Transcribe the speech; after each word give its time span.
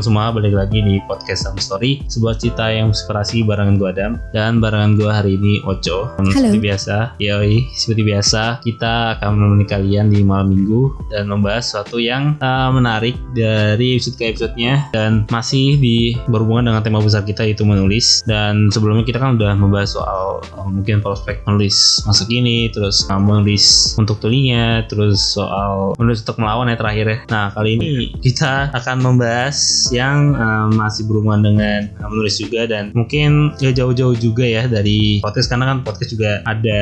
Teman-teman 0.00 0.32
semua, 0.32 0.32
balik 0.32 0.54
lagi 0.56 0.80
di 0.80 0.96
podcast 1.04 1.44
Some 1.44 1.60
Story 1.60 2.00
Sebuah 2.08 2.40
cerita 2.40 2.72
yang 2.72 2.88
inspirasi 2.88 3.44
barengan 3.44 3.76
gue 3.76 3.84
Adam 3.84 4.16
Dan 4.32 4.56
barengan 4.56 4.96
gue 4.96 5.12
hari 5.12 5.36
ini 5.36 5.60
Dan 5.60 6.08
Halo. 6.16 6.32
Seperti 6.32 6.56
biasa, 6.56 7.20
yoi 7.20 7.68
Seperti 7.76 8.02
biasa, 8.08 8.64
kita 8.64 9.20
akan 9.20 9.28
menemani 9.36 9.68
kalian 9.68 10.08
di 10.08 10.24
malam 10.24 10.56
minggu 10.56 10.96
Dan 11.12 11.28
membahas 11.28 11.68
sesuatu 11.68 12.00
yang 12.00 12.40
uh, 12.40 12.72
menarik 12.72 13.12
dari 13.36 14.00
episode 14.00 14.16
ke 14.16 14.32
episodenya 14.32 14.88
Dan 14.88 15.28
masih 15.28 15.76
di 15.76 16.16
berhubungan 16.32 16.72
dengan 16.72 16.80
tema 16.80 17.04
besar 17.04 17.20
kita 17.28 17.44
yaitu 17.44 17.68
menulis. 17.68 18.24
Dan 18.24 18.72
sebelumnya 18.72 19.04
kita 19.04 19.20
kan 19.20 19.36
udah 19.36 19.52
membahas 19.52 20.00
soal 20.00 20.40
uh, 20.56 20.64
mungkin 20.64 21.04
prospek 21.04 21.44
menulis 21.44 22.00
masa 22.08 22.24
kini 22.24 22.72
Terus 22.72 23.04
uh, 23.04 23.20
menulis 23.20 24.00
untuk 24.00 24.16
tulinya 24.16 24.80
Terus 24.88 25.36
soal 25.36 25.92
menulis 26.00 26.24
untuk 26.24 26.40
melawan 26.40 26.72
ya 26.72 26.80
terakhir 26.80 27.04
ya. 27.04 27.18
Nah 27.28 27.52
kali 27.52 27.76
ini 27.76 28.16
kita 28.24 28.72
akan 28.72 28.96
membahas 29.04 29.89
yang 29.90 30.34
uh, 30.34 30.70
masih 30.70 31.06
berhubungan 31.06 31.42
dengan 31.42 31.90
uh, 32.00 32.08
menulis 32.08 32.38
juga 32.38 32.66
dan 32.66 32.90
mungkin 32.94 33.54
gak 33.58 33.74
jauh-jauh 33.76 34.16
juga 34.16 34.42
ya 34.46 34.66
dari 34.66 35.18
podcast 35.20 35.50
karena 35.50 35.70
kan 35.70 35.78
podcast 35.82 36.10
juga 36.14 36.40
ada 36.46 36.80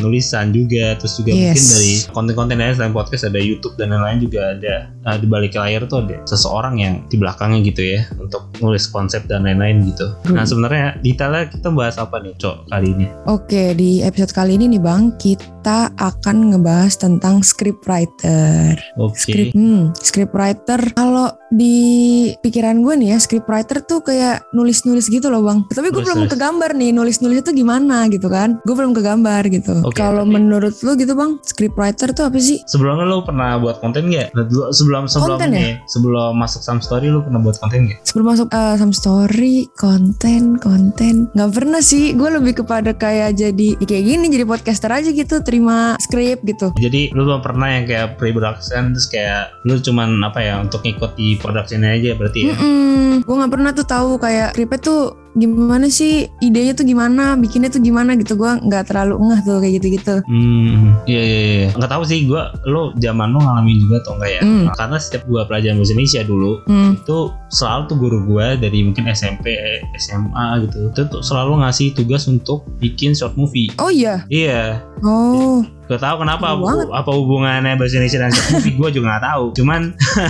nulisan 0.00 0.50
juga 0.50 0.94
terus 0.96 1.18
juga 1.18 1.30
Yes. 1.30 1.46
mungkin 1.46 1.66
dari 1.70 1.92
konten-konten 2.10 2.56
lain 2.58 2.74
selain 2.74 2.94
podcast 2.94 3.24
ada 3.26 3.40
YouTube 3.40 3.74
dan 3.78 3.94
lain-lain 3.94 4.18
juga 4.22 4.40
ada 4.56 4.74
uh, 5.06 5.16
di 5.16 5.26
balik 5.26 5.54
layar 5.54 5.86
tuh 5.86 6.02
ada 6.04 6.18
seseorang 6.26 6.74
yang 6.78 6.94
di 7.08 7.16
belakangnya 7.16 7.60
gitu 7.66 7.82
ya 7.96 8.00
untuk 8.18 8.50
nulis 8.60 8.86
konsep 8.90 9.24
dan 9.30 9.46
lain-lain 9.46 9.86
gitu. 9.88 10.10
Nah 10.30 10.44
sebenarnya 10.44 10.98
detailnya 11.00 11.48
kita 11.48 11.68
bahas 11.72 11.96
apa 11.96 12.20
nih 12.20 12.34
cok 12.36 12.68
kali 12.68 12.86
ini? 12.92 13.06
Oke, 13.24 13.72
di 13.72 14.04
episode 14.04 14.32
kali 14.34 14.58
ini 14.60 14.76
nih 14.76 14.82
Bang, 14.82 15.16
kita 15.16 15.92
akan 15.96 16.52
ngebahas 16.54 16.94
tentang 17.00 17.40
script 17.40 17.84
writer. 17.88 18.76
Oke. 19.00 19.16
Script, 19.16 19.54
hmm, 19.56 19.92
script 19.96 20.34
writer. 20.36 20.80
Kalau 20.92 21.32
di 21.48 22.19
pikiran 22.38 22.80
gue 22.80 22.94
nih 22.96 23.08
ya, 23.14 23.18
script 23.18 23.46
writer 23.46 23.82
tuh 23.82 24.00
kayak 24.00 24.44
nulis-nulis 24.52 25.06
gitu 25.06 25.28
loh 25.28 25.40
Bang. 25.40 25.64
Tapi 25.68 25.88
gue 25.88 26.02
belum 26.02 26.26
kegambar 26.26 26.72
nih, 26.74 26.90
nulis-nulis 26.90 27.42
itu 27.42 27.52
gimana 27.52 28.06
gitu 28.08 28.26
kan. 28.26 28.58
Gue 28.64 28.74
belum 28.74 28.92
kegambar 28.92 29.46
gitu. 29.48 29.82
Oke, 29.82 29.98
Kalau 29.98 30.22
tapi- 30.22 30.34
menurut 30.34 30.74
lu 30.80 30.92
gitu 30.94 31.12
Bang, 31.14 31.40
script 31.42 31.76
writer 31.76 32.10
tuh 32.10 32.28
apa 32.28 32.38
sih? 32.38 32.58
Sebelumnya 32.66 33.04
lo 33.04 33.22
pernah 33.22 33.56
buat 33.56 33.78
konten 33.78 34.10
gak? 34.10 34.32
Sebelum 34.72 35.06
sebelum 35.06 35.38
Konten 35.38 35.50
ya? 35.52 35.58
ini, 35.58 35.72
sebelum 35.86 36.32
masuk 36.34 36.60
some 36.60 36.80
story 36.80 37.06
lo 37.08 37.22
pernah 37.22 37.40
buat 37.40 37.56
konten 37.58 37.90
gak? 37.90 37.98
Sebelum 38.04 38.26
masuk 38.28 38.48
eh, 38.50 38.74
some 38.76 38.94
story, 38.94 39.54
konten, 39.76 40.56
konten. 40.58 41.30
Nggak 41.32 41.50
pernah 41.52 41.80
sih, 41.80 42.12
gue 42.12 42.28
lebih 42.30 42.62
kepada 42.62 42.92
kayak 42.92 43.36
jadi 43.36 43.68
ya 43.76 43.86
kayak 43.86 44.04
gini, 44.04 44.26
jadi 44.28 44.44
podcaster 44.44 44.90
aja 44.90 45.10
gitu, 45.10 45.40
terima 45.40 45.94
script 45.98 46.42
gitu. 46.44 46.72
Jadi 46.76 47.12
lu 47.12 47.24
belum 47.24 47.40
pernah 47.40 47.68
yang 47.70 47.84
kayak 47.86 48.16
pre-production 48.16 48.92
terus 48.92 49.06
kayak 49.06 49.54
lu 49.62 49.78
cuman 49.78 50.18
apa 50.22 50.40
ya 50.40 50.58
untuk 50.58 50.82
ngikut 50.82 51.14
di 51.14 51.36
productionnya 51.36 51.94
aja 51.94 52.09
berarti 52.16 52.38
ya? 52.50 52.54
Mm-mm. 52.56 53.22
Gue 53.26 53.34
nggak 53.36 53.52
pernah 53.52 53.70
tuh 53.74 53.86
tahu 53.86 54.10
kayak 54.18 54.56
skripnya 54.56 54.78
tuh 54.80 55.00
gimana 55.30 55.86
sih 55.86 56.26
idenya 56.42 56.74
tuh 56.74 56.82
gimana 56.82 57.38
bikinnya 57.38 57.70
tuh 57.70 57.78
gimana 57.78 58.18
gitu 58.18 58.34
gue 58.34 58.50
nggak 58.66 58.90
terlalu 58.90 59.14
ngeh 59.30 59.40
tuh 59.46 59.56
kayak 59.62 59.74
gitu-gitu 59.78 60.14
Hmm, 60.26 60.98
iya 61.06 61.22
iya 61.22 61.40
iya. 61.40 61.68
Nggak 61.74 61.90
tahu 61.90 62.02
sih 62.06 62.26
gua 62.26 62.50
lu 62.66 62.90
zaman 62.98 63.30
lu 63.30 63.38
ngalamin 63.38 63.78
juga 63.82 64.02
atau 64.02 64.18
enggak 64.18 64.30
ya? 64.30 64.42
Hmm. 64.42 64.66
Karena 64.74 64.96
setiap 64.98 65.22
gua 65.26 65.42
pelajaran 65.46 65.78
bahasa 65.78 65.92
Indonesia 65.94 66.22
dulu 66.26 66.52
hmm. 66.66 66.90
itu 67.02 67.18
selalu 67.50 67.82
tuh 67.90 67.96
guru 67.98 68.18
gua 68.26 68.46
dari 68.54 68.78
mungkin 68.82 69.06
SMP, 69.10 69.54
SMA 69.98 70.66
gitu. 70.66 70.90
Itu 70.90 71.02
tuh 71.10 71.22
selalu 71.22 71.62
ngasih 71.62 71.94
tugas 71.94 72.26
untuk 72.26 72.66
bikin 72.78 73.14
short 73.14 73.34
movie. 73.38 73.70
oh 73.78 73.90
iya 73.90 74.22
Iya, 74.30 74.82
oh 75.02 75.62
Gak 75.90 76.06
tahu 76.06 76.22
kenapa 76.22 76.54
banget. 76.54 76.86
apa 76.94 77.10
hubungannya 77.10 77.74
bahasa 77.74 77.98
Indonesia 77.98 78.22
dan 78.22 78.30
short 78.30 78.50
movie 78.54 78.78
gue 78.78 78.88
juga 78.94 79.18
gak 79.18 79.24
tahu. 79.26 79.44
Cuman 79.58 79.80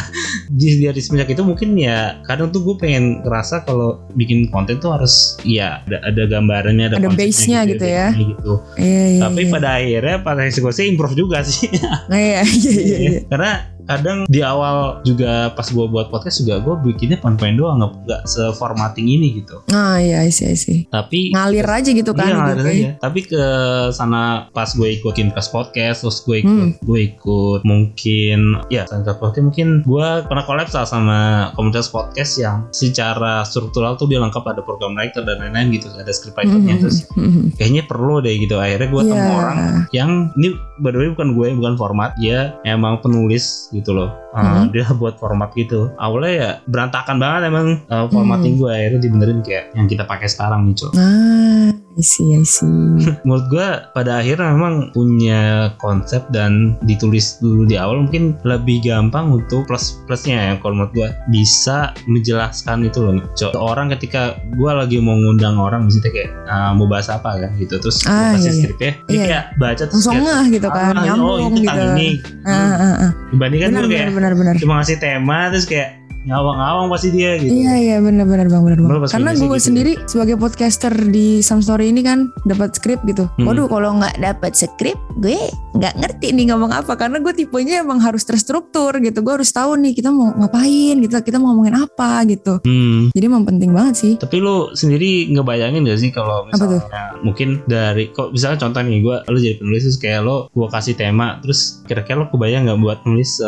di 0.59 0.81
dari 0.81 1.01
semenjak 1.05 1.37
itu 1.37 1.45
mungkin 1.45 1.77
ya 1.77 2.17
kadang 2.25 2.49
tuh 2.49 2.65
gue 2.65 2.81
pengen 2.81 3.21
ngerasa 3.21 3.69
kalau 3.69 4.01
bikin 4.17 4.49
konten 4.49 4.81
tuh 4.81 4.90
harus 4.95 5.39
ya 5.47 5.83
ada, 5.87 5.99
ada 6.07 6.23
gambarannya 6.27 6.85
ada, 6.93 6.97
Ada 6.99 7.11
base-nya 7.15 7.61
gitu 7.67 7.85
ya. 7.87 8.09
base-nya 8.13 8.27
gitu. 8.35 8.53
iya 8.79 9.05
iya 9.17 9.21
Tapi 9.27 9.41
iya. 9.47 9.53
pada 9.53 9.69
akhirnya 9.79 10.17
pada 10.23 10.41
eksekusi 10.47 10.81
improve 10.91 11.15
juga 11.17 11.43
sih. 11.47 11.71
Nah, 12.11 12.19
iya 12.19 12.41
iya 12.45 12.71
iya, 12.71 12.99
iya. 12.99 13.21
Karena 13.31 13.53
kadang 13.91 14.19
di 14.31 14.41
awal 14.41 15.03
juga 15.03 15.51
pas 15.51 15.67
gue 15.67 15.83
buat 15.85 16.09
podcast 16.09 16.41
juga 16.41 16.63
gue 16.63 16.75
bikinnya 16.87 17.19
poin-poin 17.19 17.59
doang 17.59 17.83
nggak 17.83 17.93
nggak 18.07 18.23
seformatting 18.25 19.11
ini 19.11 19.43
gitu. 19.43 19.59
nah 19.67 19.99
iya 19.99 20.23
sih 20.31 20.55
sih 20.55 20.87
Tapi 20.87 21.35
ngalir 21.35 21.67
aja 21.67 21.91
gitu 21.91 22.15
kan 22.15 22.31
Iya 22.31 22.37
ngalir 22.39 22.67
aja. 22.67 22.89
Tapi 23.01 23.21
ke 23.25 23.45
sana 23.91 24.47
pas 24.51 24.71
gue 24.71 24.95
ikutin 24.95 25.33
kelas 25.33 25.51
podcast, 25.51 26.05
terus 26.05 26.23
gue 26.23 26.37
ikut, 26.41 26.51
Hmm. 26.51 26.75
gue 26.79 27.01
ikut 27.11 27.61
mungkin 27.65 28.41
ya 28.69 28.85
kelas 28.87 29.17
podcast 29.17 29.43
mungkin 29.43 29.69
gue 29.83 30.09
pernah 30.27 30.45
collab 30.45 30.69
sama 30.69 31.21
komunitas 31.57 31.89
podcast 31.89 32.37
yang 32.37 32.69
secara 32.71 33.43
struktural 33.43 33.97
tuh 33.97 34.07
dia 34.07 34.21
lengkap 34.21 34.45
ada 34.45 34.61
program 34.61 34.93
writer 34.95 35.23
dan 35.23 35.41
lain-lain 35.41 35.73
gitu, 35.73 35.89
ada 35.91 36.11
script 36.11 36.37
writernya 36.37 36.75
Mhm, 36.77 36.81
terus 36.81 36.99
mhm. 37.17 37.43
kayaknya 37.57 37.83
perlu 37.85 38.21
deh 38.21 38.37
gitu. 38.37 38.55
Akhirnya 38.55 38.87
gue 38.87 39.03
Iya. 39.03 39.11
temu 39.11 39.31
orang 39.33 39.59
yang 39.91 40.11
ini 40.37 40.49
by 40.79 40.91
the 40.91 40.99
way 40.99 41.09
bukan 41.11 41.29
gue 41.33 41.47
bukan 41.55 41.75
format 41.75 42.11
dia 42.17 42.55
emang 42.63 43.01
penulis 43.01 43.71
gitu 43.71 43.80
loh 43.87 44.11
Uh, 44.31 44.63
Mhm. 44.63 44.71
dia 44.71 44.87
buat 44.95 45.19
format 45.19 45.51
gitu 45.53 45.91
awalnya 45.97 46.31
ya 46.31 46.51
berantakan 46.63 47.19
banget 47.19 47.51
emang 47.51 47.67
uh, 47.85 48.07
formatting 48.07 48.55
Hmm. 48.55 48.61
gue 48.61 48.71
akhirnya 48.71 49.01
dibenerin 49.01 49.41
kayak 49.41 49.75
yang 49.75 49.87
kita 49.87 50.05
pakai 50.05 50.27
sekarang 50.27 50.65
nih 50.65 50.77
cok 50.77 50.93
nah 50.95 51.67
I 51.99 52.03
see 52.03 52.33
I 52.33 52.47
see. 52.47 52.67
Menurut 53.27 53.47
gue 53.51 53.69
pada 53.93 54.23
akhirnya 54.23 54.55
memang 54.55 54.95
punya 54.95 55.75
konsep 55.77 56.23
dan 56.31 56.79
ditulis 56.87 57.43
dulu 57.43 57.67
di 57.67 57.75
awal 57.75 58.07
mungkin 58.07 58.39
lebih 58.47 58.87
gampang 58.87 59.35
untuk 59.35 59.67
plus 59.67 59.99
plusnya 60.07 60.39
ya 60.39 60.53
kalau 60.63 60.79
menurut 60.79 60.95
gue 60.95 61.09
bisa 61.29 61.91
menjelaskan 62.07 62.87
itu 62.87 63.03
loh 63.03 63.19
cok. 63.35 63.59
Orang 63.59 63.91
ketika 63.91 64.39
gue 64.55 64.71
lagi 64.71 65.03
mau 65.03 65.19
ngundang 65.19 65.59
orang 65.59 65.91
misalnya 65.91 66.15
kayak 66.15 66.31
ah, 66.47 66.71
mau 66.73 66.87
bahas 66.87 67.11
apa 67.11 67.37
kan 67.37 67.51
gitu. 67.59 67.77
Terus 67.77 68.07
Ah, 68.07 68.33
kasih 68.35 68.41
iya, 68.41 68.51
iya. 68.51 68.61
skripnya 68.63 68.93
dia 69.05 69.11
Iya, 69.11 69.25
kayak 69.27 69.45
baca 69.59 69.75
terus 69.85 69.93
langsung 69.93 70.15
kayak, 70.17 70.25
ngeh 70.31 70.47
gitu 70.57 70.69
kan 70.71 70.95
ah, 70.95 70.95
oh 70.95 71.05
nyambung 71.05 71.39
itu 71.53 71.61
gitu. 71.67 71.83
ini. 71.99 72.09
Ah, 72.47 72.55
ah, 72.55 72.85
ah. 73.05 73.11
dibandingkan 73.35 73.69
benar 73.71 73.83
gue 73.83 73.91
kayak 73.93 74.07
benar 74.09 74.13
benar 74.15 74.33
benar. 74.39 74.55
cuma 74.57 74.73
ngasih 74.81 74.97
tema 75.03 75.39
terus 75.51 75.67
kayak 75.69 76.00
ngawang-ngawang 76.29 76.87
pasti 76.93 77.09
dia 77.17 77.41
gitu 77.41 77.49
Iya 77.49 77.75
iya 77.81 77.97
benar 78.05 78.29
benar 78.29 78.47
bang 78.53 78.61
benar 78.61 78.77
bang. 78.77 79.09
Karena 79.09 79.33
gue 79.33 79.49
gitu. 79.57 79.67
sendiri 79.73 79.93
sebagai 80.05 80.37
podcaster 80.37 80.93
di 80.93 81.41
Some 81.41 81.65
Story 81.65 81.89
ini 81.89 82.05
kan 82.05 82.29
dapat 82.45 82.77
skrip 82.77 83.01
gitu. 83.09 83.25
Hmm. 83.41 83.49
Waduh 83.49 83.67
kalau 83.73 83.97
nggak 83.97 84.21
dapat 84.21 84.53
skrip 84.53 85.01
gue 85.17 85.37
nggak 85.81 85.97
ngerti 85.97 86.37
nih 86.37 86.53
ngomong 86.53 86.77
apa 86.77 86.93
karena 86.99 87.25
gue 87.25 87.33
tipenya 87.33 87.81
emang 87.81 88.05
harus 88.05 88.25
terstruktur 88.29 88.93
gitu. 89.01 89.25
Gue 89.25 89.41
harus 89.41 89.49
tahu 89.49 89.81
nih 89.81 89.97
kita 89.97 90.13
mau 90.13 90.37
ngapain 90.37 91.01
kita 91.01 91.25
kita 91.25 91.37
mau 91.41 91.57
ngomongin 91.57 91.81
apa 91.81 92.25
gitu. 92.29 92.61
hmm. 92.69 93.17
Jadi 93.17 93.25
emang 93.25 93.49
penting 93.49 93.73
banget 93.73 93.95
sih. 93.97 94.13
Tapi 94.21 94.37
lu 94.45 94.73
sendiri 94.77 95.33
ngebayangin 95.33 95.89
gak 95.89 96.01
sih 96.01 96.11
kalau 96.13 96.45
Apa 96.53 96.69
tuh? 96.69 96.81
misalnya 96.81 97.05
mungkin 97.25 97.49
dari 97.65 98.13
kok 98.13 98.33
misalnya 98.37 98.59
contoh 98.61 98.81
nih 98.85 99.01
gue 99.01 99.17
lu 99.33 99.39
jadi 99.41 99.57
penulis 99.57 99.83
terus 99.89 99.99
kayak 100.01 100.21
lo 100.21 100.37
gue 100.53 100.69
kasih 100.69 100.95
tema 100.97 101.41
terus 101.41 101.81
kira-kira 101.89 102.21
lo 102.21 102.27
kebayang 102.29 102.69
nggak 102.69 102.81
buat 102.81 102.99
nulis 103.09 103.41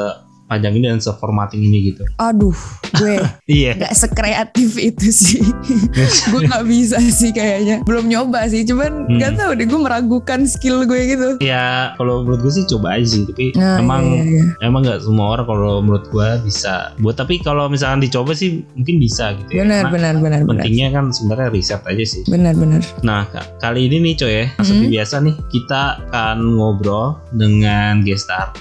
panjang 0.52 0.74
ini 0.74 0.86
dan 0.86 0.98
seformatting 0.98 1.62
ini 1.62 1.90
gitu? 1.90 2.04
Aduh 2.18 2.52
gue 2.94 3.16
Iya. 3.50 3.72
nggak 3.74 3.94
sekreatif 3.94 4.76
itu 4.76 5.08
sih. 5.08 5.40
gue 6.30 6.40
nggak 6.42 6.64
bisa 6.64 7.00
sih 7.02 7.30
kayaknya. 7.30 7.80
Belum 7.82 8.04
nyoba 8.04 8.44
sih. 8.46 8.62
Cuman 8.62 8.90
Hmm. 9.02 9.16
nggak 9.16 9.32
tahu 9.34 9.50
deh 9.54 9.64
gue 9.64 9.80
meragukan 9.80 10.40
skill 10.44 10.84
gue 10.84 11.00
gitu. 11.08 11.28
ya 11.40 11.94
kalau 11.94 12.22
menurut 12.22 12.42
gue 12.42 12.52
sih 12.52 12.64
coba 12.66 12.94
aja 12.94 13.06
sih 13.08 13.24
tapi 13.24 13.54
Nah, 13.54 13.78
emang 13.78 14.02
iya, 14.04 14.20
iya, 14.20 14.32
iya. 14.42 14.44
emang 14.62 14.80
nggak 14.82 15.00
semua 15.00 15.26
orang 15.30 15.46
kalau 15.46 15.80
menurut 15.80 16.04
gue 16.06 16.28
bisa 16.42 16.72
buat 16.98 17.14
tapi 17.14 17.38
kalau 17.38 17.66
misalkan 17.66 18.00
dicoba 18.00 18.32
sih 18.32 18.60
mungkin 18.74 18.98
bisa 18.98 19.32
gitu 19.34 19.50
ya 19.50 19.62
Benar 19.62 19.88
benar 19.88 20.14
benar 20.16 20.40
benar. 20.42 20.60
pentingnya 20.60 20.88
kan 20.90 21.04
sebenarnya 21.08 21.48
riset 21.50 21.82
aja 21.82 22.04
sih 22.04 22.22
Benar 22.24 22.54
benar. 22.54 22.82
Nah, 23.00 23.24
ka- 23.24 23.46
kali 23.58 23.86
ini 23.86 24.02
nih 24.02 24.14
coy 24.16 24.32
ya, 24.32 24.46
seperti 24.56 24.74
Mhm. 24.82 24.92
biasa 24.92 25.14
nih, 25.20 25.34
kita 25.48 25.80
akan 26.02 26.36
ngobrol 26.52 27.06
dengan. 27.32 28.02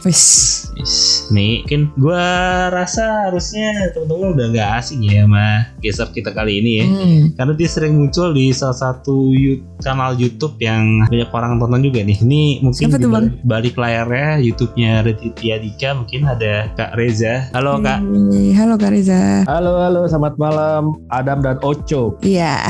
Wis. 0.01 0.23
Yes. 0.73 1.27
Nih, 1.29 1.61
mungkin 1.61 1.80
gue 1.91 2.25
rasa 2.69 3.27
harusnya 3.27 3.69
teman-teman 3.91 4.33
udah 4.33 4.45
nggak 4.49 4.69
asing 4.77 5.01
ya 5.01 5.23
sama 5.23 5.47
gestar 5.79 6.09
kita 6.09 6.31
kali 6.31 6.59
ini 6.59 6.71
ya. 6.73 6.85
Hmm. 6.85 7.21
Karena 7.33 7.53
dia 7.53 7.69
sering 7.69 7.93
muncul 7.95 8.31
di 8.31 8.51
salah 8.51 8.75
satu 8.75 9.31
yu- 9.31 9.61
kanal 9.81 10.13
YouTube 10.13 10.55
yang 10.57 11.09
banyak 11.09 11.29
orang 11.29 11.57
tonton 11.57 11.81
juga 11.81 11.99
nih. 12.01 12.17
Ini 12.21 12.41
mungkin 12.61 12.85
Siapa 12.85 12.97
di 12.97 13.03
tuh, 13.03 13.09
Bang? 13.09 13.25
balik, 13.41 13.41
balik 13.43 13.75
layarnya 13.75 14.27
YouTube-nya 14.39 14.91
Raditya 15.01 15.55
Dika 15.57 15.89
mungkin 15.95 16.21
ada 16.23 16.53
Kak 16.73 16.93
Reza. 16.93 17.49
Halo 17.51 17.81
Kak. 17.81 17.97
Hai, 17.97 18.53
Halo 18.53 18.73
Kak 18.75 18.91
Reza. 18.91 19.41
Halo, 19.49 19.81
halo, 19.81 20.05
selamat 20.05 20.37
malam 20.37 20.83
Adam 21.09 21.41
dan 21.41 21.57
Ocho. 21.61 22.13
Iya, 22.21 22.61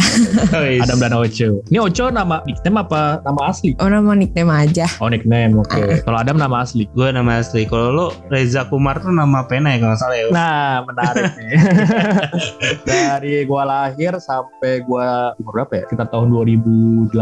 Wis. 0.56 0.80
Adam 0.82 0.98
dan 1.00 1.12
Ocho. 1.14 1.60
Ini 1.68 1.80
Ocho 1.82 2.08
nama 2.08 2.40
nickname 2.44 2.80
apa 2.80 3.20
nama 3.22 3.42
asli? 3.52 3.76
oh 3.76 3.90
nama 3.90 4.16
nickname 4.16 4.48
aja. 4.50 4.88
Oh 5.00 5.12
nickname, 5.12 5.58
oke. 5.58 5.82
Kalau 6.08 6.16
Adam 6.16 6.38
nama 6.38 6.64
asli. 6.64 6.88
Gue 6.94 7.12
nama 7.12 7.44
asli. 7.44 7.66
Kalau 7.66 7.92
lo 7.92 8.08
Reza 8.30 8.64
Kumar 8.64 9.01
tuh 9.02 9.14
nama 9.14 9.40
pena 9.50 9.74
ya 9.74 9.78
kalau 9.82 9.98
salah 9.98 10.18
ya. 10.18 10.26
Nah, 10.30 10.72
menarik 10.86 11.32
nih. 11.40 11.52
Dari 12.86 13.36
gua 13.50 13.64
lahir 13.66 14.16
sampai 14.22 14.86
gua 14.86 15.34
umur 15.42 15.62
berapa 15.62 15.74
ya? 15.82 15.86
Kita 15.90 16.06
tahun 16.08 16.30
2018 16.32 17.18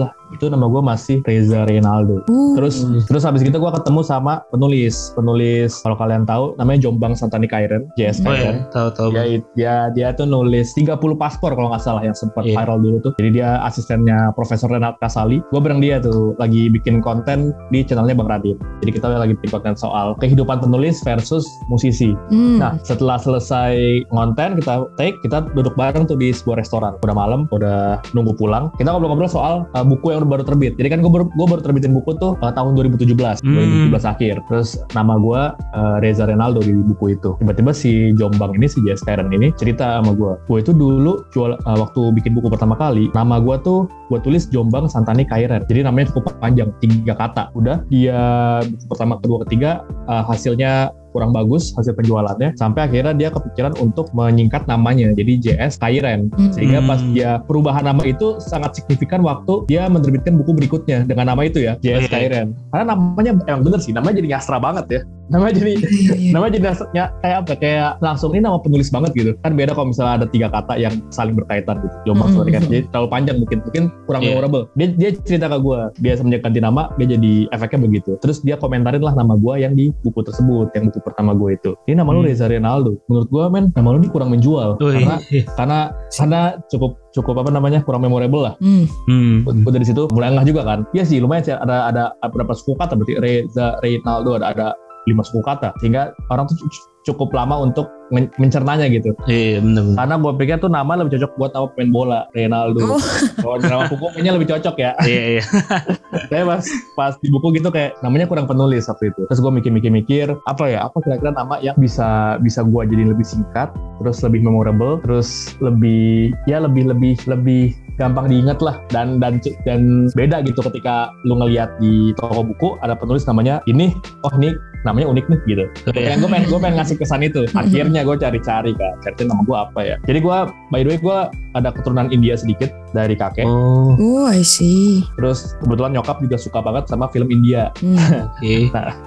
lah. 0.00 0.12
Itu 0.34 0.46
nama 0.46 0.66
gue 0.66 0.82
masih 0.82 1.16
Reza 1.22 1.62
Reynaldo. 1.64 2.26
Uh, 2.26 2.54
Terus 2.54 2.76
Hmm. 2.84 3.00
terus 3.00 3.22
habis 3.22 3.40
gitu 3.40 3.56
gue 3.56 3.72
ketemu 3.72 4.00
sama 4.02 4.42
penulis 4.50 5.14
penulis 5.14 5.78
kalau 5.80 5.94
kalian 5.94 6.24
tahu 6.24 6.52
namanya 6.56 6.82
Jombang 6.82 7.14
Santani 7.14 7.46
Kairen 7.46 7.86
JS 7.94 8.20
Oh 8.20 8.28
Kairen. 8.28 8.66
ya, 8.66 8.70
tahu 8.70 8.88
tahu. 8.90 9.08
Dia, 9.12 9.24
dia 9.54 9.74
dia 9.90 10.08
tuh 10.10 10.26
nulis 10.26 10.74
30 10.74 10.90
paspor 11.14 11.54
kalau 11.54 11.70
nggak 11.70 11.80
salah 11.80 12.02
yang 12.02 12.12
sempat 12.12 12.42
Iya. 12.42 12.58
viral 12.58 12.78
dulu 12.78 12.96
tuh. 13.00 13.12
Jadi 13.16 13.30
dia 13.32 13.62
asistennya 13.62 14.34
Profesor 14.34 14.66
Renat 14.66 14.98
Kasali. 14.98 15.38
Gue 15.48 15.60
bareng 15.60 15.78
dia 15.78 15.98
tuh 15.98 16.34
lagi 16.36 16.66
bikin 16.68 16.98
konten 16.98 17.54
di 17.70 17.80
channelnya 17.80 18.14
Bang 18.14 18.26
Radit. 18.26 18.58
Jadi 18.82 18.90
kita 18.92 19.06
lagi 19.08 19.34
bikin 19.34 19.50
konten 19.52 19.74
soal 19.74 20.18
kehidupan 20.18 20.58
penulis 20.58 20.98
versus 21.00 21.46
musisi. 21.68 22.12
hmm. 22.28 22.58
Nah 22.58 22.74
setelah 22.82 23.16
selesai 23.16 23.74
konten 24.08 24.58
kita 24.58 24.88
take 24.96 25.14
kita 25.22 25.46
duduk 25.52 25.74
bareng 25.74 26.04
tuh 26.04 26.16
di 26.16 26.30
sebuah 26.30 26.58
restoran. 26.58 26.96
Udah 27.00 27.14
malam, 27.14 27.46
udah 27.50 28.02
nunggu 28.12 28.34
pulang. 28.34 28.72
Kita 28.74 28.90
ngobrol-ngobrol 28.90 29.30
soal 29.30 29.54
uh, 29.70 29.84
buku 29.84 30.10
yang 30.10 30.23
baru 30.26 30.42
terbit. 30.42 30.74
Jadi 30.76 30.88
kan 30.90 30.98
gue 31.04 31.12
baru, 31.12 31.24
gue 31.28 31.46
baru 31.46 31.60
terbitin 31.62 31.92
buku 31.92 32.16
tuh 32.18 32.36
uh, 32.40 32.52
tahun 32.52 32.74
2017, 32.76 33.44
Hmm. 33.44 33.90
2017 33.92 34.12
akhir. 34.12 34.34
Terus 34.50 34.80
nama 34.96 35.14
gue 35.20 35.40
uh, 35.54 35.96
Reza 36.00 36.24
Renaldo 36.26 36.60
di 36.64 36.72
buku 36.74 37.14
itu. 37.16 37.36
Tiba-tiba 37.40 37.70
si 37.76 38.12
Jombang 38.16 38.56
ini 38.56 38.66
si 38.66 38.80
Jess 38.82 39.04
Karen 39.04 39.30
ini 39.30 39.52
cerita 39.54 40.00
sama 40.00 40.12
gue. 40.16 40.32
Gue 40.48 40.58
itu 40.64 40.72
dulu 40.74 41.24
jual 41.30 41.56
uh, 41.56 41.76
waktu 41.78 42.00
bikin 42.16 42.34
buku 42.34 42.48
pertama 42.50 42.74
kali, 42.74 43.08
nama 43.12 43.38
gue 43.38 43.56
tuh 43.62 43.86
gue 44.10 44.18
tulis 44.20 44.48
Jombang 44.50 44.88
Santani 44.90 45.24
Kairen. 45.28 45.64
Jadi 45.68 45.84
namanya 45.86 46.12
cukup 46.12 46.36
panjang, 46.40 46.72
tiga 46.80 47.14
kata. 47.16 47.52
Udah 47.56 47.84
dia 47.88 48.18
buku 48.64 48.84
pertama, 48.90 49.20
kedua, 49.20 49.38
ketiga 49.46 49.70
uh, 50.08 50.24
hasilnya 50.24 50.90
kurang 51.14 51.30
bagus 51.30 51.70
hasil 51.78 51.94
penjualannya 51.94 52.58
sampai 52.58 52.90
akhirnya 52.90 53.14
dia 53.14 53.30
kepikiran 53.30 53.78
untuk 53.78 54.10
menyingkat 54.10 54.66
namanya 54.66 55.14
jadi 55.14 55.32
JS 55.38 55.78
Kairen 55.78 56.26
Hmm. 56.34 56.50
sehingga 56.50 56.82
pas 56.82 56.98
dia 57.14 57.38
perubahan 57.46 57.86
nama 57.86 58.02
itu 58.02 58.42
sangat 58.42 58.74
signifikan 58.74 59.22
waktu 59.22 59.62
dia 59.70 59.86
menerbitkan 59.86 60.34
buku 60.34 60.50
berikutnya 60.50 61.06
dengan 61.06 61.30
nama 61.30 61.46
itu 61.46 61.62
ya 61.62 61.78
JS 61.78 62.08
Iya. 62.08 62.10
Kairen 62.10 62.46
karena 62.74 62.84
namanya 62.90 63.30
emang 63.46 63.62
bener 63.62 63.78
sih 63.78 63.94
namanya 63.94 64.18
jadi 64.18 64.34
ngastra 64.34 64.58
banget 64.58 64.86
ya 64.90 65.00
namanya 65.26 65.52
jadi 65.54 65.72
Iya, 65.74 65.88
iya. 66.14 66.30
namanya 66.30 66.52
jadi 66.52 66.62
ngastra- 66.64 66.90
kayak 66.92 67.36
apa 67.38 67.52
kayak 67.56 67.90
langsung 67.98 68.30
ini 68.30 68.42
nama 68.42 68.58
penulis 68.58 68.88
banget 68.88 69.10
gitu 69.12 69.30
kan 69.38 69.52
beda 69.52 69.72
kalau 69.72 69.88
misalnya 69.88 70.14
ada 70.18 70.26
tiga 70.26 70.48
kata 70.48 70.76
yang 70.76 70.94
saling 71.08 71.32
berkaitan 71.32 71.80
gitu 71.80 71.96
Jombang 72.04 72.28
Hmm. 72.28 72.36
Santani 72.36 72.52
Kairen. 72.52 72.68
jadi 72.68 72.82
terlalu 72.88 73.08
panjang 73.08 73.36
mungkin 73.38 73.58
mungkin 73.62 73.84
kurang 74.04 74.20
Iya. 74.20 74.28
memorable 74.30 74.62
dia 74.72 74.86
dia 74.90 75.10
cerita 75.18 75.46
ke 75.46 75.58
gue 75.58 75.80
dia 75.98 76.12
semenjak 76.14 76.40
ganti 76.42 76.60
nama 76.60 76.82
dia 76.94 77.06
jadi 77.10 77.32
efeknya 77.50 77.78
begitu 77.82 78.10
terus 78.18 78.40
dia 78.40 78.54
komentarin 78.54 79.00
lah 79.00 79.12
nama 79.12 79.34
gue 79.34 79.54
yang 79.56 79.72
di 79.72 79.88
buku 79.98 80.20
tersebut 80.20 80.68
yang 80.72 80.84
buku 80.86 81.00
pertama 81.00 81.32
gue 81.32 81.50
itu 81.52 81.70
ini 81.86 81.94
nama 81.94 82.10
lu 82.10 82.20
Hmm. 82.20 82.28
Reza 82.28 82.46
Renaldo 82.46 83.00
menurut 83.06 83.28
gue 83.28 83.44
men 83.48 83.64
nama 83.70 83.88
lu 83.90 83.98
ini 83.98 84.08
kurang 84.08 84.28
menjual 84.28 84.76
Oh, 84.76 84.90
karena 84.90 85.16
iya. 85.26 85.44
karena 85.50 85.78
karena 86.10 86.40
cukup 86.66 87.00
cukup 87.10 87.34
apa 87.38 87.50
namanya 87.50 87.80
kurang 87.80 88.02
memorable 88.02 88.42
lah 88.42 88.54
Hmm. 88.58 88.84
Hmm. 89.06 89.44
gue 89.46 89.72
dari 89.72 89.84
situ 89.84 90.04
mulai 90.10 90.30
ngeh 90.30 90.46
juga 90.46 90.62
kan 90.62 90.84
iya 90.90 91.02
sih 91.02 91.16
lumayan 91.16 91.42
sih 91.42 91.52
ada 91.52 91.88
ada 91.88 92.04
beberapa 92.22 92.52
suku 92.52 92.74
kata 92.74 92.92
berarti 92.94 93.14
Reza 93.16 93.80
Reynaldo 93.80 94.34
ada 94.34 94.46
ada 94.46 94.68
lima 95.04 95.20
suku 95.20 95.40
kata 95.40 95.72
sehingga 95.78 96.02
orang 96.28 96.46
tuh 96.46 96.56
cu- 96.58 96.72
cukup 97.04 97.30
lama 97.30 97.60
untuk 97.60 97.84
men- 98.08 98.32
mencernanya 98.38 98.88
gitu 98.88 99.12
Iya, 99.24 99.60
benar 99.60 99.84
benar. 99.84 99.96
karena 99.98 100.14
gue 100.18 100.32
pikir 100.34 100.56
tuh 100.56 100.70
nama 100.70 100.92
lebih 100.96 101.12
cocok 101.14 101.32
buat 101.34 101.50
nama 101.52 101.66
pemain 101.68 101.90
bola 101.90 102.20
Reynaldo 102.32 102.80
Oh. 102.86 103.00
kalau 103.36 103.56
nama 103.58 103.84
buku 103.86 104.04
kayaknya 104.10 104.32
lebih 104.32 104.48
cocok 104.48 104.76
ya 104.78 104.90
Iya, 105.02 105.22
iya. 105.30 105.42
saya 106.30 106.42
pas 106.46 106.64
pas 106.94 107.12
di 107.18 107.28
buku 107.28 107.52
gitu 107.54 107.68
kayak 107.68 108.00
namanya 108.00 108.24
kurang 108.24 108.46
penulis 108.46 108.88
waktu 108.88 109.10
itu 109.10 109.20
terus 109.26 109.38
gue 109.38 109.52
mikir-mikir-mikir 109.52 110.32
apa 110.42 110.64
ya 110.64 110.80
apa 110.82 110.96
kira-kira 110.98 111.30
nama 111.30 111.60
yang 111.60 111.76
bisa 111.76 112.40
bisa 112.40 112.64
gue 112.64 112.82
jadi 112.86 113.04
lebih 113.06 113.24
singkat 113.24 113.68
terus 114.00 114.24
lebih 114.24 114.40
memorable 114.40 114.96
terus 114.98 115.52
lebih 115.60 116.32
ya 116.44 116.56
lebih 116.58 116.88
lebih 116.88 117.20
lebih 117.26 117.76
gampang 117.94 118.26
diingat 118.26 118.58
lah 118.58 118.82
dan 118.88 119.16
dan 119.16 119.38
dan 119.62 120.10
beda 120.12 120.42
gitu 120.42 120.58
ketika 120.64 121.14
lu 121.22 121.36
ngelihat 121.36 121.70
di 121.78 122.10
toko 122.14 122.42
buku 122.42 122.68
ada 122.80 122.92
penulis 122.92 123.22
namanya 123.24 123.62
ini 123.64 123.94
oh 124.20 124.32
ini 124.34 124.50
namanya 124.82 125.06
unik 125.08 125.24
nih 125.26 125.40
gitu 125.46 125.64
Iya. 125.86 126.12
pengen 126.12 126.18
gue 126.18 126.28
pengen 126.28 126.46
gue 126.46 126.58
pengen 126.58 126.76
ngasih 126.76 126.96
kesan 126.98 127.22
itu 127.22 127.40
akhirnya 127.56 128.00
gue 128.02 128.16
cari-cari 128.16 128.72
kan 128.74 128.92
cari 129.00 129.22
nama 129.22 129.42
gue 129.42 129.56
apa 129.56 129.80
ya 129.80 129.96
jadi 130.04 130.18
gue 130.18 130.38
by 130.68 130.80
the 130.80 130.88
way 130.88 130.98
gue 130.98 131.18
ada 131.54 131.68
keturunan 131.70 132.10
India 132.10 132.34
sedikit 132.34 132.68
dari 132.90 133.14
kakek 133.14 133.46
Oh, 133.46 133.94
Oh, 133.94 134.26
I 134.26 134.42
see. 134.42 135.06
terus 135.14 135.54
kebetulan 135.58 135.94
nyokap 135.94 136.18
juga 136.18 136.36
suka 136.36 136.58
banget 136.60 136.86
sama 136.86 137.06
film 137.08 137.30
India 137.30 137.70
Hmm. 137.78 137.96
oke. 138.34 138.54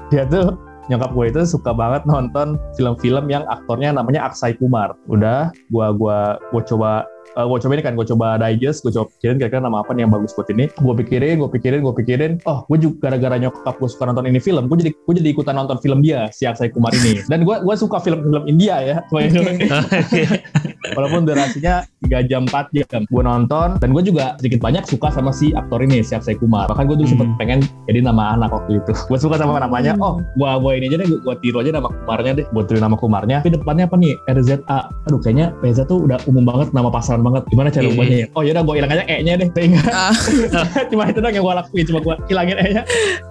dia 0.10 0.24
tuh 0.26 0.56
nyokap 0.88 1.12
gue 1.12 1.26
itu 1.28 1.42
suka 1.46 1.76
banget 1.76 2.08
nonton 2.08 2.56
film-film 2.74 3.28
yang 3.28 3.44
aktornya 3.46 3.92
namanya 3.92 4.24
Aksai 4.24 4.56
Kumar. 4.56 4.96
Udah, 5.06 5.52
gua 5.68 5.92
gua 5.92 6.20
gua 6.50 6.62
coba 6.64 6.92
eh, 7.38 7.46
gue 7.46 7.58
coba 7.62 7.74
ini 7.78 7.84
kan, 7.86 7.94
gue 7.94 8.06
coba 8.10 8.42
digest, 8.42 8.82
gue 8.82 8.92
coba 8.92 9.06
pikirin 9.14 9.38
kira-kira 9.38 9.62
nama 9.62 9.86
apa 9.86 9.94
nih 9.94 10.04
yang 10.04 10.12
bagus 10.12 10.34
buat 10.34 10.50
ini. 10.50 10.66
Gue 10.74 10.94
pikirin, 10.98 11.38
gue 11.38 11.50
pikirin, 11.54 11.80
gue 11.86 11.94
pikirin. 11.94 12.32
Oh, 12.44 12.66
gue 12.66 12.78
juga 12.82 13.08
gara-gara 13.08 13.38
nyokap 13.38 13.78
gue 13.78 13.90
suka 13.90 14.10
nonton 14.10 14.26
ini 14.26 14.42
film, 14.42 14.66
gue 14.66 14.78
jadi 14.82 14.92
gue 14.92 15.14
jadi 15.22 15.30
ikutan 15.32 15.56
nonton 15.56 15.78
film 15.78 16.02
dia 16.02 16.28
si 16.34 16.50
Aksai 16.50 16.74
Kumar 16.74 16.92
ini. 16.98 17.22
Dan 17.30 17.46
gue 17.46 17.56
gue 17.62 17.76
suka 17.78 18.02
film-film 18.02 18.44
India 18.50 18.82
ya, 18.82 18.96
Oke. 19.14 20.24
walaupun 20.98 21.28
durasinya 21.28 21.84
3 22.10 22.30
jam 22.32 22.44
4 22.48 22.74
jam. 22.74 23.04
Gue 23.08 23.22
nonton 23.22 23.78
dan 23.78 23.90
gue 23.92 24.04
juga 24.04 24.34
sedikit 24.40 24.64
banyak 24.64 24.88
suka 24.88 25.12
sama 25.12 25.30
si 25.30 25.52
aktor 25.54 25.84
ini 25.84 26.02
si 26.02 26.16
Aksai 26.16 26.40
Kumar. 26.40 26.66
Bahkan 26.72 26.86
gue 26.88 26.98
dulu 26.98 27.08
sempet 27.08 27.28
Hmm. 27.28 27.36
pengen 27.36 27.60
jadi 27.92 28.00
nama 28.08 28.40
anak 28.40 28.56
waktu 28.56 28.80
itu. 28.80 28.96
Gue 29.12 29.20
suka 29.20 29.36
sama 29.36 29.60
namanya. 29.60 30.00
Oh, 30.00 30.16
gue 30.40 30.48
gue 30.48 30.72
ini 30.80 30.86
aja 30.88 30.98
deh, 31.04 31.08
gue 31.12 31.36
tiru 31.44 31.60
aja 31.60 31.76
nama 31.76 31.92
Kumarnya 31.92 32.32
deh. 32.40 32.46
Gue 32.56 32.64
tiru 32.64 32.80
nama 32.80 32.96
Kumarnya. 32.96 33.44
Tapi 33.44 33.52
depannya 33.60 33.84
apa 33.84 34.00
nih? 34.00 34.16
RZA. 34.32 34.80
Aduh, 35.12 35.20
kayaknya 35.20 35.52
Reza 35.60 35.84
tuh 35.84 36.08
udah 36.08 36.16
umum 36.24 36.48
banget 36.48 36.72
nama 36.72 36.88
pasaran 36.88 37.20
banget. 37.28 37.44
Gimana 37.48 37.68
cara 37.68 37.84
Iya. 37.84 37.92
ubahnya 37.92 38.18
ya? 38.18 38.28
Oh 38.32 38.42
yaudah 38.42 38.64
gue 38.64 38.76
hilang 38.76 38.92
aja 38.92 39.04
E-nya 39.06 39.34
deh. 39.36 39.48
Sehingga 39.52 39.82
Ah. 39.88 40.14
cuma 40.90 41.04
itu 41.06 41.20
doang 41.20 41.34
yang 41.34 41.44
gue 41.44 41.56
lakuin. 41.56 41.86
Cuma 41.86 42.00
gue 42.00 42.16
hilangin 42.26 42.58
E-nya. 42.58 42.82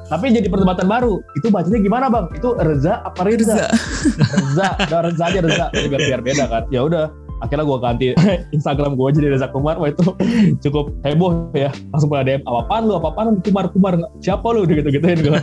Tapi 0.06 0.24
jadi 0.30 0.46
perdebatan 0.46 0.86
baru. 0.86 1.14
Itu 1.34 1.48
bacanya 1.48 1.78
gimana 1.78 2.06
bang? 2.06 2.26
Itu 2.30 2.54
Reza 2.54 3.00
apa 3.00 3.20
Reza? 3.22 3.54
Reza. 3.56 3.66
Reza, 4.14 4.66
udah 4.82 5.00
Reza 5.02 5.24
aja 5.24 5.40
Reza, 5.40 5.66
Jadi 5.72 5.86
biar 5.88 6.02
biar 6.04 6.20
beda 6.22 6.44
kan. 6.46 6.62
Ya 6.68 6.80
udah, 6.82 7.04
akhirnya 7.40 7.64
gue 7.64 7.78
ganti 7.78 8.06
Instagram 8.56 8.96
gue 8.96 9.08
jadi 9.16 9.26
Reza 9.36 9.48
Kumar, 9.50 9.76
wah 9.76 9.88
itu 9.90 10.02
cukup 10.64 10.92
heboh 11.02 11.50
ya. 11.52 11.70
Langsung 11.92 12.08
pada 12.08 12.24
DM, 12.24 12.40
apa 12.44 12.58
apaan 12.66 12.82
lu, 12.88 12.94
apa 12.96 13.08
apaan 13.12 13.26
lu, 13.32 13.40
Kumar, 13.42 13.64
Kumar, 13.70 13.94
siapa 14.20 14.46
lu, 14.52 14.64
gitu 14.70 14.88
gituin 14.88 15.20
gue. 15.20 15.38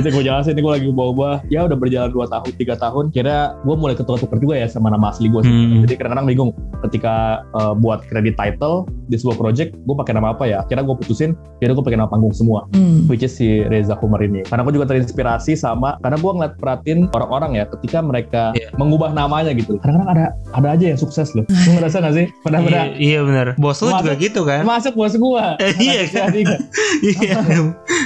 Jadi 0.00 0.08
gue 0.08 0.22
jelasin, 0.22 0.56
gue 0.56 0.72
lagi 0.72 0.88
bawa-bawa, 0.90 1.42
ya 1.48 1.66
udah 1.66 1.76
berjalan 1.76 2.10
2 2.10 2.32
tahun, 2.32 2.50
3 2.56 2.84
tahun, 2.84 3.04
kira 3.12 3.36
gue 3.62 3.74
mulai 3.76 3.94
ketukar-tukar 3.94 4.38
juga 4.38 4.54
ya 4.58 4.66
sama 4.66 4.90
nama 4.90 5.10
asli 5.10 5.28
gue. 5.28 5.42
Hmm. 5.42 5.82
Jadi 5.86 5.94
kadang-kadang 5.98 6.26
bingung 6.28 6.50
ketika 6.88 7.44
eh, 7.58 7.74
buat 7.78 8.02
kredit 8.08 8.34
title 8.36 8.86
di 9.06 9.16
sebuah 9.18 9.36
project, 9.36 9.76
gue 9.76 9.94
pakai 9.94 10.14
nama 10.16 10.32
apa 10.32 10.44
ya? 10.48 10.64
Akhirnya 10.64 10.86
gue 10.86 10.96
putusin, 10.98 11.36
kira 11.60 11.76
gue 11.76 11.84
pakai 11.84 11.98
nama 11.98 12.08
panggung 12.10 12.32
semua 12.34 12.64
Hmm. 12.72 13.04
which 13.10 13.20
is 13.20 13.34
si 13.34 13.60
Reza 13.68 13.92
Kumar 13.98 14.22
ini. 14.24 14.40
Karena 14.48 14.64
aku 14.64 14.72
juga 14.72 14.88
terinspirasi 14.88 15.58
sama 15.58 16.00
karena 16.00 16.16
gue 16.16 16.32
ngeliat 16.32 16.54
perhatiin 16.56 17.10
orang-orang 17.12 17.58
ya 17.60 17.64
ketika 17.68 17.98
mereka 18.00 18.42
Iya. 18.56 18.72
mengubah 18.80 19.12
namanya 19.12 19.52
gitu. 19.52 19.76
Kadang-kadang 19.82 20.08
ada 20.14 20.26
ada 20.56 20.68
aja 20.72 20.84
yang 20.94 20.96
sukses 20.96 21.11
loh. 21.32 21.44
Lu 21.44 21.70
ngerasa 21.76 21.96
gak 22.00 22.14
sih? 22.14 22.26
Iya, 22.28 22.40
Pernah-pernah 22.40 22.84
iya 22.96 23.18
benar. 23.20 23.46
Bos 23.56 23.78
lu 23.80 23.90
juga 23.92 24.14
gitu 24.16 24.40
kan? 24.42 24.62
masuk 24.64 24.94
bos 24.94 25.14
gua. 25.16 25.56
Eh, 25.58 25.72
iya 25.86 26.02
kan? 26.06 26.30
Iya. 27.02 27.36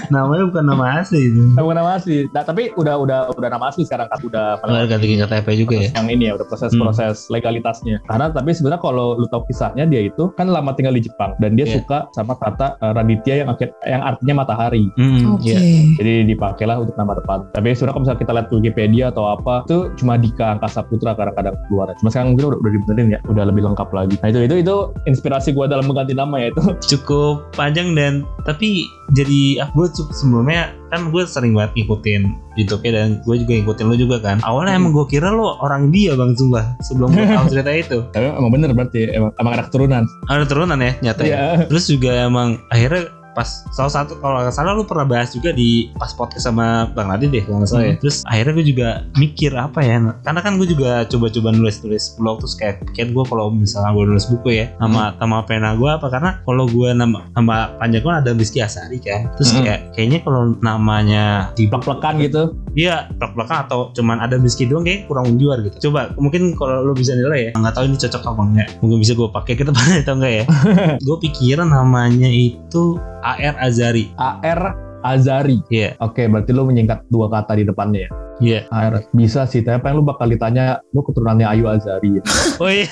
Namanya 0.09 0.49
bukan 0.49 0.65
nama 0.65 1.03
asli 1.03 1.29
itu. 1.29 1.43
Bukan 1.53 1.77
nama 1.77 1.99
asli. 1.99 2.27
Nah, 2.31 2.43
tapi 2.43 2.71
udah 2.73 2.95
udah 2.97 3.19
udah 3.31 3.49
nama 3.49 3.69
asli 3.69 3.83
sekarang 3.83 4.09
kan 4.09 4.19
udah 4.23 4.59
Udah 4.63 4.87
ganti 4.87 5.15
KTP 5.17 5.49
juga 5.57 5.75
ya. 5.79 5.89
yang 5.95 6.07
ini 6.09 6.25
ya 6.27 6.33
udah 6.35 6.47
proses-proses 6.47 7.29
legalitasnya. 7.29 7.99
Karena 8.07 8.31
tapi 8.31 8.51
sebenarnya 8.51 8.81
kalau 8.81 9.15
lu 9.15 9.27
tahu 9.27 9.45
kisahnya 9.47 9.85
dia 9.85 10.07
itu 10.07 10.31
kan 10.35 10.49
lama 10.49 10.73
tinggal 10.73 10.93
di 10.93 11.03
Jepang 11.03 11.35
dan 11.39 11.55
dia 11.55 11.67
Iya. 11.67 11.83
suka 11.83 12.07
sama 12.15 12.39
kata 12.39 12.79
eh, 12.79 12.93
Raditya 12.95 13.35
yang 13.43 13.49
akhir 13.51 13.69
yang 13.83 14.01
artinya 14.01 14.35
matahari. 14.39 14.87
Hmm, 14.95 15.35
Oke. 15.35 15.51
iya. 15.51 15.59
Jadi 15.99 16.13
dipakailah 16.31 16.77
untuk 16.79 16.95
nama 16.95 17.13
depan. 17.13 17.39
Tapi 17.53 17.67
sebenarnya 17.69 17.93
kalau 17.93 18.03
misalnya 18.03 18.21
kita 18.23 18.33
lihat 18.33 18.49
Wikipedia 18.49 19.05
atau 19.11 19.25
apa, 19.27 19.55
itu 19.67 19.79
cuma 19.99 20.15
Dika 20.17 20.57
Angkasa 20.57 20.81
Putra 20.83 21.13
kadang-kadang 21.13 21.59
keluar. 21.67 21.91
Cuma 21.99 22.09
sekarang 22.09 22.33
mungkin 22.33 22.55
udah, 22.55 22.59
udah 22.63 22.71
dibenerin 22.73 22.96
ya, 23.05 23.21
udah 23.29 23.45
lebih 23.45 23.63
lengkap 23.67 23.89
lagi. 23.93 24.17
Nah 24.25 24.33
itu 24.33 24.41
itu 24.49 24.55
itu 24.65 24.77
inspirasi 25.05 25.53
gue 25.53 25.67
dalam 25.69 25.85
mengganti 25.85 26.17
nama 26.17 26.41
ya 26.41 26.49
itu. 26.53 26.63
Cukup 26.97 27.53
panjang 27.53 27.93
dan 27.93 28.25
tapi 28.49 28.89
jadi 29.15 29.63
ah, 29.63 29.69
gue 29.71 29.87
cukup 29.95 30.15
sebelumnya 30.19 30.75
kan 30.91 31.15
gue 31.15 31.23
sering 31.27 31.55
banget 31.55 31.79
ngikutin 31.79 32.23
YouTube-nya 32.59 32.93
dan 32.95 33.09
gue 33.23 33.37
juga 33.39 33.53
ngikutin 33.63 33.87
lo 33.87 33.97
juga 33.99 34.17
kan. 34.19 34.37
Awalnya 34.43 34.75
emang 34.79 34.91
gue 34.97 35.07
kira 35.07 35.31
lo 35.31 35.59
orang 35.63 35.95
dia 35.95 36.19
bang 36.19 36.35
sumpah 36.35 36.75
sebelum 36.83 37.15
gue 37.15 37.27
tahu 37.27 37.47
cerita 37.53 37.71
itu. 37.87 37.99
Tapi 38.11 38.25
emang 38.35 38.51
bener 38.51 38.71
berarti 38.75 39.15
emang, 39.15 39.31
emang 39.39 39.53
ada 39.55 39.65
keturunan. 39.71 40.03
Ada 40.27 40.45
turunan 40.47 40.79
ya 40.79 40.93
nyata 41.03 41.23
ya. 41.23 41.29
Iya. 41.29 41.43
Terus 41.71 41.85
juga 41.87 42.11
emang 42.27 42.59
akhirnya 42.71 43.13
pas 43.37 43.45
salah 43.69 43.93
satu 43.93 44.17
kalau 44.17 44.41
nggak 44.41 44.57
salah 44.57 44.73
lu 44.73 44.89
pernah 44.89 45.05
bahas 45.05 45.29
juga 45.31 45.53
di 45.53 45.93
pas 46.01 46.09
podcast 46.11 46.49
sama 46.49 46.89
Bang 46.97 47.13
Nadi 47.13 47.29
deh 47.29 47.45
kalau 47.45 47.61
nggak 47.61 47.69
salah 47.69 47.85
ya. 47.85 47.93
Hmm. 47.93 48.01
Terus 48.01 48.17
akhirnya 48.25 48.53
gue 48.57 48.67
juga 48.67 48.89
mikir 49.21 49.53
apa 49.53 49.81
ya 49.85 49.97
karena 50.25 50.41
kan 50.41 50.53
gue 50.57 50.67
juga 50.67 51.05
coba-coba 51.05 51.53
nulis-nulis 51.53 52.17
blog 52.17 52.41
terus 52.41 52.57
kayak 52.57 52.81
kayak 52.97 53.13
gue 53.13 53.25
kalau 53.29 53.53
misalnya 53.53 53.93
gue 53.93 54.05
nulis 54.09 54.25
buku 54.27 54.57
ya 54.57 54.73
nama 54.81 55.13
nama 55.21 55.45
pena 55.45 55.77
gue 55.77 55.91
apa 55.93 56.09
karena 56.09 56.41
kalau 56.49 56.65
gue 56.65 56.89
nama 56.97 57.29
nama 57.37 57.77
panjang 57.77 58.01
gue 58.01 58.13
ada 58.13 58.31
Rizky 58.33 58.65
Asari 58.65 58.99
kan. 59.05 59.29
Terus 59.37 59.53
Hmm. 59.53 59.65
kayak 59.69 59.81
kayaknya 59.93 60.19
kalau 60.25 60.57
namanya 60.61 61.25
di 61.53 61.69
Plek-plekan 61.69 62.17
gitu. 62.25 62.57
Iya, 62.77 63.09
belak-belakan 63.17 63.57
atau 63.69 63.81
cuman 63.93 64.21
ada 64.21 64.37
Rizky 64.37 64.69
doang 64.69 64.85
kayak 64.85 65.09
kurang 65.09 65.33
menjual 65.33 65.65
gitu. 65.65 65.89
Coba 65.89 66.13
mungkin 66.17 66.53
kalau 66.57 66.85
lo 66.85 66.93
bisa 66.93 67.13
nilai 67.13 67.49
ya, 67.49 67.51
nggak 67.57 67.75
tahu 67.75 67.85
ini 67.89 67.97
cocok 67.97 68.23
apa 68.23 68.43
enggak. 68.45 68.69
Mungkin 68.81 68.99
bisa 69.01 69.13
gue 69.13 69.29
pakai 69.29 69.55
ke 69.57 69.65
depan 69.65 69.87
atau 70.05 70.15
enggak 70.17 70.33
ya. 70.33 70.45
gue 71.07 71.17
pikiran 71.29 71.69
namanya 71.69 72.29
itu 72.29 73.01
AR 73.27 73.59
Azari. 73.59 74.15
AR 74.15 74.61
Azari. 75.03 75.59
Iya. 75.67 75.99
Oke, 75.99 76.31
berarti 76.31 76.55
lu 76.55 76.63
menyingkat 76.71 77.11
dua 77.11 77.27
kata 77.27 77.59
di 77.59 77.67
depannya 77.67 78.07
ya. 78.07 78.11
Iya. 78.39 78.69
AR. 78.69 79.09
Bisa 79.11 79.45
sih, 79.45 79.61
tapi 79.61 79.81
yang 79.83 79.97
lu 79.97 80.05
bakal 80.05 80.27
ditanya, 80.27 80.79
lu 80.91 81.01
keturunannya 81.01 81.47
Ayu 81.47 81.65
Azari 81.67 82.19
ya. 82.19 82.23
Oh 82.57 82.69
iya. 82.69 82.89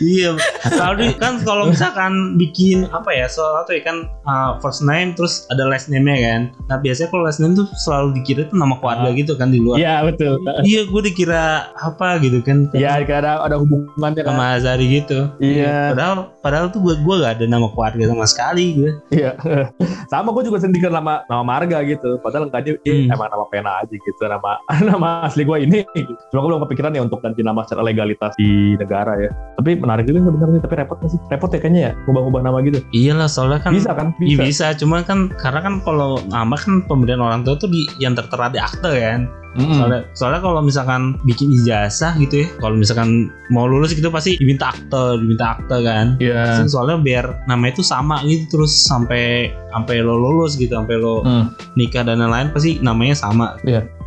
iya. 0.00 0.30
Kalau 0.64 0.94
di- 0.94 1.14
kan 1.14 1.42
kalau 1.42 1.66
misalkan 1.66 2.12
bikin 2.36 2.86
apa 2.88 3.10
ya 3.10 3.26
soal 3.26 3.58
atau 3.58 3.72
ya 3.72 3.82
kan 3.82 3.96
uh, 4.22 4.54
first 4.58 4.80
name 4.80 5.12
terus 5.12 5.46
ada 5.48 5.62
last 5.64 5.86
name-nya 5.86 6.16
kan. 6.20 6.40
Nah 6.66 6.78
biasanya 6.78 7.10
kalau 7.10 7.22
last 7.22 7.38
name 7.38 7.52
tuh 7.52 7.66
selalu 7.76 8.14
dikira 8.16 8.46
tuh 8.46 8.54
nama 8.54 8.76
keluarga 8.76 9.04
Ah. 9.04 9.12
gitu 9.12 9.34
kan 9.34 9.48
di 9.48 9.58
luar. 9.58 9.76
Iya, 9.76 10.02
betul. 10.04 10.38
Iya, 10.62 10.86
gue 10.86 11.02
dikira 11.02 11.42
apa 11.72 12.18
gitu 12.18 12.38
kan 12.40 12.70
Iya, 12.70 13.02
ada 13.02 13.42
ada 13.42 13.56
hubungannya 13.56 14.22
kan. 14.22 14.30
sama 14.30 14.44
Azari 14.54 14.86
gitu. 14.92 15.26
Iya. 15.38 15.90
Padahal 15.90 16.14
padahal 16.38 16.66
tuh 16.68 16.80
gue 16.80 16.94
gue 16.96 17.14
gak 17.18 17.34
ada 17.36 17.46
nama 17.46 17.66
keluarga 17.68 18.04
sama 18.06 18.26
sekali 18.26 18.64
gue. 18.74 18.90
Iya. 19.10 19.34
Sama 20.12 20.28
gue 20.30 20.44
juga 20.44 20.60
sendiri 20.60 20.86
nama 20.86 21.24
nama 21.24 21.42
marga 21.42 21.80
gitu. 21.82 22.20
Padahal 22.20 22.46
enggaknya 22.46 22.76
eh, 22.84 22.94
Hmm. 23.02 23.14
emang 23.16 23.26
nama 23.26 23.44
pena 23.48 23.80
aja 23.80 23.90
gitu. 23.90 24.20
Nama 24.32 24.52
nama 24.90 25.08
asli 25.28 25.44
gue 25.44 25.58
ini. 25.60 25.84
Gitu. 25.92 26.12
Cuma 26.32 26.40
gue 26.40 26.50
belum 26.56 26.62
kepikiran 26.64 26.96
ya 26.96 27.02
untuk 27.04 27.20
ganti 27.20 27.44
nama 27.44 27.60
secara 27.68 27.84
legalitas 27.84 28.32
di 28.40 28.74
negara 28.74 29.12
ya. 29.20 29.30
Tapi 29.60 29.76
menarik 29.76 30.08
juga 30.08 30.24
sebenarnya. 30.24 30.60
Tapi 30.64 30.74
repot 30.80 30.96
nggak 30.96 31.10
sih? 31.12 31.20
Repot 31.28 31.50
ya 31.52 31.58
kayaknya 31.60 31.80
ya. 31.80 31.92
Ubah-ubah 32.08 32.40
nama 32.40 32.58
gitu. 32.64 32.80
Iyalah 32.90 33.28
soalnya 33.28 33.60
kan 33.60 33.76
Bisa 33.76 33.92
kan? 33.92 34.16
Iya 34.18 34.40
Bisa. 34.40 34.42
bisa, 34.42 34.66
cuma 34.80 35.04
kan 35.04 35.28
karena 35.36 35.60
kan 35.60 35.74
kalau 35.84 36.16
nama 36.28 36.56
kan 36.56 36.80
pemberian 36.88 37.20
orang 37.20 37.44
tua 37.44 37.60
tuh 37.60 37.68
di 37.68 37.84
yang 38.00 38.16
tertera 38.16 38.48
di 38.48 38.58
akte 38.58 38.88
kan. 38.88 39.28
Mm-mm. 39.52 39.76
Soalnya, 39.76 40.00
soalnya 40.16 40.40
kalau 40.40 40.64
misalkan 40.64 41.20
bikin 41.28 41.52
ijazah 41.52 42.16
gitu 42.16 42.40
ya, 42.40 42.48
kalau 42.56 42.72
misalkan 42.72 43.28
mau 43.52 43.68
lulus 43.68 43.92
gitu 43.92 44.08
pasti 44.08 44.40
diminta 44.40 44.72
akte, 44.72 45.20
diminta 45.20 45.60
akte 45.60 45.76
kan. 45.84 46.16
Iya. 46.16 46.64
Soalnya 46.64 46.96
biar 46.96 47.44
nama 47.44 47.68
itu 47.68 47.84
sama 47.84 48.24
gitu 48.24 48.48
terus 48.48 48.72
sampai 48.72 49.52
sampai 49.68 50.00
lo 50.00 50.16
lulus 50.16 50.56
gitu, 50.56 50.72
sampai 50.72 50.96
lo 50.96 51.20
Hmm. 51.22 51.52
nikah 51.76 52.00
dan 52.00 52.24
lain-lain 52.24 52.48
pasti 52.48 52.80
namanya 52.80 53.12
sama. 53.12 53.60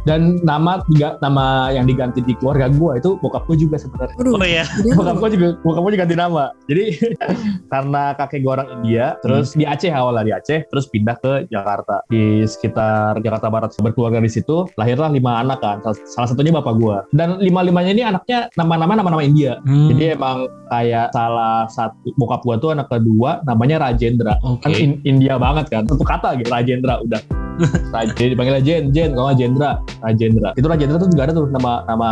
Dan 0.06 0.38
nama 0.46 0.80
tiga 0.94 1.18
nama 1.20 1.74
yang 1.74 1.90
diganti 1.90 2.22
di 2.22 2.38
keluarga 2.38 2.70
gue 2.70 2.92
itu 3.02 3.18
bokap 3.20 3.50
gue 3.50 3.58
juga 3.58 3.82
sebenarnya. 3.82 4.16
Oh 4.22 4.46
iya. 4.46 4.64
Bokap 4.94 5.18
gue 5.18 5.30
juga 5.34 5.48
bokap 5.66 5.82
gue 5.82 5.92
juga 5.98 6.02
ganti 6.06 6.16
nama. 6.16 6.44
Jadi 6.70 6.84
karena 7.74 8.14
kakek 8.14 8.40
gue 8.46 8.52
orang 8.54 8.70
India, 8.80 9.18
terus 9.26 9.58
di 9.58 9.66
Aceh 9.66 9.90
awalnya 9.90 10.24
di 10.24 10.34
Aceh, 10.38 10.60
terus 10.70 10.86
pindah 10.94 11.18
ke 11.18 11.50
Jakarta 11.50 12.06
di 12.08 12.46
sekitar 12.46 13.18
Jakarta 13.26 13.48
Barat 13.50 13.74
berkeluarga 13.82 14.22
di 14.22 14.30
situ. 14.30 14.70
Lahirlah 14.78 15.10
lima 15.10 15.42
anak 15.42 15.60
kan. 15.60 15.82
Salah, 15.82 15.98
salah 16.06 16.28
satunya 16.30 16.54
bapak 16.54 16.78
gue. 16.78 16.98
Dan 17.12 17.42
lima 17.42 17.66
limanya 17.66 17.92
ini 17.92 18.04
anaknya 18.06 18.48
nama-nama 18.54 18.94
nama-nama 18.94 19.26
India. 19.26 19.58
Hmm, 19.66 19.90
Jadi 19.90 20.14
emang 20.14 20.46
kayak 20.70 21.10
salah 21.12 21.66
satu 21.66 22.14
bokap 22.16 22.46
gue 22.46 22.56
tuh 22.62 22.70
anak 22.78 22.88
kedua 22.94 23.42
namanya 23.50 23.82
Rajendra. 23.90 24.38
Oke. 24.46 24.70
Kan 24.70 24.72
In- 24.78 25.02
India 25.02 25.42
banget 25.42 25.66
kan. 25.74 25.84
Satu 25.90 26.06
kata 26.06 26.38
gitu 26.38 26.50
Rajendra 26.54 27.02
udah. 27.02 27.46
Rajen 27.96 28.36
dipanggilnya 28.36 28.64
Jen, 28.64 28.84
Jen, 28.92 29.16
kalau 29.16 29.32
Jendra, 29.32 29.80
Rajendra. 30.04 30.50
Itu 30.58 30.68
Rajendra 30.68 30.98
tuh 31.00 31.10
juga 31.12 31.24
ada 31.30 31.34
tuh 31.36 31.48
nama 31.52 31.84
nama 31.88 32.10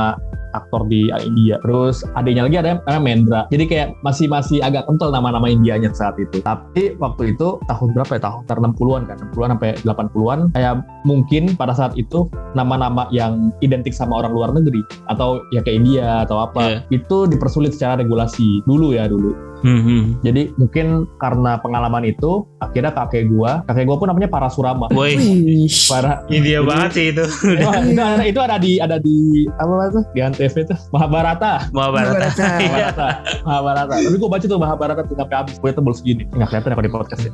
aktor 0.54 0.88
di 0.88 1.10
India. 1.22 1.60
Terus 1.62 2.06
adiknya 2.16 2.48
lagi 2.48 2.58
ada 2.62 2.68
yang 2.74 2.80
namanya 2.86 3.02
Mendra. 3.04 3.42
Jadi 3.50 3.64
kayak 3.68 3.88
masih 4.02 4.26
masih 4.32 4.58
agak 4.64 4.88
kental 4.88 5.10
nama-nama 5.12 5.50
Indianya 5.50 5.92
saat 5.94 6.16
itu. 6.18 6.40
Tapi 6.42 6.96
waktu 6.98 7.36
itu 7.36 7.60
tahun 7.68 7.90
berapa 7.94 8.18
ya? 8.18 8.22
Tahun 8.24 8.40
sekitar 8.46 8.58
60-an 8.62 9.02
kan. 9.10 9.18
60-an 9.34 9.50
sampai 9.58 9.72
80-an 9.84 10.40
kayak 10.54 10.74
mungkin 11.04 11.44
pada 11.58 11.74
saat 11.76 11.94
itu 11.98 12.30
nama-nama 12.54 13.10
yang 13.10 13.52
identik 13.66 13.92
sama 13.94 14.22
orang 14.22 14.34
luar 14.34 14.50
negeri 14.54 14.82
atau 15.10 15.42
ya 15.52 15.62
ke 15.66 15.74
India 15.74 16.24
atau 16.24 16.46
apa 16.46 16.86
itu 16.94 17.26
dipersulit 17.28 17.74
secara 17.74 18.02
regulasi 18.02 18.62
dulu 18.70 18.94
ya 18.94 19.10
dulu. 19.10 19.54
Hmm, 19.64 19.80
hmm. 19.80 20.04
Jadi 20.28 20.52
mungkin 20.60 21.08
karena 21.24 21.56
pengalaman 21.64 22.04
itu 22.04 22.44
akhirnya 22.60 22.92
kakek 22.92 23.32
gua, 23.32 23.64
kakek 23.64 23.88
gua 23.88 23.96
pun 23.96 24.12
namanya 24.12 24.28
Parasurama. 24.28 24.92
Woi, 24.92 25.16
Wih. 25.16 25.72
Para 25.88 26.28
India 26.28 26.60
banget 26.60 26.90
sih 26.92 27.06
itu. 27.16 27.24
itu, 27.24 27.96
itu 27.96 28.02
ada 28.04 28.24
itu 28.28 28.40
ada 28.44 28.56
di 28.60 28.72
ada 28.84 28.98
di 29.00 29.48
apa 29.56 29.88
tuh 29.96 30.04
di 30.12 30.20
Antv 30.44 30.58
tuh 30.68 30.78
Mahabharata. 30.92 31.54
Mahabharata. 31.72 32.20
Mahabharata. 32.20 32.48
Iya. 32.60 32.70
Mahabharata. 32.70 33.08
Mahabharata. 33.48 33.94
Tapi 34.04 34.16
gue 34.20 34.30
baca 34.30 34.46
tuh 34.46 34.60
Mahabharata 34.60 35.02
tuh 35.08 35.16
sampai 35.16 35.36
habis. 35.40 35.56
Gue 35.64 35.72
tebel 35.72 35.94
segini. 35.96 36.24
Nggak 36.36 36.48
kelihatan 36.52 36.70
ya 36.70 36.76
kalau 36.76 36.86
di 36.86 36.92
podcast 36.92 37.22
ya. 37.24 37.32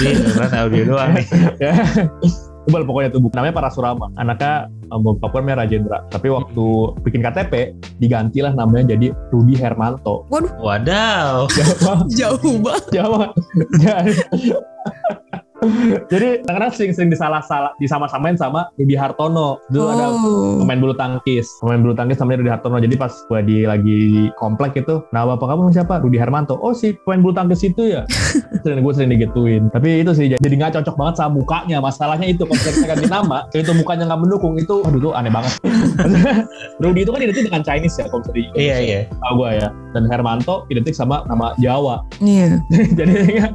Iya, 0.00 0.16
beneran 0.26 0.52
audio 0.58 0.82
doang 0.84 1.10
nih. 1.14 1.26
Tebel 2.68 2.84
pokoknya 2.84 3.08
tuh 3.14 3.20
buku. 3.24 3.34
Namanya 3.38 3.54
Parasurama. 3.56 4.06
Anaknya 4.20 4.68
um, 4.92 5.16
bapaknya 5.16 5.54
namanya 5.54 5.56
Rajendra. 5.64 5.98
Tapi 6.12 6.28
waktu 6.28 6.66
bikin 7.06 7.20
KTP 7.24 7.52
digantilah 8.02 8.52
namanya 8.52 8.92
jadi 8.98 9.14
Rudi 9.32 9.54
Hermanto. 9.56 10.26
Wadaw. 10.60 11.48
Jawa 11.48 12.04
Jauh 12.12 12.54
banget. 12.60 12.84
Jawa 12.92 13.32
Jadi- 16.06 16.40
kadang-kadang 16.42 16.72
sering-sering 16.72 17.10
disalah-salah 17.10 17.72
disama-samain 17.76 18.34
sama 18.34 18.72
Rudi 18.74 18.94
Hartono. 18.94 19.60
Dulu 19.68 19.86
ada 19.86 20.06
Oh. 20.10 20.58
pemain 20.58 20.78
bulu 20.78 20.94
tangkis. 20.94 21.46
Pemain 21.60 21.78
bulu 21.78 21.92
tangkis 21.92 22.16
namanya 22.16 22.38
Rudi 22.40 22.50
Hartono. 22.50 22.76
Jadi 22.78 22.94
pas 22.94 23.12
gue 23.12 23.40
di 23.42 23.56
lagi 23.62 24.00
komplek 24.34 24.76
itu 24.78 25.04
nah 25.10 25.24
bapak 25.24 25.46
kamu 25.46 25.70
siapa? 25.70 26.00
Rudi 26.00 26.16
Hermanto 26.16 26.56
oh 26.56 26.72
si 26.72 26.96
pemain 26.96 27.20
bulu 27.20 27.32
tangkis 27.32 27.60
itu 27.62 27.82
ya? 27.90 28.02
Sering 28.62 28.80
gue 28.80 28.92
sering 28.92 29.10
digituin. 29.10 29.68
Tapi 29.70 30.00
itu 30.00 30.12
sih 30.12 30.26
jadi 30.32 30.54
nggak 30.56 30.72
cocok 30.76 30.94
banget 30.94 31.14
sama 31.16 31.36
mukanya. 31.36 31.78
Masalahnya 31.78 32.26
itu 32.26 32.42
kalau 32.42 32.56
misalnya 32.56 32.74
kita 32.74 32.86
ganti 32.88 33.06
nama 33.06 33.38
itu 33.50 33.72
mukanya 33.72 34.04
nggak 34.06 34.20
mendukung 34.20 34.54
itu 34.56 34.76
aduh 34.82 35.00
tuh 35.00 35.12
aneh 35.12 35.30
banget. 35.30 35.52
Rudi 36.82 37.00
itu 37.02 37.10
kan 37.10 37.20
identik 37.20 37.44
dengan 37.46 37.62
Chinese 37.62 37.96
ya 37.96 38.06
kalau 38.08 38.22
di 38.30 38.42
Iya, 38.52 38.76
iya. 38.78 39.00
tahu 39.20 39.34
gue 39.38 39.50
ya 39.56 39.68
dan 39.92 40.06
Hermanto 40.06 40.66
identik 40.68 40.94
sama 40.94 41.22
nama 41.26 41.52
Jawa 41.56 42.02
Iya. 42.20 42.60
jadi 42.98 43.12
ya, 43.32 43.46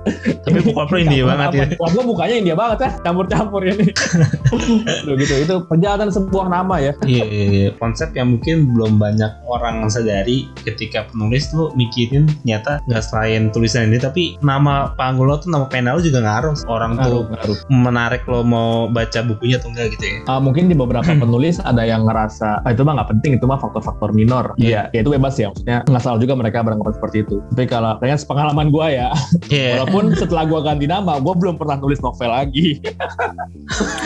Tapi 0.41 0.57
bokap 0.65 0.89
lu 0.89 0.97
India 0.99 1.23
banget 1.23 1.49
ya. 1.53 1.65
Wah, 1.77 1.89
gue 1.93 2.03
mukanya 2.03 2.35
India 2.35 2.55
banget 2.57 2.77
ya, 2.81 2.89
campur-campur 3.05 3.61
ini. 3.61 3.87
Aduh, 5.05 5.15
gitu, 5.17 5.33
itu 5.37 5.55
perjalanan 5.69 6.09
sebuah 6.09 6.49
nama 6.49 6.81
ya. 6.81 6.93
Iya, 7.05 7.25
iya, 7.25 7.45
iya. 7.45 7.69
Konsep 7.77 8.17
yang 8.17 8.33
mungkin 8.37 8.73
belum 8.73 8.97
banyak 8.97 9.45
orang 9.45 9.85
sadari 9.85 10.49
ketika 10.65 11.05
penulis 11.09 11.49
tuh 11.49 11.69
mikirin 11.77 12.25
ternyata 12.41 12.81
nggak 12.89 13.03
selain 13.05 13.53
tulisan 13.53 13.93
ini 13.93 14.01
tapi 14.01 14.23
nama 14.41 14.89
panggung 14.97 15.29
lo 15.29 15.37
tuh 15.37 15.53
nama 15.53 15.69
pena 15.69 15.93
lo 15.93 16.01
juga 16.01 16.25
ngaruh. 16.25 16.55
Orang 16.65 16.97
tuh 16.97 17.05
Ngaruh, 17.05 17.23
ngaruh. 17.29 17.57
menarik 17.69 18.23
lo 18.25 18.41
mau 18.41 18.89
baca 18.89 19.21
bukunya 19.21 19.61
atau 19.61 19.69
enggak 19.69 19.93
gitu 19.93 20.05
ya. 20.09 20.17
Ah, 20.25 20.41
mungkin 20.41 20.65
di 20.65 20.73
beberapa 20.73 21.05
penulis 21.05 21.61
ada 21.61 21.85
yang 21.85 22.09
ngerasa 22.09 22.65
ah, 22.65 22.71
itu 22.73 22.81
mah 22.81 22.97
nggak 22.97 23.09
penting, 23.17 23.37
itu 23.37 23.45
mah 23.45 23.61
faktor-faktor 23.61 24.09
minor. 24.11 24.57
Iya, 24.57 24.89
ya 24.89 24.99
itu 25.05 25.13
bebas 25.13 25.37
ya. 25.37 25.53
Maksudnya 25.53 25.77
nggak 25.85 26.01
salah 26.01 26.17
juga 26.17 26.24
mereka 26.33 26.65
beranggapan 26.65 26.93
seperti 26.97 27.17
itu. 27.21 27.37
Tapi 27.53 27.69
kalau 27.69 27.93
kayaknya 28.01 28.17
sepengalaman 28.17 28.67
gue 28.73 28.87
ya, 28.89 29.09
Iya. 29.45 29.69
walaupun 29.77 30.17
setelah 30.17 30.49
gue 30.49 30.59
ganti 30.65 30.85
nama, 30.89 31.21
gue 31.21 31.33
belum 31.37 31.61
pernah 31.61 31.77
nulis 31.77 32.01
novel 32.01 32.33
lagi. 32.33 32.81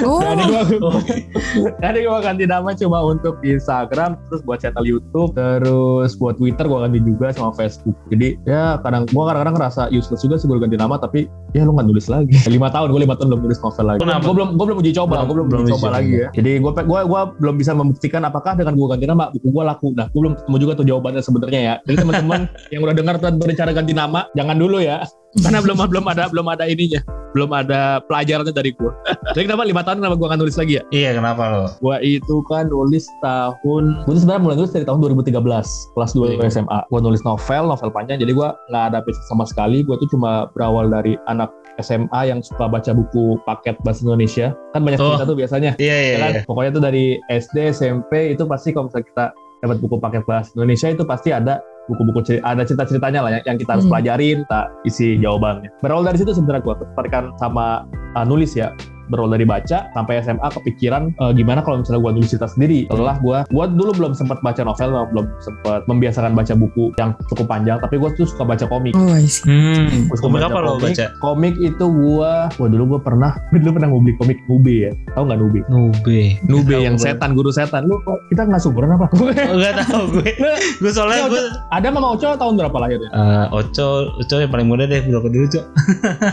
Oh. 0.04 0.20
Jadi 0.26 0.44
gue 0.44 0.62
Oh, 0.80 1.00
Jadi 1.80 2.00
gue 2.04 2.20
ganti 2.20 2.44
nama 2.44 2.70
cuma 2.74 3.00
untuk 3.04 3.40
di 3.40 3.56
Instagram, 3.56 4.20
terus 4.28 4.42
buat 4.44 4.60
channel 4.60 4.84
YouTube, 4.84 5.32
terus 5.34 6.16
buat 6.16 6.36
Twitter 6.36 6.66
gue 6.66 6.80
ganti 6.80 7.00
juga 7.00 7.32
sama 7.32 7.52
Facebook. 7.54 7.96
Jadi 8.10 8.36
ya 8.44 8.80
kadang 8.82 9.06
gue 9.06 9.24
kadang-kadang 9.24 9.56
ngerasa 9.56 9.82
useless 9.92 10.22
juga 10.22 10.36
sih 10.36 10.48
gue 10.48 10.58
ganti 10.58 10.76
nama, 10.76 10.98
tapi 10.98 11.30
ya 11.54 11.64
lu 11.64 11.74
nggak 11.74 11.88
nulis 11.88 12.08
lagi. 12.08 12.34
Lima 12.54 12.68
tahun 12.70 12.90
gue 12.90 13.02
lima 13.02 13.16
tahun 13.16 13.28
belum 13.32 13.42
nulis 13.46 13.60
novel 13.62 13.86
lagi. 13.86 14.00
Gue 14.02 14.34
belum 14.34 14.50
gue 14.58 14.66
belum 14.66 14.80
uji 14.82 14.92
coba, 14.96 15.16
gue 15.24 15.36
belum, 15.36 15.48
belum 15.48 15.62
uji 15.68 15.74
coba. 15.76 15.88
lagi 16.00 16.14
ya. 16.26 16.28
Jadi 16.34 16.52
gue 16.60 16.72
gue 16.74 17.00
gue 17.06 17.22
belum 17.40 17.56
bisa 17.60 17.72
membuktikan 17.76 18.22
apakah 18.26 18.56
dengan 18.56 18.74
gue 18.76 18.88
ganti 18.90 19.06
nama 19.06 19.30
buku 19.30 19.48
gue 19.50 19.64
laku. 19.64 19.88
Nah 19.94 20.08
gue 20.10 20.20
belum 20.20 20.34
ketemu 20.40 20.56
juga 20.58 20.74
tuh 20.80 20.86
jawabannya 20.88 21.22
sebenarnya 21.22 21.60
ya. 21.62 21.76
Jadi 21.86 21.96
teman-teman 22.10 22.42
yang 22.70 22.82
udah 22.82 22.96
dengar 22.96 23.16
tuh 23.16 23.30
berencana 23.32 23.72
ganti 23.72 23.94
nama, 23.94 24.26
jangan 24.34 24.58
dulu 24.58 24.82
ya. 24.82 25.06
Karena 25.38 25.62
belum 25.62 25.78
belum 25.86 26.06
ada 26.10 26.26
belum 26.26 26.48
ada 26.50 26.66
ininya, 26.66 27.06
belum 27.32 27.54
ada 27.54 28.02
pelajarannya 28.02 28.50
dari 28.50 28.74
gue. 28.74 28.90
Jadi 29.38 29.46
kenapa 29.46 29.62
lima 29.62 29.86
tahun 29.86 30.02
kenapa 30.02 30.18
gue 30.18 30.26
nggak 30.26 30.42
nulis 30.42 30.58
lagi 30.58 30.74
ya? 30.74 30.84
iya, 30.90 31.10
kenapa 31.14 31.44
lo? 31.46 31.64
Gua 31.78 32.02
itu 32.02 32.42
kan 32.44 32.66
nulis 32.66 33.06
tahun, 33.22 33.84
gua 34.04 34.12
tuh 34.12 34.20
sebenarnya 34.20 34.42
mulai 34.42 34.58
nulis 34.58 34.74
dari 34.74 34.84
tahun 34.84 34.98
2013, 35.22 35.38
kelas 35.94 36.12
2 36.18 36.34
Iya. 36.34 36.50
SMA. 36.50 36.80
Gua 36.90 37.00
nulis 37.00 37.22
novel, 37.22 37.64
novel 37.68 37.90
panjang, 37.94 38.18
jadi 38.18 38.34
gua 38.34 38.58
nggak 38.68 38.84
ada 38.90 39.00
basic 39.06 39.22
sama 39.30 39.46
sekali. 39.46 39.86
Gua 39.86 40.02
tuh 40.02 40.10
cuma 40.10 40.50
berawal 40.50 40.90
dari 40.90 41.14
anak 41.26 41.54
SMA 41.78 42.22
yang 42.26 42.42
suka 42.42 42.66
baca 42.66 42.90
buku 42.92 43.38
paket 43.46 43.78
bahasa 43.86 44.02
Indonesia. 44.02 44.58
Kan 44.74 44.82
banyak 44.82 44.98
Oh. 44.98 45.14
cerita 45.14 45.30
tuh 45.30 45.38
biasanya. 45.38 45.72
Iya, 45.78 45.94
iya, 45.96 46.10
Ya 46.10 46.18
kan? 46.20 46.32
iya. 46.34 46.42
Pokoknya 46.44 46.72
tuh 46.74 46.84
dari 46.84 47.06
SD, 47.30 47.70
SMP 47.70 48.34
itu 48.34 48.44
pasti 48.44 48.74
kalau 48.74 48.90
misalnya 48.90 49.06
kita 49.06 49.26
dapat 49.60 49.78
buku 49.78 49.96
paket 49.96 50.24
bahasa 50.26 50.50
Indonesia 50.56 50.88
itu 50.90 51.04
pasti 51.04 51.30
ada 51.30 51.62
buku-buku 51.90 52.22
cerita, 52.22 52.46
ada 52.46 52.62
cerita-ceritanya 52.62 53.20
lah 53.26 53.32
yang, 53.42 53.44
yang 53.50 53.58
kita 53.58 53.72
harus 53.76 53.86
Hmm. 53.90 53.94
pelajarin, 53.98 54.38
kita 54.46 54.62
isi 54.86 55.18
jawabannya. 55.18 55.70
Berawal 55.82 56.06
dari 56.06 56.18
situ 56.22 56.32
sebenarnya 56.38 56.62
gua 56.62 56.76
ketertarikan 56.78 57.34
sama 57.42 57.90
uh, 58.14 58.26
nulis 58.26 58.54
ya 58.54 58.70
berawal 59.10 59.30
dari 59.30 59.44
baca 59.44 59.90
sampai 59.92 60.22
SMA 60.22 60.48
kepikiran 60.52 61.12
eh, 61.12 61.32
gimana 61.34 61.62
kalau 61.62 61.82
misalnya 61.82 62.02
gue 62.02 62.12
nulis 62.16 62.30
cerita 62.30 62.48
sendiri. 62.48 62.86
Setelah 62.86 63.18
gue, 63.20 63.38
gue 63.46 63.66
dulu 63.76 63.92
belum 63.94 64.14
sempat 64.14 64.40
baca 64.40 64.62
novel, 64.62 64.90
belum 65.10 65.26
sempat 65.40 65.82
membiasakan 65.86 66.32
baca 66.34 66.54
buku 66.54 66.94
yang 66.96 67.12
cukup 67.28 67.46
panjang, 67.46 67.78
tapi 67.80 67.98
gue 67.98 68.10
tuh 68.14 68.26
suka 68.26 68.46
baca 68.46 68.66
komik. 68.66 68.94
Oh, 68.94 69.10
I 69.10 69.26
see. 69.26 69.46
Hmm, 69.46 70.08
suka 70.12 70.26
komik 70.26 70.42
apa 70.42 70.58
lo 70.60 70.78
komik. 70.78 70.94
baca? 70.96 71.06
Komik 71.20 71.56
itu 71.58 71.86
gue, 71.86 72.32
wah 72.50 72.68
dulu 72.70 72.84
gue 72.96 73.02
pernah, 73.02 73.32
dulu 73.64 73.72
pernah 73.76 73.90
mau 73.90 74.00
beli 74.00 74.14
komik 74.16 74.38
Nube 74.46 74.76
ya. 74.88 74.92
Tahu 75.14 75.24
nggak 75.26 75.40
Nube? 75.40 75.60
Nube. 75.68 76.20
Nube 76.46 76.74
Tahu 76.74 76.86
yang 76.86 76.96
gue. 76.96 77.04
setan, 77.04 77.30
guru 77.34 77.50
setan. 77.50 77.86
Lu 77.86 77.98
kok 78.04 78.22
kita 78.30 78.46
nggak 78.46 78.62
sumuran 78.62 78.94
apa? 78.94 79.08
Oh, 79.16 79.30
Gak 79.60 79.74
tau 79.84 80.04
gue. 80.10 80.30
gue 80.82 80.92
soalnya 80.92 81.28
gue 81.28 81.42
Ada 81.70 81.88
Mama 81.90 82.14
Oco 82.14 82.28
tahun 82.32 82.54
berapa 82.56 82.78
lahirnya? 82.78 83.10
Eh, 83.10 83.46
Oco, 83.52 83.88
Oco 84.16 84.36
yang 84.36 84.52
paling 84.52 84.68
muda 84.68 84.84
deh 84.86 85.02
berapa 85.02 85.28
dulu 85.28 85.46
Cok? 85.50 85.66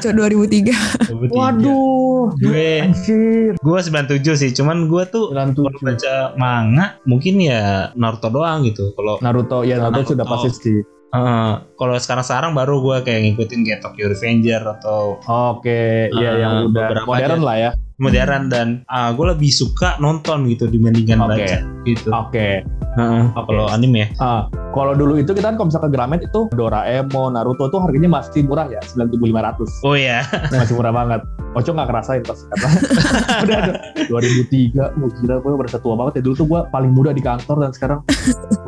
Cok 0.02 0.12
2003. 0.12 1.06
Waduh, 1.36 2.32
Gue 2.36 2.65
anjir. 2.82 3.50
gue 3.56 3.78
97 3.80 4.22
sih, 4.34 4.50
cuman 4.52 4.86
gue 4.86 5.02
tuh 5.06 5.30
kalau 5.30 5.52
97. 5.72 5.82
baca 5.82 6.14
manga 6.34 6.86
mungkin 7.02 7.34
ya 7.38 7.62
Naruto 7.92 8.28
doang 8.28 8.62
gitu. 8.62 8.92
Kalau 8.92 9.18
Naruto, 9.18 9.62
ya 9.62 9.76
Naruto, 9.76 9.92
Naruto. 9.96 10.10
sudah 10.12 10.24
pasti 10.24 10.50
sih. 10.52 10.78
eh, 11.08 11.52
kalau 11.72 11.94
sekarang-sekarang 11.94 12.52
baru 12.52 12.74
gue 12.78 12.96
kayak 13.02 13.20
ngikutin 13.24 13.60
kayak 13.62 13.80
Tokyo 13.80 14.06
Revenger 14.08 14.62
atau 14.74 15.16
Oke, 15.24 16.10
iya 16.10 16.30
Ah, 16.30 16.36
yang 16.36 16.54
udah 16.66 16.84
beberapa 16.84 17.06
modern 17.06 17.30
aja. 17.32 17.46
lah 17.46 17.56
ya. 17.58 17.70
modern 17.96 18.42
dan 18.46 18.68
gue 19.10 19.26
lebih 19.26 19.48
suka 19.48 19.96
nonton 19.96 20.44
gitu 20.46 20.68
dibandingkan 20.68 21.16
Oke. 21.18 21.30
baca 21.32 21.56
gitu. 21.82 22.08
Oke. 22.12 22.60
Heeh, 22.92 23.24
Oke. 23.32 23.46
Kalau 23.46 23.64
anime 23.66 23.98
ya. 23.98 24.08
Ah, 24.18 24.42
kalau 24.76 24.92
dulu 24.92 25.16
itu 25.16 25.32
kita 25.32 25.48
kan 25.48 25.56
kalau 25.56 25.72
misalkan 25.72 25.88
Gramet 25.88 26.20
itu 26.28 26.52
Doraemon, 26.52 27.32
Naruto 27.32 27.72
tuh 27.72 27.80
harganya 27.80 28.12
masih 28.12 28.44
murah 28.44 28.68
ya, 28.68 28.84
9.500. 28.84 29.88
Oh 29.88 29.96
ya. 29.96 30.20
Masih 30.52 30.76
murah 30.76 30.92
banget. 30.92 31.24
Oco 31.56 31.72
nggak 31.72 31.88
kerasain 31.88 32.20
pas 32.20 32.36
karena 32.52 32.68
udah 33.48 33.56
ada 33.64 33.74
2003, 34.12 35.00
mau 35.00 35.08
gila 35.08 35.40
gue 35.40 35.52
berasa 35.56 35.80
tua 35.80 35.96
banget 35.96 36.20
ya. 36.20 36.22
Dulu 36.28 36.34
tuh 36.36 36.46
gue 36.52 36.60
paling 36.68 36.92
muda 36.92 37.16
di 37.16 37.24
kantor 37.24 37.64
dan 37.64 37.72
sekarang 37.72 38.04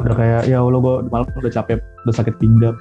udah 0.01 0.15
kayak 0.17 0.43
ya 0.49 0.65
Allah 0.65 0.81
gue 0.81 0.95
malam 1.13 1.29
udah 1.29 1.53
capek, 1.53 1.85
udah 2.09 2.15
sakit 2.17 2.35
pinggang. 2.41 2.73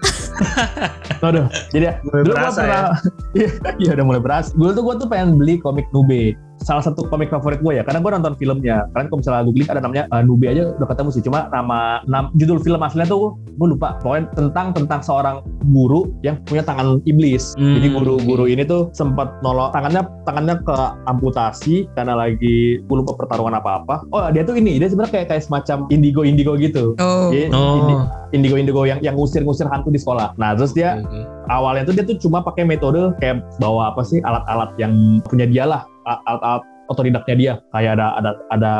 Aduh, 1.27 1.51
jadi 1.75 1.91
ya, 1.91 1.93
Mulai 2.07 2.23
dulu 2.23 2.31
gue 2.31 2.39
berasa 2.39 2.61
pernah, 2.63 2.87
iya 3.35 3.49
iya 3.83 3.91
udah 3.99 4.05
mulai 4.07 4.21
berasa. 4.23 4.49
Dulu 4.55 4.69
tuh 4.71 4.83
gue 4.87 4.95
tuh 5.03 5.07
pengen 5.11 5.35
beli 5.35 5.59
komik 5.59 5.91
Nube. 5.91 6.39
Salah 6.57 6.81
satu 6.81 7.05
komik 7.05 7.29
favorit 7.29 7.59
gue 7.59 7.73
ya, 7.73 7.83
karena 7.83 7.99
gue 7.99 8.11
nonton 8.11 8.33
filmnya. 8.35 8.89
Kalian 8.91 9.07
kalau 9.07 9.19
misalnya 9.21 9.41
googling 9.43 9.69
ada 9.69 9.79
namanya 9.79 10.03
eh, 10.09 10.21
Nube 10.21 10.45
aja 10.45 10.73
udah 10.73 10.87
ketemu 10.89 11.09
sih. 11.11 11.21
Cuma 11.21 11.39
nama, 11.47 12.01
nam- 12.05 12.33
judul 12.33 12.59
film 12.59 12.81
aslinya 12.81 13.05
tuh 13.05 13.37
gue 13.37 13.67
lupa. 13.67 13.95
Pokoknya 13.99 14.29
tentang 14.33 14.73
tentang 14.73 14.99
seorang 14.99 15.35
guru 15.63 16.11
yang 16.21 16.37
punya 16.43 16.61
tangan 16.61 16.99
iblis. 17.03 17.53
Hmm, 17.55 17.77
Jadi 17.77 17.87
guru-guru 17.89 18.45
ini 18.45 18.63
tuh 18.63 18.89
sempat 18.91 19.39
nolong 19.41 19.69
tangannya 19.69 20.01
tangannya 20.23 20.55
ke 20.59 20.75
amputasi 21.07 21.87
karena 21.93 22.13
lagi 22.15 22.79
gue 22.79 22.95
lupa 22.95 23.15
pertarungan 23.15 23.57
apa-apa. 23.57 24.05
Oh 24.11 24.27
dia 24.29 24.41
tuh 24.41 24.55
ini 24.55 24.77
dia 24.77 24.87
sebenarnya 24.87 25.13
kayak 25.13 25.27
kayak 25.29 25.43
semacam 25.43 25.87
indigo 25.89 26.21
indigo 26.21 26.53
gitu. 26.55 26.93
Oh. 26.97 27.29
Jadi 27.29 27.49
Oh. 27.53 28.05
indigo 28.31 28.55
indigo 28.55 28.83
yang 28.83 28.99
yang 28.99 29.15
ngusir-ngusir 29.15 29.65
hantu 29.65 29.87
di 29.87 29.97
sekolah. 29.97 30.35
Nah 30.35 30.53
terus 30.53 30.71
dia 30.71 30.99
oke. 30.99 31.19
awalnya 31.47 31.87
tuh 31.87 31.93
dia 31.95 32.03
tuh 32.03 32.17
cuma 32.19 32.43
pakai 32.43 32.67
metode 32.67 33.15
kayak 33.17 33.39
bawa 33.57 33.91
apa 33.91 34.03
sih 34.03 34.19
alat-alat 34.19 34.75
yang 34.75 34.93
punya 35.23 35.47
dia 35.47 35.63
lah 35.63 35.81
a- 36.07 36.23
alat-alat 36.25 36.63
otodidaknya 36.87 37.35
dia. 37.35 37.53
Kayak 37.75 37.99
ada 37.99 38.07
ada 38.17 38.31
ada 38.55 38.73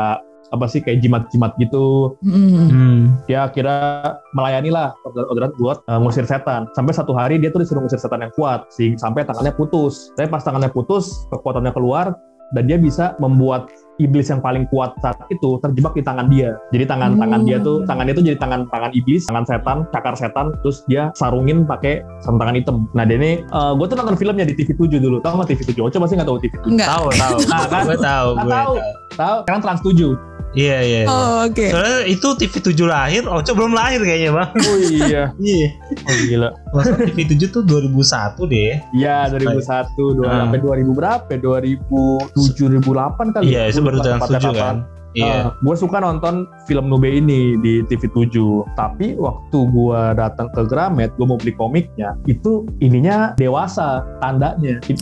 apa 0.48 0.64
sih 0.64 0.80
kayak 0.80 1.04
jimat-jimat 1.04 1.52
gitu. 1.60 2.16
Mm. 2.24 2.68
Hmm. 2.72 3.00
dia 3.28 3.52
kira 3.52 4.16
melayani 4.32 4.72
lah 4.72 4.96
orderan 5.04 5.52
buat 5.60 5.84
uh, 5.86 6.00
ngusir 6.00 6.24
setan. 6.24 6.66
Sampai 6.72 6.96
satu 6.96 7.12
hari 7.12 7.36
dia 7.36 7.52
tuh 7.52 7.60
disuruh 7.60 7.84
ngusir 7.84 8.00
setan 8.00 8.24
yang 8.24 8.32
kuat. 8.32 8.64
Sehingga 8.72 8.98
sampai 9.00 9.28
tangannya 9.28 9.52
putus. 9.52 10.08
Tapi 10.16 10.32
pas 10.32 10.40
tangannya 10.40 10.72
putus 10.72 11.28
kekuatannya 11.28 11.72
keluar 11.76 12.16
dan 12.56 12.64
dia 12.64 12.80
bisa 12.80 13.12
membuat 13.20 13.68
iblis 14.00 14.30
yang 14.30 14.40
paling 14.40 14.64
kuat 14.72 14.94
saat 15.02 15.18
itu 15.28 15.58
terjebak 15.60 15.92
di 15.92 16.02
tangan 16.02 16.26
dia 16.30 16.56
jadi 16.72 16.88
tangan 16.88 17.18
tangan 17.20 17.40
dia 17.44 17.58
tuh 17.60 17.84
tangannya 17.84 18.14
tuh 18.14 18.24
jadi 18.24 18.38
tangan 18.40 18.66
tangan 18.70 18.90
iblis 18.94 19.26
tangan 19.28 19.44
setan 19.44 19.78
cakar 19.90 20.14
setan 20.16 20.46
terus 20.64 20.86
dia 20.88 21.10
sarungin 21.18 21.68
pakai 21.68 22.02
sarung 22.22 22.40
tangan 22.40 22.56
hitam 22.56 22.76
nah 22.96 23.04
dia 23.04 23.18
ini 23.18 23.42
gue 23.50 23.86
tuh 23.86 23.96
nonton 23.98 24.16
filmnya 24.16 24.46
di 24.48 24.54
TV 24.54 24.72
7 24.72 25.02
dulu 25.02 25.18
tau 25.20 25.36
nggak 25.36 25.52
TV 25.52 25.60
7 25.74 25.84
Oce 25.84 25.96
pasti 26.00 26.14
nggak 26.16 26.28
tahu 26.28 26.38
TV 26.40 26.54
7 26.64 26.78
Enggak. 26.78 26.88
Tahu, 26.94 27.06
tahu. 27.18 27.38
Nah, 27.48 27.66
kan? 27.66 27.84
Gue 27.88 27.98
tahu, 27.98 28.28
gue 28.38 28.52
tahu. 28.52 28.74
tahu. 28.74 28.74
tahu 29.18 29.36
sekarang 29.42 29.62
trans 29.66 29.82
7 29.82 30.37
Iya, 30.56 30.76
iya. 30.80 31.00
iya. 31.04 31.08
Oh, 31.08 31.44
oke. 31.44 31.66
Soalnya 31.68 31.98
itu 32.08 32.28
TV 32.40 32.54
7 32.56 32.88
lahir, 32.88 33.22
Oco 33.28 33.50
belum 33.52 33.76
lahir 33.76 34.00
kayaknya, 34.00 34.32
Bang. 34.32 34.50
oh 34.56 34.76
iya 34.80 35.22
Iya. 35.40 35.68
oh 36.08 36.16
gila 36.24 36.48
Masa 36.72 36.96
TV 37.04 37.18
7 37.36 37.52
tuh 37.52 37.62
2001 37.64 38.48
deh. 38.48 38.72
Iya 38.96 39.28
2001 39.28 40.16
dua, 40.16 40.24
Ah. 40.24 40.38
sampai 40.48 40.58
2000 40.60 40.92
berapa? 40.96 41.28
ya? 41.28 41.38
2007 41.38 42.80
2008 42.80 43.34
kali. 43.36 43.44
Iya, 43.48 43.62
itu 43.68 43.80
baru 43.80 43.98
trans 44.00 44.24
7 44.24 44.52
kan. 44.52 44.76
Iya. 45.16 45.56
gue 45.64 45.74
suka 45.76 46.04
nonton 46.04 46.44
film 46.68 46.92
Nube 46.92 47.08
ini 47.08 47.56
di 47.60 47.80
TV7. 47.88 48.36
Tapi 48.76 49.16
waktu 49.16 49.58
gue 49.72 50.02
datang 50.16 50.52
ke 50.52 50.68
Gramet, 50.68 51.14
gue 51.16 51.26
mau 51.26 51.40
beli 51.40 51.56
komiknya, 51.56 52.14
itu 52.28 52.68
ininya 52.84 53.32
dewasa 53.40 54.04
tandanya. 54.20 54.80
Ini, 54.84 54.98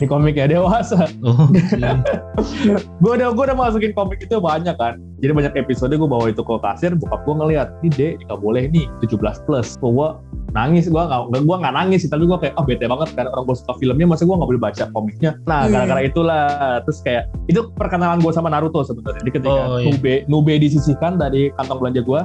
ini 0.00 0.06
komiknya 0.08 0.48
dewasa. 0.48 1.08
Oh, 1.20 1.48
iya. 1.76 2.00
Gue 3.02 3.16
udah 3.16 3.32
gue 3.32 3.44
udah 3.44 3.56
masukin 3.56 3.92
komik 3.96 4.20
itu 4.24 4.36
banyak 4.40 4.76
kan. 4.76 5.00
Jadi 5.20 5.32
banyak 5.36 5.52
episode 5.54 5.92
gue 5.92 6.08
bawa 6.08 6.32
itu 6.32 6.40
ke 6.40 6.54
kasir, 6.58 6.96
bokap 6.96 7.20
gue 7.28 7.34
ngeliat, 7.36 7.68
ini 7.84 7.90
dek 7.92 8.12
nggak 8.24 8.40
boleh 8.40 8.72
nih 8.72 8.88
17 9.04 9.20
plus. 9.44 9.76
Gue 9.76 10.16
nangis, 10.50 10.88
gue 10.88 10.96
nggak 10.96 11.44
gue 11.44 11.56
nggak 11.60 11.74
nangis 11.76 12.02
sih, 12.02 12.10
tapi 12.10 12.24
gue 12.24 12.38
kayak 12.40 12.56
oh 12.56 12.64
bete 12.64 12.88
banget 12.88 13.12
karena 13.12 13.28
orang 13.30 13.44
gue 13.44 13.56
suka 13.60 13.72
filmnya, 13.76 14.06
masa 14.08 14.24
gue 14.24 14.32
nggak 14.32 14.48
boleh 14.48 14.62
baca 14.62 14.84
komiknya. 14.90 15.30
Nah 15.44 15.68
Iya. 15.68 15.72
gara-gara 15.76 16.00
itulah, 16.02 16.44
terus 16.82 16.98
kayak 17.04 17.28
itu 17.46 17.60
perkenalan 17.76 18.18
gue 18.18 18.32
sama 18.32 18.48
Naruto 18.48 18.80
sebenarnya. 18.80 19.20
Jadi 19.20 19.30
ketika 19.36 19.52
Oh, 19.60 19.76
iya. 19.76 19.92
Nube 19.92 20.14
Nube 20.26 20.52
disisihkan 20.56 21.20
dari 21.20 21.52
kantong 21.54 21.78
belanja 21.78 22.00
gue, 22.00 22.20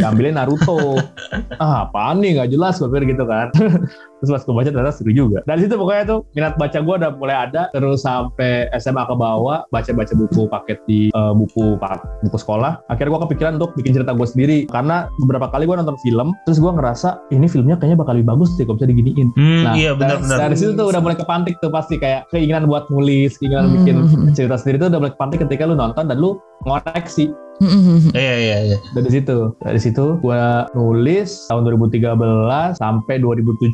diambilin 0.00 0.40
Naruto. 0.40 0.96
ah 1.62 1.84
apaan 1.84 2.24
nih 2.24 2.40
nggak 2.40 2.50
jelas 2.50 2.80
gue 2.80 2.88
pikir 2.88 3.12
gitu 3.12 3.28
kan. 3.28 3.52
terus 4.22 4.30
pas 4.30 4.42
gue 4.42 4.54
baca 4.54 4.70
ternyata 4.70 4.94
seru 4.94 5.10
juga. 5.10 5.42
Dari 5.42 5.66
situ 5.66 5.74
pokoknya 5.74 6.04
tuh 6.06 6.18
minat 6.32 6.54
baca 6.54 6.78
gue 6.78 6.94
udah 6.96 7.10
mulai 7.12 7.36
ada, 7.42 7.66
terus 7.70 8.00
sampai 8.00 8.70
SMA 8.72 9.02
ke 9.02 9.14
bawah 9.14 9.66
baca-baca 9.68 10.14
buku 10.14 10.46
paket 10.46 10.78
di 10.86 11.10
eh, 11.10 11.32
buku 11.34 11.74
buku 12.22 12.36
sekolah. 12.38 12.86
Akhirnya 12.86 13.10
gue 13.10 13.22
kepikiran 13.26 13.52
untuk 13.56 13.74
bikin 13.74 13.92
cerita 13.92 14.12
gue 14.12 14.22
sendiri 14.24 14.58
karena 14.66 15.10
beberapa 15.18 15.50
kali 15.50 15.66
gue 15.66 15.74
nonton 15.74 15.98
film, 15.98 16.30
terus 16.44 16.56
gue 16.56 16.70
ngerasa 16.70 17.18
ini 17.28 17.46
filmnya 17.46 17.74
kayaknya 17.74 17.98
bakal 17.98 18.14
lebih 18.14 18.30
bagus 18.30 18.54
deh 18.54 18.62
kalau 18.62 18.78
bisa 18.78 18.86
diginiin. 18.86 19.28
Hmm, 19.34 19.62
Nah, 19.62 19.74
iya 19.74 19.90
dari- 19.92 19.98
benar-benar. 20.20 20.38
Dari 20.38 20.56
situ 20.56 20.70
tuh 20.72 20.86
udah 20.86 21.00
mulai 21.00 21.16
kepantik 21.16 21.54
tuh 21.58 21.70
pasti 21.70 21.96
kayak 21.96 22.30
keinginan 22.30 22.66
buat 22.66 22.86
nulis, 22.88 23.34
keinginan 23.36 23.66
Hmm. 23.66 23.74
bikin 23.80 23.96
cerita 24.30 24.54
sendiri 24.54 24.76
tuh 24.78 24.88
udah 24.88 25.00
mulai 25.00 25.12
kepantik 25.12 25.38
ketika 25.40 25.64
lu 25.64 25.74
nonton 25.74 26.04
dan 26.04 26.16
lu 26.16 26.38
ngoreksi 26.64 27.30
Mm-mm. 27.62 28.10
Iya, 28.10 28.34
iya, 28.42 28.56
iya. 28.74 28.78
dari 28.90 29.10
situ. 29.12 29.54
Dari 29.62 29.78
situ 29.78 30.18
gua 30.18 30.66
nulis 30.74 31.46
tahun 31.46 31.62
2013 31.70 32.74
sampai 32.74 33.22
2017 33.22 33.70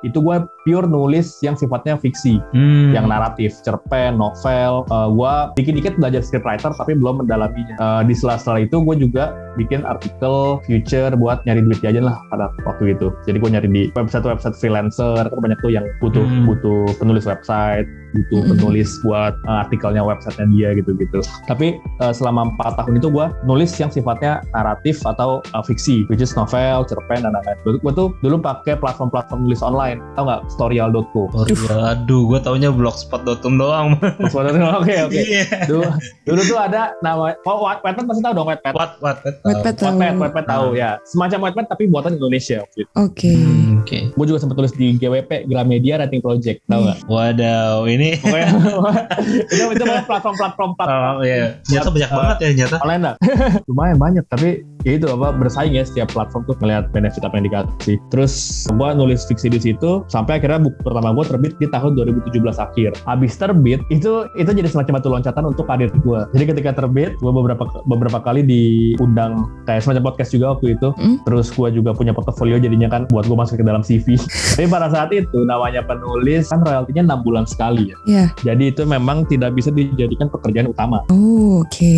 itu 0.00 0.18
gue 0.18 0.36
pure 0.64 0.84
nulis 0.84 1.40
yang 1.40 1.56
sifatnya 1.56 1.96
fiksi, 1.96 2.40
Hmm. 2.52 2.92
yang 2.92 3.08
naratif, 3.08 3.56
cerpen, 3.64 4.16
novel. 4.16 4.84
Eh, 4.88 5.08
gua 5.12 5.52
dikit-dikit 5.56 5.96
belajar 5.96 6.20
scriptwriter 6.20 6.72
tapi 6.72 6.96
belum 6.96 7.24
mendalaminya. 7.24 7.76
Eh, 7.76 8.02
di 8.04 8.14
sela-sela 8.14 8.60
itu 8.60 8.80
gue 8.80 8.96
juga 8.98 9.32
bikin 9.56 9.82
artikel 9.82 10.60
future 10.64 11.12
buat 11.16 11.42
nyari 11.44 11.64
duit 11.64 11.80
jajan 11.82 12.06
lah 12.06 12.16
pada 12.30 12.52
waktu 12.64 12.94
itu. 12.94 13.10
Jadi 13.26 13.36
gue 13.40 13.50
nyari 13.50 13.68
di 13.68 13.82
website-website 13.92 14.56
freelancer, 14.56 15.26
kan 15.26 15.38
banyak 15.40 15.58
tuh 15.60 15.72
yang 15.72 15.84
butuh 15.98 16.22
Hmm. 16.22 16.46
butuh 16.46 16.86
penulis 16.96 17.24
website, 17.26 17.84
butuh 18.14 18.40
Hmm. 18.46 18.50
penulis 18.56 18.88
buat 19.02 19.34
eh, 19.36 19.62
artikelnya 19.66 20.04
websitenya 20.04 20.46
dia 20.52 20.68
gitu-gitu. 20.76 21.20
Tapi 21.48 21.76
eh, 21.76 22.12
selama 22.12 22.52
empat 22.54 22.78
tahun 22.78 23.00
itu 23.00 23.08
gue 23.10 23.26
nulis 23.44 23.72
yang 23.80 23.90
sifatnya 23.90 24.44
naratif 24.54 25.00
atau 25.02 25.40
eh, 25.42 25.64
fiksi, 25.66 26.04
which 26.06 26.22
is 26.22 26.36
novel, 26.36 26.84
cerpen 26.84 27.24
dan 27.24 27.32
lain-lain. 27.34 27.80
Gue 27.80 27.92
tuh 27.92 28.08
dulu 28.20 28.38
pakai 28.38 28.76
platform-platform 28.76 29.48
nulis 29.48 29.60
online, 29.60 29.89
tau 30.12 30.22
nggak? 30.22 30.40
Storyal.co. 30.48 31.22
Oh, 31.26 31.44
iya. 31.44 31.94
Aduh, 31.94 32.26
gue 32.26 32.38
taunya 32.38 32.68
blogspot.com 32.68 33.54
doang. 33.54 33.86
Oke 34.20 34.94
oke. 35.00 35.20
Iya. 35.20 35.64
Dulu, 35.64 35.82
dulu 36.24 36.40
tuh 36.44 36.58
ada 36.58 36.94
nama, 37.00 37.32
oh 37.40 37.58
Watt- 37.60 37.80
Wattpad 37.80 38.04
pasti 38.04 38.20
tahu 38.20 38.34
dong 38.34 38.46
Wattpad. 38.46 38.72
What, 38.72 38.90
what, 38.98 39.18
what? 39.20 39.36
Wattpad 39.42 39.74
tahu. 39.76 39.86
Wattpad, 39.92 40.14
Wattpad 40.20 40.44
tahu 40.46 40.66
ya. 40.74 40.90
Semacam 41.04 41.38
Wattpad 41.44 41.66
tapi 41.68 41.84
buatan 41.86 42.12
Indonesia. 42.14 42.60
waktu 42.60 42.78
itu. 42.82 42.90
Oke. 42.94 43.32
Hmm, 43.32 43.80
Oke. 43.80 43.98
Gue 44.12 44.26
juga 44.26 44.38
sempat 44.38 44.56
tulis 44.56 44.72
di 44.72 44.94
GWP 44.94 45.46
Gramedia 45.46 45.96
Writing 45.96 46.20
Project, 46.20 46.58
tau 46.64 46.80
nggak? 46.80 46.98
Wadaw, 47.06 47.86
ini 47.86 48.20
Pokoknya 48.20 48.48
itu 49.52 49.64
itu 49.70 49.84
platform-platform 49.84 50.70
platform 50.74 51.14
Oh 51.16 51.24
iya, 51.24 51.58
ternyata 51.64 51.90
banyak 51.90 52.08
Uh, 52.10 52.16
banget 52.18 52.36
ya 52.36 52.48
ternyata. 52.50 52.76
online 52.80 53.02
dah. 53.02 53.14
Lumayan 53.68 53.96
banyak, 53.96 54.24
tapi 54.26 54.48
ya 54.82 54.92
itu 54.94 55.06
apa 55.06 55.28
bersaing 55.32 55.72
ya 55.72 55.82
setiap 55.82 56.10
platform 56.10 56.42
tuh 56.44 56.56
melihat 56.58 56.84
benefit 56.90 57.22
apa 57.22 57.34
yang 57.34 57.46
dikasih. 57.46 57.96
Terus 58.08 58.32
gua 58.70 58.92
nulis 58.92 59.22
fiksi 59.22 59.48
di 59.48 59.58
situ 59.58 59.79
itu 59.80 60.04
sampai 60.12 60.36
akhirnya 60.36 60.60
buku 60.60 60.76
pertama 60.84 61.16
gue 61.16 61.24
terbit 61.24 61.52
di 61.56 61.66
tahun 61.72 61.96
2017 61.96 62.36
akhir. 62.60 62.90
Habis 63.08 63.32
terbit 63.40 63.80
itu 63.88 64.28
itu 64.36 64.50
jadi 64.52 64.68
semacam 64.68 65.00
batu 65.00 65.08
loncatan 65.08 65.44
untuk 65.48 65.64
karir 65.64 65.88
gue. 65.88 66.20
Jadi 66.36 66.44
ketika 66.52 66.84
terbit 66.84 67.16
gue 67.16 67.32
beberapa 67.32 67.64
beberapa 67.88 68.20
kali 68.20 68.44
diundang 68.44 69.48
kayak 69.64 69.80
semacam 69.80 70.12
podcast 70.12 70.36
juga 70.36 70.52
waktu 70.52 70.76
itu. 70.76 70.92
Hmm. 71.00 71.16
Terus 71.24 71.48
gue 71.48 71.68
juga 71.72 71.96
punya 71.96 72.12
portofolio 72.12 72.60
jadinya 72.60 72.92
kan 72.92 73.08
buat 73.08 73.24
gue 73.24 73.36
masuk 73.40 73.56
ke 73.56 73.64
dalam 73.64 73.80
CV. 73.80 74.20
Tapi 74.60 74.68
pada 74.68 74.92
saat 74.92 75.08
itu 75.16 75.48
namanya 75.48 75.80
penulis 75.80 76.52
kan 76.52 76.60
royaltinya 76.60 77.16
enam 77.16 77.20
bulan 77.24 77.48
sekali 77.48 77.88
ya. 77.88 77.96
Ya. 78.04 78.24
Jadi 78.52 78.76
itu 78.76 78.84
memang 78.84 79.24
tidak 79.24 79.56
bisa 79.56 79.72
dijadikan 79.72 80.28
pekerjaan 80.28 80.68
utama. 80.68 81.00
Oh, 81.08 81.64
oke. 81.64 81.96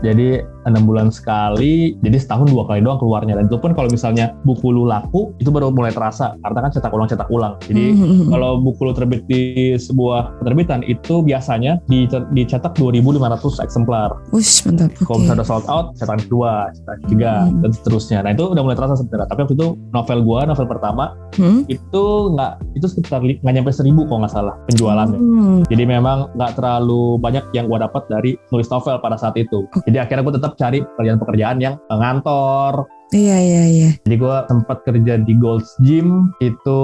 Jadi 0.00 0.40
enam 0.64 0.82
bulan 0.88 1.12
sekali, 1.12 1.98
jadi 2.00 2.16
setahun 2.16 2.48
dua 2.48 2.64
kali 2.64 2.80
doang 2.80 2.96
keluarnya. 2.96 3.36
Dan 3.36 3.52
itu 3.52 3.60
pun 3.60 3.76
kalau 3.76 3.88
misalnya 3.92 4.32
buku 4.48 4.72
lu 4.72 4.88
laku, 4.88 5.36
itu 5.42 5.52
baru 5.52 5.68
mulai 5.68 5.92
terasa. 5.92 6.38
Karena 6.40 6.64
kan 6.64 6.70
cetak 6.72 6.93
ulang 6.94 7.08
cetak 7.08 7.28
ulang. 7.28 7.54
Jadi 7.60 7.84
Hmm. 7.90 8.30
kalau 8.30 8.58
buku 8.58 8.80
lu 8.84 8.92
terbit 8.92 9.22
di 9.26 9.42
sebuah 9.74 10.38
penerbitan 10.38 10.80
itu 10.82 11.20
biasanya 11.20 11.82
di- 11.84 12.06
dicetak 12.06 12.74
2.500 12.74 13.58
eksemplar. 13.58 14.14
Ush, 14.30 14.64
mantap. 14.64 14.94
Kalau 14.96 15.18
misalnya 15.18 15.42
udah 15.42 15.48
sold 15.48 15.66
out, 15.66 15.86
cetakan 15.94 16.20
kedua, 16.20 16.52
cetakan 16.70 16.98
ketiga, 17.02 17.32
Hmm. 17.44 17.60
dan 17.60 17.70
seterusnya. 17.72 18.18
Nah 18.20 18.30
itu 18.30 18.44
udah 18.46 18.62
mulai 18.62 18.76
terasa 18.76 18.94
sebenarnya. 18.94 19.28
Tapi 19.28 19.40
waktu 19.42 19.54
itu 19.54 19.66
novel 19.90 20.18
gua, 20.22 20.40
novel 20.44 20.66
pertama 20.66 21.04
Hmm? 21.34 21.66
itu 21.66 22.02
nggak 22.30 22.52
itu 22.74 22.86
sekitar 22.86 23.20
nggak 23.20 23.52
nyampe 23.52 23.70
seribu 23.70 24.06
kalau 24.06 24.22
nggak 24.22 24.32
salah 24.32 24.54
penjualannya. 24.66 25.18
Hmm. 25.18 25.58
Jadi 25.66 25.84
memang 25.84 26.30
nggak 26.32 26.54
terlalu 26.54 27.18
banyak 27.18 27.44
yang 27.52 27.66
gue 27.66 27.78
dapat 27.80 28.02
dari 28.06 28.30
nulis 28.48 28.68
novel 28.68 28.98
pada 28.98 29.16
saat 29.16 29.34
itu. 29.34 29.66
Jadi 29.82 29.98
akhirnya 29.98 30.22
gue 30.22 30.34
tetap 30.38 30.52
cari 30.54 30.78
pekerjaan-pekerjaan 30.80 31.56
yang 31.58 31.74
ngantor. 31.88 32.86
Iya, 33.12 33.36
iya, 33.36 33.62
iya. 33.68 33.90
Jadi 34.02 34.16
gue 34.16 34.36
sempat 34.48 34.82
kerja 34.82 35.20
di 35.20 35.34
Gold's 35.36 35.76
Gym 35.84 36.32
itu 36.40 36.80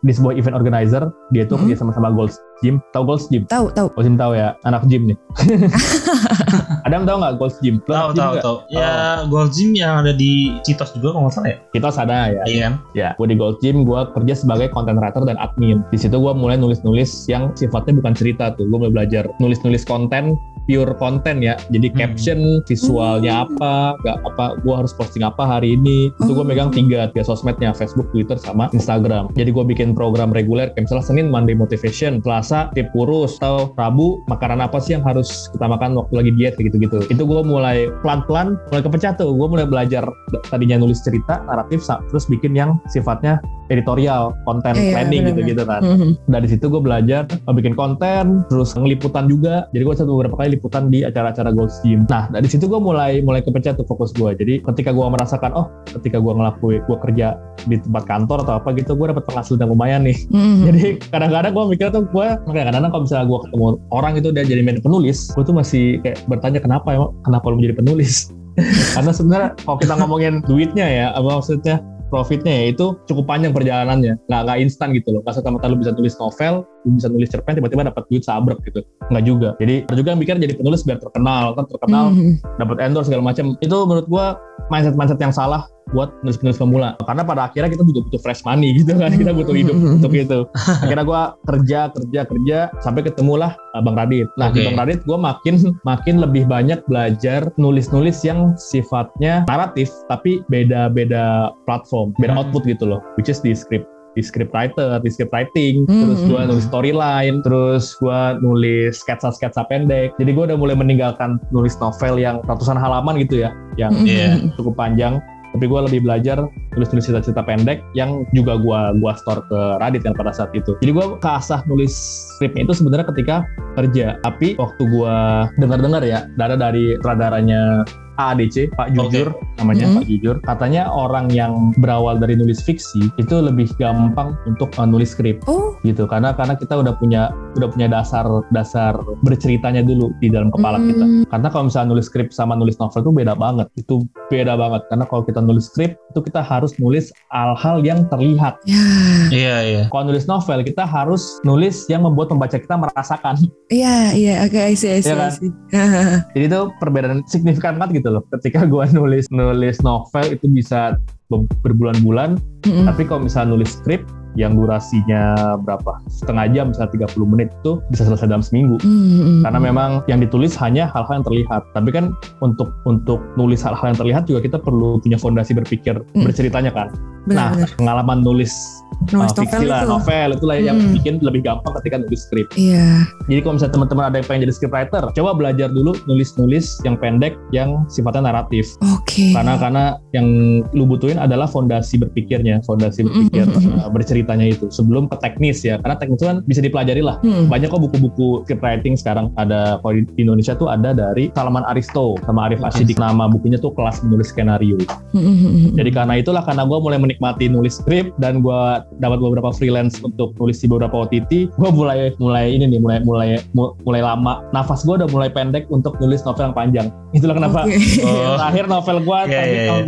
di 0.00 0.12
sebuah 0.14 0.38
event 0.38 0.56
organizer. 0.56 1.10
Dia 1.34 1.44
tuh 1.44 1.58
Hmm. 1.58 1.66
kerja 1.66 1.82
sama-sama 1.82 2.08
Gold's 2.08 2.38
Gym. 2.58 2.82
Tahu 2.90 3.02
Gold's 3.04 3.26
Gym? 3.28 3.46
Tahu, 3.46 3.70
tahu. 3.70 3.88
Gold's 3.94 4.06
Gym 4.06 4.16
tahu 4.16 4.32
ya, 4.34 4.48
anak 4.64 4.82
gym 4.86 5.02
nih. 5.08 5.16
Adam 6.86 7.04
tahu 7.04 7.16
nggak 7.20 7.34
Gold's 7.36 7.58
Gym? 7.60 7.76
Tahu 7.84 8.14
tahu 8.14 8.32
tahu. 8.40 8.56
Ya 8.72 9.22
Gold 9.26 9.52
Gym 9.52 9.76
yang 9.76 10.02
ada 10.04 10.12
di 10.14 10.56
Citos 10.64 10.94
juga 10.96 11.14
kalau 11.14 11.28
nggak 11.28 11.34
salah 11.34 11.48
ya. 11.52 11.58
Kita 11.70 11.88
sadar 11.92 12.24
ya. 12.32 12.42
Iya 12.46 12.58
kan? 12.64 12.74
Ya, 12.96 13.08
gue 13.16 13.26
di 13.28 13.36
Gold 13.36 13.58
Gym, 13.60 13.84
gue 13.84 14.00
kerja 14.14 14.34
sebagai 14.34 14.68
content 14.72 14.98
writer 14.98 15.22
dan 15.24 15.36
admin. 15.38 15.84
Di 15.90 15.98
situ 16.00 16.16
gue 16.16 16.32
mulai 16.32 16.56
nulis-nulis 16.56 17.28
yang 17.28 17.52
sifatnya 17.54 17.98
bukan 17.98 18.14
cerita 18.16 18.54
tuh. 18.54 18.66
Gue 18.66 18.78
mulai 18.86 18.94
belajar 18.94 19.28
nulis-nulis 19.38 19.84
konten, 19.84 20.34
pure 20.64 20.92
konten 20.96 21.40
ya. 21.40 21.56
Jadi 21.72 21.88
Hmm. 21.88 21.96
caption, 21.96 22.38
visualnya 22.68 23.48
apa, 23.48 23.96
gak 24.04 24.18
apa, 24.24 24.60
gue 24.60 24.74
harus 24.74 24.92
posting 24.92 25.24
apa 25.24 25.44
hari 25.44 25.74
ini. 25.74 26.12
Itu 26.20 26.32
gue 26.32 26.44
Oh. 26.44 26.48
megang 26.48 26.68
tiga, 26.70 27.08
tiga 27.08 27.24
sosmednya, 27.24 27.72
Facebook, 27.72 28.12
Twitter, 28.12 28.36
sama 28.36 28.68
Instagram. 28.72 29.32
Jadi 29.32 29.50
gue 29.50 29.64
bikin 29.64 29.96
program 29.96 30.28
reguler, 30.28 30.68
kayak 30.72 30.84
misalnya 30.86 31.04
Senin 31.04 31.26
Monday 31.32 31.56
Motivation, 31.56 32.20
Selasa 32.48 32.72
tip 32.72 32.88
kurus, 32.96 33.36
atau 33.44 33.76
Rabu 33.76 34.24
makanan 34.24 34.64
apa 34.64 34.80
sih 34.80 34.96
yang 34.96 35.04
harus 35.04 35.52
kita 35.52 35.68
makan 35.68 35.92
waktu 36.00 36.14
lagi 36.16 36.30
diet 36.32 36.56
kayak 36.56 36.72
gitu-gitu. 36.72 37.04
Itu 37.12 37.28
gue 37.28 37.44
mulai 37.44 37.92
pelan-pelan, 38.00 38.56
mulai 38.72 38.80
kepecah 38.80 39.20
tuh. 39.20 39.36
Gue 39.36 39.52
mulai 39.52 39.68
belajar 39.68 40.08
tadinya 40.48 40.80
nulis 40.80 41.04
cerita, 41.04 41.44
naratif, 41.44 41.84
terus 41.84 42.24
bikin 42.24 42.56
yang 42.56 42.80
sifatnya 42.88 43.36
editorial, 43.68 44.32
konten 44.48 44.74
Iya, 44.76 44.96
planning 44.96 45.28
benar-benar. 45.28 45.36
gitu-gitu 45.36 45.62
kan. 45.68 45.80
Hmm. 45.84 46.12
Dari 46.28 46.46
situ 46.48 46.64
gue 46.72 46.80
belajar 46.80 47.28
uh, 47.28 47.52
bikin 47.52 47.76
konten, 47.76 48.44
terus 48.48 48.72
ngeliputan 48.72 49.28
juga. 49.28 49.68
Jadi 49.76 49.82
gue 49.84 49.94
satu 49.94 50.16
beberapa 50.16 50.40
kali 50.40 50.56
liputan 50.56 50.88
di 50.88 51.04
acara-acara 51.04 51.52
Gold 51.52 51.72
Gym. 51.84 52.08
Nah 52.08 52.32
dari 52.32 52.48
situ 52.48 52.64
gue 52.64 52.80
mulai 52.80 53.20
mulai 53.20 53.44
kepecah 53.44 53.76
tuh 53.76 53.84
fokus 53.84 54.16
gue. 54.16 54.32
Jadi 54.36 54.64
ketika 54.64 54.90
gue 54.92 55.04
merasakan, 55.04 55.52
oh 55.52 55.66
ketika 55.84 56.16
gue 56.16 56.32
ngelakuin, 56.32 56.80
gue 56.88 56.96
kerja 57.04 57.36
di 57.68 57.76
tempat 57.76 58.08
kantor 58.08 58.48
atau 58.48 58.54
apa 58.56 58.72
gitu, 58.72 58.96
gue 58.96 59.06
dapat 59.12 59.24
penghasilan 59.28 59.68
lumayan 59.68 60.00
nih. 60.08 60.16
Hmm. 60.32 60.64
Jadi 60.72 60.84
kadang-kadang 61.12 61.52
gue 61.52 61.64
mikir 61.76 61.88
tuh 61.92 62.08
gue 62.08 62.28
kadang-kadang 62.46 62.90
kalau 62.90 63.02
misalnya 63.04 63.26
gue 63.26 63.38
ketemu 63.46 63.64
orang 63.90 64.12
itu 64.18 64.28
dia 64.30 64.44
jadi 64.44 64.60
menjadi 64.62 64.82
penulis, 64.84 65.18
gue 65.34 65.44
tuh 65.44 65.56
masih 65.56 65.84
kayak 66.04 66.18
bertanya 66.30 66.60
kenapa 66.62 66.88
emang 66.94 67.10
kenapa 67.26 67.44
lu 67.50 67.56
menjadi 67.58 67.76
penulis? 67.82 68.30
Karena 68.94 69.10
sebenarnya 69.14 69.48
kalau 69.62 69.78
kita 69.78 69.94
ngomongin 69.98 70.34
duitnya 70.46 70.86
ya, 70.86 71.06
apa 71.14 71.38
maksudnya 71.38 71.78
profitnya 72.08 72.52
ya 72.52 72.64
itu 72.72 72.96
cukup 73.06 73.28
panjang 73.28 73.52
perjalanannya, 73.52 74.16
nggak 74.26 74.40
nggak 74.48 74.58
instan 74.64 74.96
gitu 74.96 75.14
loh. 75.14 75.20
Nggak 75.22 75.38
serta-merta 75.38 75.66
lu 75.70 75.76
bisa 75.78 75.92
tulis 75.94 76.14
novel, 76.18 76.64
bisa 76.94 77.08
nulis 77.10 77.28
cerpen 77.28 77.58
tiba-tiba 77.58 77.84
dapat 77.84 78.04
duit 78.08 78.24
sabrek 78.24 78.58
gitu, 78.64 78.80
nggak 79.12 79.24
juga. 79.24 79.48
Jadi 79.60 79.84
ada 79.88 79.96
juga 79.96 80.08
yang 80.14 80.20
mikir 80.20 80.34
jadi 80.38 80.54
penulis 80.56 80.80
biar 80.86 80.98
terkenal, 81.02 81.52
kan 81.52 81.64
terkenal 81.68 82.04
Hmm. 82.08 82.40
dapat 82.56 82.76
endorse 82.80 83.10
segala 83.12 83.24
macam. 83.28 83.58
Itu 83.60 83.76
menurut 83.84 84.06
gua 84.08 84.40
mindset-mindset 84.68 85.20
yang 85.20 85.32
salah 85.32 85.64
buat 85.96 86.12
penulis-penulis 86.20 86.60
pemula. 86.60 86.92
Karena 87.00 87.24
pada 87.24 87.48
akhirnya 87.48 87.72
kita 87.72 87.80
juga 87.80 88.04
butuh 88.04 88.20
fresh 88.20 88.44
money 88.44 88.76
gitu 88.76 88.92
kan. 89.00 89.08
Kita 89.08 89.32
butuh 89.32 89.56
hidup 89.56 89.72
untuk 89.72 90.12
itu. 90.12 90.44
Akhirnya 90.84 91.04
gua 91.04 91.22
kerja, 91.48 91.88
kerja, 91.96 92.20
kerja 92.28 92.58
sampai 92.84 93.08
ketemulah 93.08 93.56
uh, 93.72 93.80
Bang 93.80 93.96
Radit. 93.96 94.28
Nah, 94.36 94.52
di 94.52 94.60
Oke. 94.60 94.68
Bang 94.68 94.76
Radit 94.84 95.00
gua 95.08 95.16
makin 95.16 95.56
makin 95.88 96.20
lebih 96.20 96.44
banyak 96.44 96.84
belajar 96.92 97.48
nulis-nulis 97.56 98.20
yang 98.20 98.52
sifatnya 98.60 99.48
naratif 99.48 99.88
tapi 100.12 100.44
beda-beda 100.52 101.48
platform, 101.64 102.12
beda 102.20 102.36
Hmm. 102.36 102.40
output 102.44 102.68
gitu 102.68 102.84
loh. 102.84 103.00
Which 103.16 103.32
is 103.32 103.40
di 103.40 103.56
script 103.56 103.88
di 104.16 104.22
script 104.24 104.52
writer, 104.52 104.98
di 105.00 105.10
script 105.12 105.30
writing, 105.30 105.84
Hmm. 105.84 106.08
terus 106.08 106.20
gua 106.26 106.40
nulis 106.46 106.64
storyline, 106.66 107.36
terus 107.44 107.84
gua 107.98 108.36
nulis 108.40 109.00
sketsa-sketsa 109.00 109.66
pendek. 109.68 110.12
Jadi 110.16 110.30
gua 110.32 110.48
udah 110.48 110.58
mulai 110.58 110.76
meninggalkan 110.76 111.36
nulis 111.50 111.76
novel 111.78 112.18
yang 112.18 112.40
ratusan 112.46 112.78
halaman 112.78 113.20
gitu 113.20 113.44
ya, 113.44 113.50
yang 113.76 113.92
Hmm. 113.94 114.06
Iya. 114.06 114.30
cukup 114.56 114.74
panjang. 114.76 115.18
Tapi 115.48 115.64
gue 115.64 115.80
lebih 115.80 116.00
belajar 116.04 116.44
nulis-nulis 116.78 117.10
cerita-cerita 117.10 117.42
pendek 117.42 117.82
yang 117.98 118.22
juga 118.30 118.54
gua 118.62 118.94
gua 119.02 119.18
store 119.18 119.42
ke 119.50 119.60
Radit 119.82 120.06
kan 120.06 120.14
pada 120.14 120.30
saat 120.30 120.54
itu. 120.54 120.78
Jadi 120.78 120.90
gua 120.94 121.18
keasah 121.18 121.66
nulis 121.66 121.92
skripnya 122.38 122.70
itu 122.70 122.78
sebenarnya 122.78 123.10
ketika 123.10 123.42
kerja. 123.74 124.16
Tapi 124.22 124.54
waktu 124.54 124.82
gua 124.94 125.50
dengar-dengar 125.58 126.06
ya, 126.06 126.30
dari 126.38 126.54
dari 126.54 126.84
sutradaranya 127.02 127.82
AADC, 128.18 128.74
Pak 128.74 128.98
Jujur 128.98 129.30
namanya 129.62 129.86
Mhm. 129.86 129.94
Pak 129.94 130.04
Jujur. 130.10 130.36
Katanya 130.42 130.90
orang 130.90 131.30
yang 131.30 131.70
berawal 131.78 132.18
dari 132.18 132.34
nulis 132.34 132.58
fiksi 132.66 133.14
itu 133.14 133.34
lebih 133.38 133.70
gampang 133.78 134.34
untuk 134.42 134.74
uh, 134.74 134.86
nulis 134.86 135.14
skrip 135.14 135.38
Oh, 135.46 135.78
gitu 135.86 136.06
karena 136.10 136.34
karena 136.34 136.58
kita 136.58 136.74
udah 136.82 136.98
punya 136.98 137.30
udah 137.54 137.70
punya 137.70 137.86
dasar 137.86 138.26
dasar 138.50 138.98
berceritanya 139.22 139.86
dulu 139.86 140.10
di 140.18 140.34
dalam 140.34 140.50
kepala 140.50 140.82
kita. 140.82 141.06
Hmm. 141.06 141.24
Karena 141.30 141.48
kalau 141.54 141.64
misalnya 141.70 141.94
nulis 141.94 142.10
skrip 142.10 142.34
sama 142.34 142.58
nulis 142.58 142.74
novel 142.82 143.06
itu 143.06 143.12
beda 143.14 143.34
banget. 143.38 143.66
Itu 143.78 143.94
beda 144.34 144.58
banget. 144.58 144.82
Karena 144.90 145.04
kalau 145.06 145.22
kita 145.22 145.38
nulis 145.38 145.70
skrip 145.70 145.94
itu 145.94 146.18
kita 146.18 146.42
harus 146.42 146.67
nulis 146.76 147.08
hal-hal 147.28 147.80
yang 147.80 148.04
terlihat. 148.06 148.60
Ya, 148.64 148.84
Iya 149.40 149.56
iya. 149.62 149.82
Kalau 149.88 150.04
nulis 150.04 150.24
novel 150.24 150.60
kita 150.60 150.84
harus 150.84 151.40
nulis 151.42 151.88
yang 151.88 152.04
membuat 152.04 152.28
pembaca 152.28 152.54
kita 152.54 152.76
merasakan. 152.76 153.40
iya, 153.68 154.12
iya. 154.12 154.44
Oke, 154.44 154.58
I 154.58 154.74
see, 154.74 154.90
I 154.90 155.00
see, 155.00 155.08
Iya 155.08 155.16
kan? 155.16 155.30
I 155.30 155.34
see. 155.34 155.50
Jadi 156.34 156.44
itu 156.46 156.60
perbedaan 156.76 157.20
signifikan 157.24 157.76
banget 157.76 158.04
gitu 158.04 158.12
loh. 158.12 158.22
Ketika 158.30 158.64
gua 158.64 158.84
nulis 158.88 159.24
nulis 159.28 159.80
novel 159.80 160.24
itu 160.28 160.44
bisa 160.46 160.96
be- 161.26 161.48
berbulan-bulan, 161.62 162.36
Hmm. 162.66 162.84
tapi 162.84 163.06
kalau 163.06 163.22
misalnya 163.22 163.54
nulis 163.54 163.78
skrip 163.78 164.02
yang 164.36 164.56
durasinya 164.58 165.56
berapa? 165.62 166.02
Setengah 166.10 166.50
jam 166.52 166.64
misalnya 166.74 167.08
30 167.08 167.24
menit 167.28 167.48
itu 167.62 167.80
bisa 167.88 168.04
selesai 168.04 168.28
dalam 168.28 168.44
seminggu. 168.44 168.76
Hmm. 168.82 169.42
karena 169.44 169.58
memang 169.60 169.90
yang 170.10 170.20
ditulis 170.20 170.52
hanya 170.58 170.90
hal-hal 170.92 171.22
yang 171.22 171.26
terlihat. 171.26 171.62
Tapi 171.72 171.88
kan 171.94 172.12
untuk 172.44 172.74
untuk 172.84 173.22
nulis 173.38 173.62
hal-hal 173.64 173.94
yang 173.94 173.98
terlihat 173.98 174.22
juga 174.28 174.40
kita 174.44 174.58
perlu 174.60 174.98
punya 175.00 175.16
fondasi 175.16 175.54
berpikir 175.56 176.00
Hmm. 176.14 176.24
berceritanya 176.26 176.72
kan. 176.74 176.88
Nah 177.28 177.52
benar-benar 177.54 177.70
pengalaman 177.76 178.18
nulis 178.24 178.52
uh, 179.00 179.12
novel 179.12 179.34
fiksi 179.36 179.64
lah 179.64 179.80
itu. 179.80 179.88
novel 179.88 180.28
itu 180.32 180.44
lah 180.44 180.56
yang 180.58 180.76
Hmm. 180.78 180.94
bikin 180.94 181.14
lebih 181.18 181.42
gampang 181.42 181.72
ketika 181.80 181.96
nulis 181.98 182.20
skrip 182.22 182.46
Iya. 182.54 183.06
jadi 183.26 183.40
kalau 183.40 183.54
misalnya 183.54 183.74
teman-teman 183.74 184.04
ada 184.06 184.16
yang 184.16 184.26
pengen 184.26 184.42
jadi 184.44 184.54
scriptwriter 184.54 185.02
coba 185.10 185.30
belajar 185.32 185.68
dulu 185.68 185.90
nulis-nulis 186.06 186.66
yang 186.82 186.94
pendek 186.94 187.34
yang 187.50 187.84
sifatnya 187.86 188.26
naratif 188.26 188.74
Oke. 188.88 189.32
karena 189.32 189.54
karena 189.56 189.84
yang 190.10 190.26
lu 190.72 190.84
butuhin 190.84 191.16
adalah 191.16 191.46
fondasi 191.46 191.96
berpikirnya 191.96 192.60
fondasi 192.62 193.02
berpikir 193.02 193.44
Mm-mm. 193.44 193.78
uh, 193.78 193.88
berceritanya 193.88 194.46
itu 194.48 194.66
sebelum 194.68 195.06
ke 195.06 195.16
teknis 195.18 195.62
ya 195.62 195.78
karena 195.78 195.94
teknis 195.94 196.18
itu 196.18 196.26
kan 196.26 196.38
bisa 196.44 196.60
dipelajari 196.60 197.00
lah 197.00 197.16
Hmm. 197.20 197.46
banyak 197.46 197.68
kok 197.68 197.80
buku-buku 197.80 198.42
script 198.42 198.62
writing 198.62 198.94
sekarang 198.94 199.30
ada 199.34 199.78
kalau 199.78 199.94
di 199.94 200.18
Indonesia 200.18 200.52
tuh 200.52 200.68
ada 200.68 200.90
dari 200.90 201.30
Salman 201.32 201.62
Aristo 201.64 202.14
sama 202.22 202.46
Arif 202.46 202.60
Oke. 202.60 202.68
Ashidik 202.72 202.96
nama 202.96 203.26
bukunya 203.26 203.56
tuh 203.56 203.70
kelas 203.70 204.00
menulis 204.00 204.28
skenario 204.28 204.78
Hmm, 205.08 205.18
hmm, 205.18 205.36
hmm, 205.36 205.50
hmm. 205.50 205.70
jadi 205.74 205.90
karena 205.92 206.14
itulah 206.16 206.42
karena 206.42 206.62
gue 206.62 206.78
mulai 206.78 206.96
menikmati 206.96 207.48
nulis 207.48 207.78
skrip 207.78 208.12
dan 208.16 208.40
gue 208.40 208.62
dapat 208.96 209.20
beberapa 209.20 209.52
freelance 209.52 210.00
untuk 210.00 210.32
nulis 210.36 210.58
di 210.58 210.66
beberapa 210.66 211.04
OTT 211.04 211.52
gue 211.52 211.70
mulai 211.70 212.16
mulai 212.16 212.50
ini 212.50 212.64
nih 212.66 212.80
mulai 212.80 212.98
mulai 213.02 213.28
mu- 213.52 213.76
mulai 213.84 214.00
lama 214.00 214.40
nafas 214.50 214.82
gue 214.82 214.96
udah 214.96 215.08
mulai 215.08 215.28
pendek 215.28 215.68
untuk 215.68 216.00
nulis 216.00 216.24
novel 216.24 216.50
yang 216.50 216.56
panjang 216.56 216.86
itulah 217.12 217.36
kenapa 217.36 217.64
Oke. 217.64 217.76
Oh. 218.00 218.34
terakhir 218.40 218.64
novel 218.66 218.96
gue 219.00 219.18
Iya, 219.24 219.36
terbit 219.36 219.54
iya, 219.54 219.68
tahun 219.68 219.82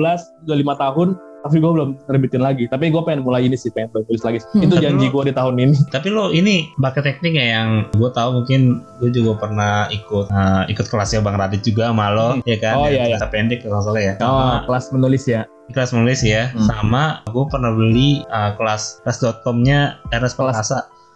2017 0.00 0.46
udah 0.48 0.56
lima 0.56 0.74
tahun 0.74 1.08
tapi 1.46 1.58
gue 1.58 1.72
belum 1.72 1.90
terbitin 2.04 2.42
lagi. 2.42 2.64
Tapi 2.66 2.90
gue 2.90 3.02
pengen 3.02 3.22
mulai 3.22 3.42
ini 3.42 3.54
sih, 3.54 3.70
pengen 3.70 3.88
tulis 3.94 4.20
lagi. 4.20 4.38
Hmm. 4.50 4.62
Itu 4.62 4.74
Tapi 4.74 4.84
janji 4.84 5.06
gue 5.06 5.22
di 5.24 5.34
tahun 5.34 5.54
ini. 5.56 5.76
Tapi 5.94 6.08
lo 6.10 6.28
ini 6.30 6.74
bakat 6.76 7.06
teknik 7.06 7.32
ya 7.32 7.46
yang 7.56 7.68
gue 7.90 8.10
tahu 8.10 8.42
mungkin 8.42 8.82
gue 8.98 9.10
juga 9.10 9.38
pernah 9.38 9.86
ikut 9.88 10.26
eh, 10.28 10.62
ikut 10.68 10.86
kelasnya 10.86 11.20
Bang 11.20 11.38
Radit 11.38 11.62
juga 11.62 11.88
sama 11.88 12.10
lo 12.10 12.28
ya 12.42 12.56
kan 12.58 12.74
Oh, 12.76 12.86
yang 12.90 13.08
iya, 13.08 13.16
iya. 13.16 13.28
pendek 13.28 13.62
kalau 13.62 13.78
nggak 13.78 13.86
salah 13.86 14.02
ya 14.02 14.14
Oh, 14.20 14.56
kelas 14.64 14.84
menulis 14.90 15.24
ya. 15.24 15.42
kelas 15.66 15.90
menulis 15.90 16.22
ya 16.22 16.54
Hmm. 16.54 16.62
sama 16.62 17.04
gue 17.26 17.44
pernah 17.46 17.70
beli 17.70 18.22
eh, 18.22 18.50
kelas 18.54 19.02
kelas.com-nya 19.02 19.98
Ernest 20.10 20.34
Kelas. 20.34 20.56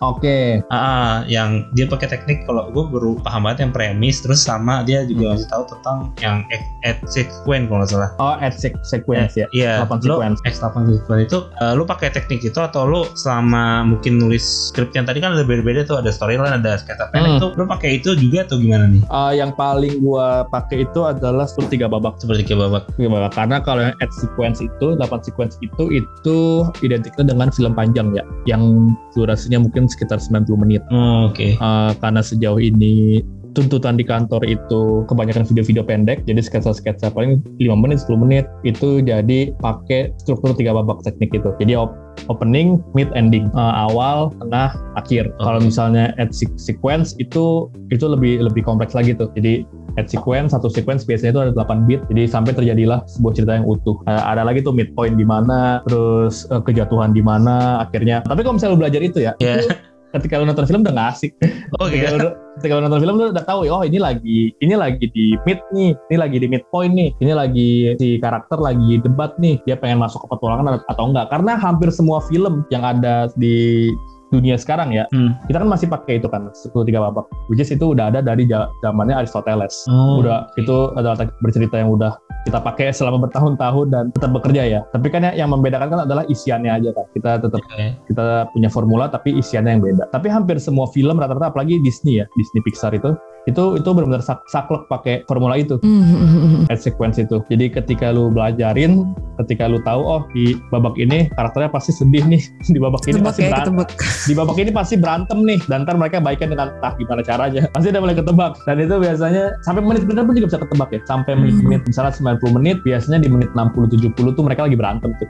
Oke. 0.01 0.65
Ah, 0.67 0.77
ah, 0.77 1.13
yang 1.27 1.69
dia 1.71 1.85
pakai 1.85 2.09
teknik 2.09 2.49
kalau 2.49 2.73
gue 2.73 2.85
baru 2.89 3.21
paham 3.21 3.45
banget 3.45 3.69
yang 3.69 3.71
premis 3.71 4.19
terus 4.19 4.41
sama 4.41 4.81
dia 4.81 5.05
juga 5.05 5.21
Hmm. 5.23 5.31
ngasih 5.37 5.49
tahu 5.49 5.65
tentang 5.69 5.97
yang 6.17 6.37
X, 6.49 6.63
X 6.83 6.97
sequence 7.11 7.65
kalau 7.69 7.79
nggak 7.79 7.91
salah 7.91 8.11
Oh, 8.17 8.35
sec- 8.51 8.81
sequence 8.83 9.37
ya. 9.37 9.45
Iya, 9.51 9.85
8 9.85 10.01
lo 10.03 10.17
sequence. 10.17 10.39
X8 10.49 10.75
sequence 10.89 11.23
itu 11.23 11.39
eh, 11.55 11.73
lu 11.75 11.85
pakai 11.85 12.09
teknik 12.09 12.41
itu 12.43 12.57
atau 12.57 12.83
lu 12.83 13.05
selama 13.15 13.61
mungkin 13.85 14.17
nulis 14.17 14.41
skrip 14.67 14.89
yang 14.91 15.05
tadi 15.05 15.21
kan 15.21 15.37
ada 15.37 15.45
beda-beda 15.45 15.85
tuh 15.85 16.01
ada 16.01 16.09
storyline, 16.09 16.57
ada 16.57 16.81
sketsa 16.81 17.13
pendek 17.13 17.37
Hmm. 17.37 17.43
tuh 17.43 17.51
lu 17.55 17.69
pakai 17.69 18.01
itu 18.01 18.17
juga 18.17 18.43
atau 18.43 18.57
gimana 18.57 18.89
nih? 18.89 19.05
Uh, 19.07 19.33
yang 19.33 19.53
paling 19.53 20.01
gua 20.01 20.49
pakai 20.49 20.83
itu 20.83 21.05
adalah 21.05 21.45
struktur 21.45 21.69
tiga 21.71 21.87
babak. 21.87 22.17
Seperti 22.17 22.43
kayak 22.47 22.61
babak. 22.63 22.83
Tiga 22.95 23.09
babak. 23.11 23.33
Karena 23.33 23.61
kalau 23.61 23.85
yang 23.85 23.95
add 23.99 24.11
sequence 24.11 24.59
itu, 24.59 24.97
8 24.97 25.21
sequence 25.21 25.61
itu 25.61 25.93
itu 25.93 26.39
identiknya 26.81 27.29
dengan 27.29 27.53
film 27.53 27.77
panjang 27.77 28.11
ya, 28.11 28.25
yang 28.49 28.65
durasinya 29.13 29.61
mungkin 29.61 29.87
sekitar 29.91 30.23
90 30.23 30.47
menit. 30.63 30.83
Oh, 30.89 31.29
Oke. 31.29 31.59
Uh, 31.59 31.93
karena 31.99 32.23
sejauh 32.23 32.63
ini 32.63 33.27
tuntutan 33.53 33.99
di 33.99 34.05
kantor 34.07 34.43
itu 34.47 35.03
kebanyakan 35.11 35.45
video-video 35.47 35.83
pendek, 35.83 36.23
jadi 36.25 36.41
sketsa-sketsa 36.41 37.11
paling 37.11 37.43
5 37.59 37.75
menit, 37.79 38.03
10 38.03 38.17
menit, 38.21 38.45
itu 38.63 39.03
jadi 39.03 39.53
pakai 39.59 40.15
struktur 40.23 40.55
tiga 40.55 40.75
babak 40.77 41.03
teknik 41.03 41.35
itu. 41.35 41.51
Jadi 41.59 41.75
op- 41.75 41.97
opening, 42.29 42.79
mid, 42.95 43.11
ending, 43.17 43.49
Uh, 43.51 43.91
awal, 43.91 44.31
tengah, 44.39 44.71
akhir. 44.95 45.35
Kalau 45.43 45.59
misalnya 45.59 46.15
add 46.23 46.31
se- 46.31 46.55
sequence 46.55 47.19
itu 47.19 47.67
itu 47.91 48.05
lebih 48.07 48.39
lebih 48.47 48.63
kompleks 48.63 48.95
lagi 48.95 49.11
tuh. 49.17 49.27
Jadi 49.35 49.67
add 49.99 50.07
sequence 50.07 50.55
satu 50.55 50.71
sequence 50.71 51.03
biasanya 51.03 51.35
itu 51.35 51.43
ada 51.51 51.53
8 51.67 51.91
bit 51.91 51.99
jadi 52.15 52.31
sampai 52.31 52.55
terjadilah 52.55 53.03
sebuah 53.11 53.33
cerita 53.35 53.53
yang 53.59 53.67
utuh 53.67 53.99
Uh, 54.07 54.23
ada 54.23 54.47
lagi 54.47 54.63
tuh 54.63 54.71
midpoint 54.71 55.19
di 55.19 55.27
mana 55.27 55.83
terus 55.91 56.47
uh, 56.55 56.63
kejatuhan 56.63 57.11
di 57.11 57.21
mana 57.21 57.83
akhirnya 57.83 58.23
tapi 58.23 58.47
kalau 58.47 58.55
misalnya 58.55 58.75
lu 58.79 58.81
belajar 58.87 59.01
itu 59.03 59.19
ya 59.19 59.33
Iya. 59.43 59.67
itu 59.67 59.67
ketika 60.11 60.39
lu 60.39 60.47
nonton 60.47 60.67
film 60.67 60.83
udah 60.83 60.93
nggak 60.93 61.09
asik 61.15 61.33
Oh 61.79 61.87
ketika, 61.87 62.09
iya. 62.11 62.19
lu, 62.19 62.29
ketika 62.59 62.73
lu 62.77 62.83
nonton 62.83 63.01
film 63.01 63.15
lu 63.17 63.25
udah 63.31 63.45
tahu 63.47 63.61
oh 63.67 63.83
ini 63.83 63.99
lagi 63.99 64.51
ini 64.59 64.75
lagi 64.75 65.07
di 65.11 65.39
mid 65.47 65.61
nih 65.71 65.95
ini 66.11 66.17
lagi 66.19 66.37
di 66.39 66.47
midpoint 66.47 66.93
nih 66.93 67.09
ini 67.23 67.33
lagi 67.33 67.71
si 67.97 68.19
karakter 68.19 68.59
lagi 68.59 68.99
debat 69.01 69.39
nih 69.39 69.63
dia 69.65 69.79
pengen 69.79 70.03
masuk 70.03 70.27
ke 70.27 70.35
petualangan 70.35 70.83
atau 70.87 71.05
enggak 71.07 71.31
karena 71.31 71.55
hampir 71.55 71.89
semua 71.95 72.19
film 72.27 72.67
yang 72.69 72.83
ada 72.83 73.31
di 73.39 73.87
dunia 74.31 74.55
sekarang 74.55 74.95
ya 74.95 75.11
Hmm. 75.11 75.35
kita 75.51 75.59
kan 75.59 75.67
masih 75.67 75.91
pakai 75.91 76.23
itu 76.23 76.31
kan 76.31 76.47
10 76.55 76.71
tiga 76.87 77.03
babak 77.03 77.27
which 77.51 77.59
is 77.59 77.67
itu 77.67 77.83
udah 77.83 78.15
ada 78.15 78.23
dari 78.23 78.47
zamannya 78.79 79.19
Aristoteles 79.19 79.87
Oh. 79.91 80.23
udah 80.23 80.47
itu 80.55 80.95
adalah 80.95 81.19
bercerita 81.43 81.83
yang 81.83 81.91
udah 81.91 82.15
kita 82.45 82.59
pakai 82.61 82.89
selama 82.91 83.29
bertahun-tahun 83.29 83.87
dan 83.93 84.05
tetap 84.17 84.31
bekerja 84.33 84.63
ya. 84.65 84.81
Tapi 84.91 85.07
kan 85.13 85.29
ya- 85.29 85.37
yang 85.37 85.53
membedakan 85.53 85.93
kan 85.93 86.01
adalah 86.09 86.25
isiannya 86.25 86.73
aja 86.73 86.91
kan 86.97 87.07
kita 87.13 87.31
tetap 87.45 87.61
Oke. 87.61 87.87
kita 88.09 88.49
punya 88.53 88.69
formula 88.73 89.05
tapi 89.13 89.37
isiannya 89.37 89.71
yang 89.77 89.83
beda. 89.85 90.05
Tapi 90.09 90.27
hampir 90.33 90.57
semua 90.57 90.89
film 90.89 91.21
rata-rata 91.21 91.53
apalagi 91.53 91.81
Disney 91.85 92.25
ya 92.25 92.27
Disney 92.41 92.65
Pixar 92.65 92.97
itu 92.97 93.13
itu 93.47 93.65
itu 93.75 93.89
benar-benar 93.89 94.21
sak 94.21 94.45
saklek 94.47 94.85
pakai 94.87 95.25
formula 95.25 95.57
itu. 95.57 95.81
Hmm. 95.81 96.67
ad 96.67 96.77
sequence 96.77 97.17
itu. 97.17 97.41
Jadi 97.47 97.71
ketika 97.71 98.11
lu 98.11 98.29
belajarin 98.29 99.09
ketika 99.39 99.65
lu 99.65 99.81
tahu 99.81 100.01
oh 100.01 100.23
di 100.31 100.61
babak 100.69 100.93
ini 100.95 101.33
karakternya 101.33 101.69
pasti 101.69 101.91
sedih 101.91 102.21
nih 102.27 102.43
di 102.75 102.77
babak 102.77 103.01
ini 103.03 103.17
Ketebak 103.17 103.27
pasti 103.27 103.41
ya, 103.41 103.49
berantem. 103.49 103.73
ketebak. 103.75 103.89
di 104.29 104.35
babak 104.37 104.57
ini 104.57 104.71
pasti 104.71 104.95
berantem 104.95 105.39
nih 105.41 105.59
dan 105.65 105.79
ntar 105.83 105.97
mereka 105.97 106.21
baikan 106.21 106.49
dengan 106.49 106.69
entah 106.71 106.93
gimana 106.95 107.23
caranya? 107.23 107.63
Pasti 107.71 107.89
udah 107.89 108.01
mulai 108.01 108.17
ketebak. 108.17 108.53
Dan 108.63 108.77
itu 108.79 108.95
biasanya 108.99 109.43
sampai 109.61 109.81
menit-menit 109.81 110.23
pun 110.23 110.35
juga 110.35 110.47
bisa 110.53 110.61
ketebak 110.61 110.89
ya. 110.91 111.01
Sampai 111.05 111.33
Hmm. 111.33 111.41
menit-menit 111.43 111.81
misalnya 111.87 112.13
90 112.13 112.53
menit 112.53 112.77
biasanya 112.83 113.19
di 113.19 113.29
menit 113.31 113.49
60-70 113.55 114.13
tuh 114.31 114.45
mereka 114.45 114.69
lagi 114.69 114.77
berantem 114.77 115.11
tuh. 115.17 115.29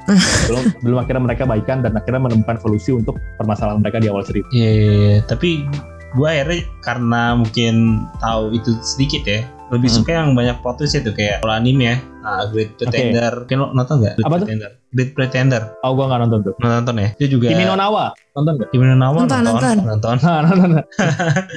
Belum 0.51 0.63
belum 0.83 0.99
akhirnya 0.99 1.23
mereka 1.23 1.43
baikan 1.45 1.79
dan 1.81 1.95
akhirnya 1.95 2.19
menemukan 2.21 2.59
solusi 2.59 2.91
untuk 2.91 3.15
permasalahan 3.37 3.79
mereka 3.79 4.03
di 4.03 4.09
awal 4.09 4.23
cerita 4.23 4.49
Iya, 4.51 4.71
iya, 4.71 4.91
iya. 4.91 5.17
tapi 5.23 5.63
gue 6.11 6.27
akhirnya 6.27 6.61
karena 6.83 7.23
mungkin 7.39 7.75
tahu 8.19 8.51
itu 8.51 8.75
sedikit 8.83 9.23
ya 9.23 9.41
lebih 9.71 9.87
Hmm. 9.87 9.99
suka 10.03 10.11
yang 10.11 10.35
banyak 10.35 10.59
plot 10.61 10.83
twist 10.83 10.99
itu 10.99 11.15
kayak 11.15 11.47
kalau 11.47 11.55
anime 11.55 11.95
ya. 11.95 11.97
Nah, 12.21 12.43
Great 12.51 12.75
Pretender. 12.75 13.47
Mungkin 13.47 13.57
lo 13.57 13.67
nonton 13.71 14.03
nggak? 14.03 14.15
Great 14.19 14.27
Apa 14.27 14.37
tuh? 14.43 14.47
Great 14.91 15.13
Pretender 15.13 15.63
oh 15.81 15.93
gua 15.93 16.09
nggak 16.09 16.21
nonton 16.27 16.41
tuh 16.43 16.55
nonton 16.59 16.95
ya 16.97 17.09
itu 17.17 17.39
juga 17.39 17.51
Kimi 17.51 17.63
no 17.63 17.75
Nawa 17.75 18.11
nonton 18.31 18.53
nggak 18.57 18.69
Kimi 18.71 18.85
no 18.85 18.95
Na 18.95 19.11
wa 19.11 19.23
Nonton, 19.23 19.41
nonton 19.43 19.77
nonton. 19.77 19.77
nonton 19.87 20.17
nah 20.23 20.39
nonton 20.47 20.69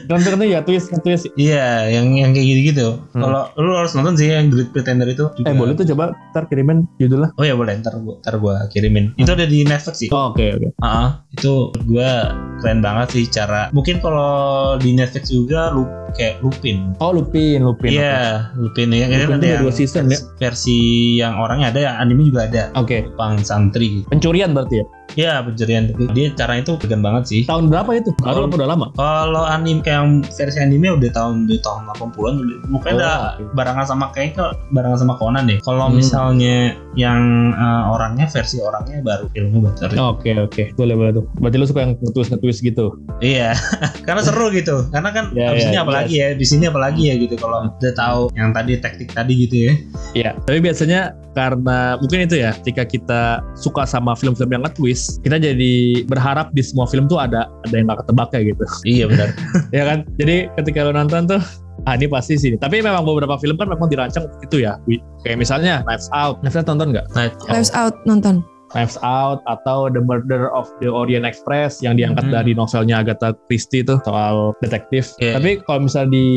nonton 0.10 0.32
itu 0.38 0.46
ya 0.50 0.60
twist 0.62 0.88
twist 1.02 1.26
Iya, 1.34 1.90
yang 1.90 2.14
yang 2.14 2.32
kayak 2.32 2.46
gitu-gitu. 2.46 2.88
Hmm. 3.12 3.22
Kalau 3.22 3.42
lu 3.58 3.72
harus 3.74 3.94
nonton 3.94 4.14
sih 4.14 4.28
yang 4.28 4.50
Great 4.50 4.70
Pretender 4.70 5.08
itu. 5.08 5.26
Juga. 5.34 5.50
eh 5.50 5.56
boleh 5.56 5.74
tuh 5.74 5.88
coba 5.90 6.14
ntar 6.30 6.46
kirimin 6.46 6.86
judulnya 6.98 7.34
Oh 7.36 7.44
ya 7.44 7.56
boleh, 7.56 7.74
ntar 7.80 7.96
gua, 7.98 8.20
ntar 8.20 8.36
gua 8.38 8.56
kirimin. 8.70 9.16
Itu 9.16 9.34
ada 9.34 9.46
di 9.46 9.64
Netflix 9.64 9.96
sih. 10.00 10.10
oh, 10.12 10.30
oke 10.30 10.46
oke 10.54 10.68
Ah, 10.80 11.24
itu 11.32 11.72
gua 11.88 12.34
keren 12.60 12.80
banget 12.80 13.08
sih 13.12 13.26
cara. 13.28 13.72
Mungkin 13.72 13.98
kalau 13.98 14.30
di 14.78 14.94
Netflix 14.94 15.30
juga 15.30 15.70
lu 15.70 15.84
kayak 16.14 16.46
Lupin. 16.46 16.94
oh 17.00 17.10
Lupin 17.12 17.64
Lupin 17.64 17.90
Iya, 17.90 18.54
Lupin 18.56 18.92
ya. 18.92 19.08
Kan 19.08 19.18
Lupin 19.20 19.26
ada 19.26 19.26
tuh 19.26 19.38
ada 19.40 19.48
yang 19.50 19.62
dua 19.64 19.74
season, 19.74 20.04
ya? 20.08 20.20
versi 20.38 20.78
yang 21.18 21.34
orangnya 21.38 21.74
ada, 21.74 21.80
yang 21.82 21.96
anime 21.98 22.28
juga 22.28 22.46
ada. 22.46 22.64
oke 22.76 23.10
Pang 23.24 23.40
santri. 23.40 24.04
Pencurian 24.12 24.52
berarti 24.52 24.84
ya 24.84 24.86
Iya, 25.14 25.46
pencurian. 25.46 25.94
Dia 26.12 26.34
caranya 26.34 26.62
itu 26.64 26.74
vegan 26.80 27.02
banget 27.02 27.24
sih. 27.30 27.42
tahun 27.46 27.70
berapa 27.70 27.86
itu 27.94 28.10
baru 28.18 28.50
apa 28.50 28.56
udah 28.58 28.70
lama 28.70 28.86
Kalau 28.94 29.46
anime 29.46 29.80
kayak 29.80 30.00
yang 30.00 30.12
versi 30.26 30.58
anime 30.58 30.90
udah 30.90 31.12
tahun 31.12 31.46
udah 31.46 31.60
tahun 31.62 31.82
80-an 31.94 32.34
udah 32.36 32.58
mungkin 32.66 32.90
Oh, 32.90 32.98
udah 32.98 33.16
barengan 33.54 33.86
sama 33.86 34.10
kayaknya 34.10 34.58
barengan 34.70 35.00
sama 35.00 35.14
Conan 35.16 35.46
deh. 35.46 35.62
Kalau 35.62 35.86
Hmm. 35.86 35.98
misalnya 35.98 36.74
yang 36.94 37.22
eh, 37.52 37.84
orangnya 37.88 38.26
versi 38.26 38.58
orangnya 38.58 39.02
baru 39.02 39.30
filmnya 39.30 39.70
baru. 39.76 39.94
Oke 40.12 40.30
oke 40.34 40.64
boleh 40.74 40.96
boleh 40.96 41.12
tuh. 41.14 41.26
Berarti 41.38 41.58
lu 41.58 41.66
suka 41.66 41.80
yang 41.82 41.94
nge-twist 41.96 42.30
nge-twist 42.32 42.60
gitu. 42.64 42.86
Iya. 43.20 43.54
Karena 44.08 44.22
seru 44.22 44.50
gitu. 44.50 44.90
Karena 44.90 45.10
kan 45.10 45.30
Ya, 45.34 45.50
abis 45.50 45.66
ya, 45.66 45.70
ini 45.70 45.78
apalagi 45.78 46.14
ya, 46.16 46.28
di 46.34 46.46
sini 46.46 46.66
apalagi 46.66 47.10
ya 47.10 47.16
gitu 47.16 47.38
kalau 47.38 47.70
udah 47.70 47.94
tahu 47.94 48.22
yang 48.34 48.50
tadi 48.50 48.78
teknik 48.78 49.10
tadi 49.10 49.34
gitu 49.40 49.56
ya. 49.62 49.72
Iya. 50.16 50.30
Tapi 50.40 50.58
biasanya 50.60 51.02
karena 51.34 51.98
mungkin 51.98 52.26
itu 52.26 52.38
ya, 52.38 52.54
ketika 52.54 52.86
kita 52.86 53.22
suka 53.54 53.84
sama 53.84 54.14
film-film 54.14 54.50
yang 54.52 54.62
nge-twist, 54.62 54.93
kita 54.96 55.38
jadi 55.42 55.74
berharap 56.08 56.54
di 56.54 56.62
semua 56.64 56.86
film 56.88 57.06
tuh 57.10 57.20
ada 57.20 57.50
ada 57.66 57.76
yang 57.76 57.90
gak 57.92 58.06
ketebak 58.06 58.28
kayak 58.32 58.46
gitu. 58.56 58.64
Iya 58.86 59.06
benar. 59.10 59.30
ya 59.78 59.84
kan? 59.84 60.00
Jadi 60.18 60.36
ketika 60.62 60.80
lu 60.88 60.94
nonton 60.96 61.28
tuh 61.28 61.42
Ah 61.84 62.00
ini 62.00 62.08
pasti 62.08 62.40
sih. 62.40 62.56
Tapi 62.56 62.80
memang 62.80 63.04
beberapa 63.04 63.36
film 63.42 63.60
kan 63.60 63.68
memang 63.68 63.92
dirancang 63.92 64.30
itu 64.40 64.64
ya. 64.64 64.80
Kayak 65.28 65.42
misalnya 65.42 65.84
Knives 65.84 66.08
Out. 66.16 66.40
Knives 66.40 66.56
Out 66.56 66.68
nonton 66.70 66.96
nggak? 66.96 67.06
Lives 67.52 67.74
Out 67.76 67.96
nonton. 68.08 68.40
Knives 68.72 68.96
Out 69.04 69.44
atau 69.46 69.92
The 69.92 70.00
Murder 70.00 70.48
of 70.56 70.66
the 70.80 70.88
Orient 70.88 71.28
Express 71.28 71.84
yang 71.84 72.00
diangkat 72.00 72.30
Hmm. 72.30 72.34
dari 72.40 72.52
novelnya 72.56 73.04
Agatha 73.04 73.36
Christie 73.52 73.84
itu 73.84 74.00
soal 74.08 74.56
detektif. 74.64 75.12
Iya. 75.20 75.38
Tapi 75.38 75.60
kalau 75.68 75.86
misalnya 75.86 76.16
di 76.16 76.28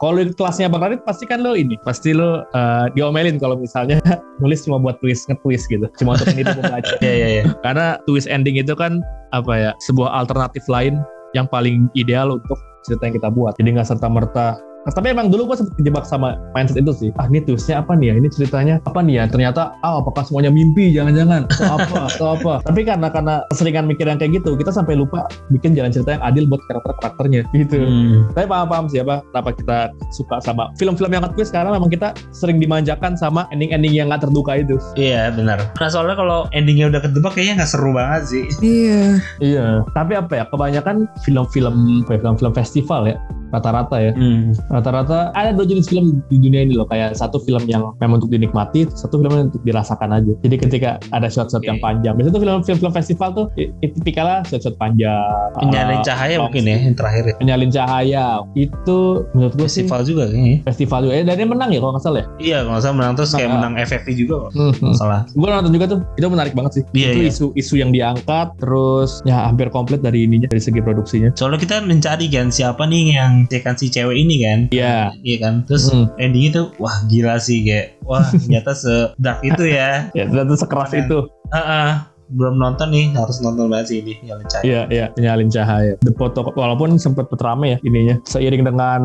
kalau 0.00 0.16
di 0.16 0.32
kelasnya 0.32 0.72
Bang 0.72 0.80
Radit 0.80 1.04
pasti 1.04 1.28
kan 1.28 1.44
lo 1.44 1.52
ini, 1.52 1.76
pasti 1.84 2.16
lo 2.16 2.48
eh, 2.56 2.86
diomelin 2.96 3.36
kalau 3.36 3.54
misalnya 3.60 4.00
nulis 4.40 4.64
cuma 4.64 4.80
buat 4.80 4.96
twist 5.04 5.28
nge-twist 5.28 5.68
gitu, 5.68 5.84
cuma 6.00 6.16
untuk 6.16 6.32
menipu 6.32 6.56
pembaca. 6.64 6.94
Iya 7.04 7.12
iya 7.12 7.28
iya. 7.28 7.44
Karena 7.60 8.00
twist 8.08 8.24
ending 8.24 8.56
itu 8.56 8.72
kan 8.72 9.04
apa 9.36 9.52
ya, 9.52 9.70
sebuah 9.84 10.08
alternatif 10.24 10.64
lain 10.72 11.04
yang 11.36 11.44
paling 11.46 11.92
ideal 11.92 12.32
untuk 12.32 12.56
cerita 12.88 13.12
yang 13.12 13.14
kita 13.20 13.28
buat. 13.28 13.52
Jadi 13.60 13.76
nggak 13.76 13.88
serta 13.92 14.08
merta. 14.08 14.56
Nah, 14.80 14.92
tapi 14.96 15.12
emang 15.12 15.28
dulu 15.28 15.52
gue 15.52 15.56
sempet 15.60 15.76
kejebak 15.76 16.08
sama 16.08 16.40
mindset 16.56 16.80
itu 16.80 16.92
sih. 16.96 17.10
Ah 17.20 17.28
ini 17.28 17.44
twistnya 17.44 17.84
apa 17.84 17.92
nih 17.92 18.12
ya? 18.12 18.14
Ini 18.16 18.28
ceritanya 18.32 18.74
apa 18.88 19.04
nih 19.04 19.20
ya? 19.20 19.24
Ternyata 19.28 19.76
ah 19.84 20.00
apakah 20.00 20.24
semuanya 20.24 20.48
mimpi? 20.48 20.88
Jangan-jangan 20.96 21.44
atau 21.52 21.76
apa? 21.76 21.98
atau 22.16 22.26
apa? 22.32 22.52
Tapi 22.64 22.80
karena 22.88 23.08
karena 23.12 23.34
keseringan 23.52 23.84
mikir 23.84 24.08
yang 24.08 24.16
kayak 24.16 24.40
gitu, 24.40 24.56
kita 24.56 24.72
sampai 24.72 24.96
lupa 24.96 25.28
bikin 25.52 25.76
jalan 25.76 25.92
cerita 25.92 26.16
yang 26.16 26.24
adil 26.24 26.48
buat 26.48 26.64
karakter-karakternya 26.64 27.44
gitu. 27.52 27.76
Hmm. 27.76 28.32
Tapi 28.32 28.46
paham-paham 28.48 28.88
sih 28.88 29.04
apa 29.04 29.20
kenapa 29.28 29.50
kita 29.52 29.78
suka 30.16 30.40
sama 30.40 30.72
film-film 30.80 31.12
yang 31.12 31.22
nge-twist 31.28 31.52
karena 31.52 31.76
memang 31.76 31.92
kita 31.92 32.16
sering 32.32 32.56
dimanjakan 32.56 33.20
sama 33.20 33.44
ending-ending 33.52 33.92
yang 33.92 34.08
nggak 34.08 34.24
terduga 34.24 34.64
itu. 34.64 34.80
Iya 34.96 35.28
benar. 35.36 35.60
Nah 35.76 35.88
soalnya 35.92 36.16
kalau 36.16 36.48
endingnya 36.56 36.88
udah 36.88 37.04
ketebak 37.04 37.36
kayaknya 37.36 37.60
nggak 37.60 37.70
seru 37.70 37.92
banget 37.92 38.22
sih. 38.32 38.44
Iya. 38.64 39.00
Iya. 39.44 39.66
Tapi 39.92 40.16
apa 40.16 40.32
ya? 40.40 40.44
Kebanyakan 40.48 41.04
film-film 41.20 42.08
film-film 42.08 42.52
festival 42.56 43.04
ya 43.04 43.20
rata-rata 43.50 43.96
ya. 43.98 44.12
Hmm. 44.12 44.54
Rata-rata 44.68 45.30
ada 45.32 45.50
dua 45.52 45.66
jenis 45.66 45.86
film 45.86 46.22
di 46.26 46.38
dunia 46.38 46.62
ini 46.62 46.74
loh. 46.74 46.86
Kayak 46.86 47.14
satu 47.14 47.38
film 47.38 47.66
yang 47.66 47.94
memang 47.98 48.18
untuk 48.18 48.30
dinikmati, 48.30 48.86
satu 48.88 49.18
film 49.18 49.30
yang 49.30 49.44
untuk 49.48 49.62
dirasakan 49.62 50.10
aja. 50.12 50.32
Jadi 50.40 50.56
ketika 50.58 50.90
ada 51.10 51.26
shot-shot 51.26 51.60
Oke. 51.60 51.68
yang 51.68 51.78
panjang, 51.78 52.14
biasanya 52.14 52.34
tuh 52.34 52.42
film-film 52.62 52.92
festival 52.92 53.28
tuh 53.32 53.46
i- 53.54 53.70
i- 53.80 53.92
tipikalnya 53.92 54.42
shot-shot 54.44 54.74
panjang. 54.74 55.50
Penyalin 55.56 55.98
uh, 55.98 56.04
cahaya 56.04 56.34
long 56.36 56.48
mungkin 56.48 56.64
ya 56.64 56.76
yang 56.80 56.96
terakhir 56.96 57.22
ya. 57.24 57.34
Penyalin 57.38 57.70
cahaya 57.70 58.24
itu 58.54 58.98
menurut 59.32 59.54
gue 59.54 59.66
sih 59.66 59.82
Festival 59.82 60.02
juga 60.04 60.24
kayaknya. 60.28 60.56
festival 60.62 60.98
juga. 61.02 61.12
Eh, 61.12 61.24
dan 61.24 61.34
dia 61.34 61.48
menang 61.48 61.70
ya 61.70 61.78
kalau 61.78 61.92
nggak 61.94 62.04
salah 62.04 62.18
ya. 62.20 62.26
Iya 62.38 62.56
kalau 62.60 62.72
nggak 62.72 62.82
salah 62.82 62.96
menang 62.96 63.12
terus 63.14 63.30
kayak 63.32 63.48
Nah, 63.50 63.54
menang 63.56 63.74
FFV 63.80 64.08
juga 64.14 64.34
kok. 64.38 64.50
Hmm, 64.54 64.72
Nggak 64.72 64.96
salah. 64.96 65.20
Gue 65.30 65.48
nonton 65.48 65.72
juga 65.72 65.86
tuh, 65.88 65.98
itu 66.14 66.26
menarik 66.26 66.54
banget 66.54 66.72
sih. 66.72 66.82
Iya, 66.92 67.08
itu 67.10 67.20
iya. 67.20 67.30
isu-isu 67.30 67.74
yang 67.76 67.90
diangkat, 67.90 68.46
terus 68.60 69.10
ya 69.24 69.42
hampir 69.42 69.66
komplit 69.68 69.98
dari 69.98 70.22
ininya, 70.22 70.46
dari 70.46 70.62
segi 70.62 70.78
produksinya. 70.78 71.30
Soalnya 71.34 71.58
kita 71.58 71.82
mencari 71.82 72.26
kan 72.28 72.48
siapa 72.48 72.84
nih 72.84 73.16
yang 73.16 73.39
cekan 73.46 73.76
si 73.76 73.88
cewek 73.88 74.16
ini 74.16 74.36
kan. 74.42 74.58
Iya. 74.68 75.14
Iya 75.22 75.36
kan. 75.40 75.54
Terus 75.64 75.88
Hmm. 75.88 76.10
endingnya 76.16 76.50
tuh 76.60 76.66
wah 76.76 76.96
gila 77.06 77.38
sih 77.38 77.62
kayak 77.62 77.96
wah 78.02 78.26
ternyata 78.28 78.74
se 78.74 79.14
dark 79.16 79.40
itu 79.40 79.64
ya. 79.64 80.08
Ya, 80.18 80.26
ternyata 80.26 80.58
sekeras 80.58 80.92
itu. 80.92 81.28
Heeh. 81.50 81.88
Belum 82.30 82.56
nonton 82.56 82.88
nih 82.88 83.10
harus 83.12 83.38
nonton 83.38 83.66
banget 83.66 83.86
sih 83.86 83.96
ini 83.98 84.14
yang 84.22 84.38
cahaya. 84.44 84.62
Iya, 84.62 84.80
iya, 84.88 85.04
penyalin 85.10 85.48
cahaya. 85.48 85.94
The 85.98 86.12
Photo, 86.12 86.46
walaupun 86.52 86.94
sempat 86.94 87.26
rame 87.34 87.66
ya 87.68 87.78
ininya. 87.82 88.16
Seiring 88.24 88.62
dengan 88.62 89.00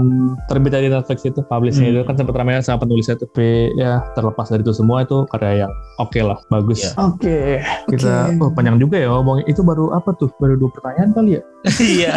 terbit 0.45 0.71
dari 0.71 0.87
Netflix 0.87 1.23
itu, 1.23 1.41
publishnya 1.41 1.83
Hmm. 1.83 1.93
itu 1.93 2.01
kan 2.03 2.15
sempat 2.15 2.35
rame 2.35 2.57
sama 2.59 2.79
penulisnya 2.79 3.15
tuh. 3.15 3.27
Tapi 3.27 3.49
ya 3.75 3.99
terlepas 4.13 4.47
dari 4.47 4.61
itu 4.61 4.71
semua 4.71 5.01
itu 5.01 5.25
karya 5.27 5.65
yang 5.65 5.71
oke 5.97 6.19
lah, 6.19 6.37
bagus. 6.47 6.79
Iya. 6.79 6.91
Oke, 6.97 7.37
kita 7.87 8.13
Oke. 8.29 8.39
oh 8.39 8.51
panjang 8.51 8.77
juga 8.77 8.95
ya 8.95 9.09
ngomongin. 9.09 9.45
Itu 9.45 9.61
baru 9.61 9.91
apa 9.91 10.13
tuh? 10.13 10.29
Baru 10.37 10.55
dua 10.55 10.69
pertanyaan 10.71 11.09
kali 11.11 11.31
ya? 11.31 11.41
Iya. 11.81 12.13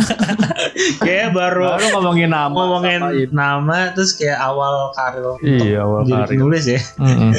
kayak 0.98 1.32
baru 1.32 1.64
Baru 1.70 1.86
ngomongin 1.94 2.28
nama. 2.28 2.52
ngomongin 2.52 3.00
nama 3.30 3.92
terus 3.92 4.12
kayak 4.12 4.36
awal 4.36 4.92
karir 4.92 5.24
Iya, 5.40 5.80
awal 5.80 6.04
jadi 6.04 6.12
karir. 6.18 6.30
penulis 6.30 6.64
ya. 6.66 6.80
Mm-mm. 6.98 7.30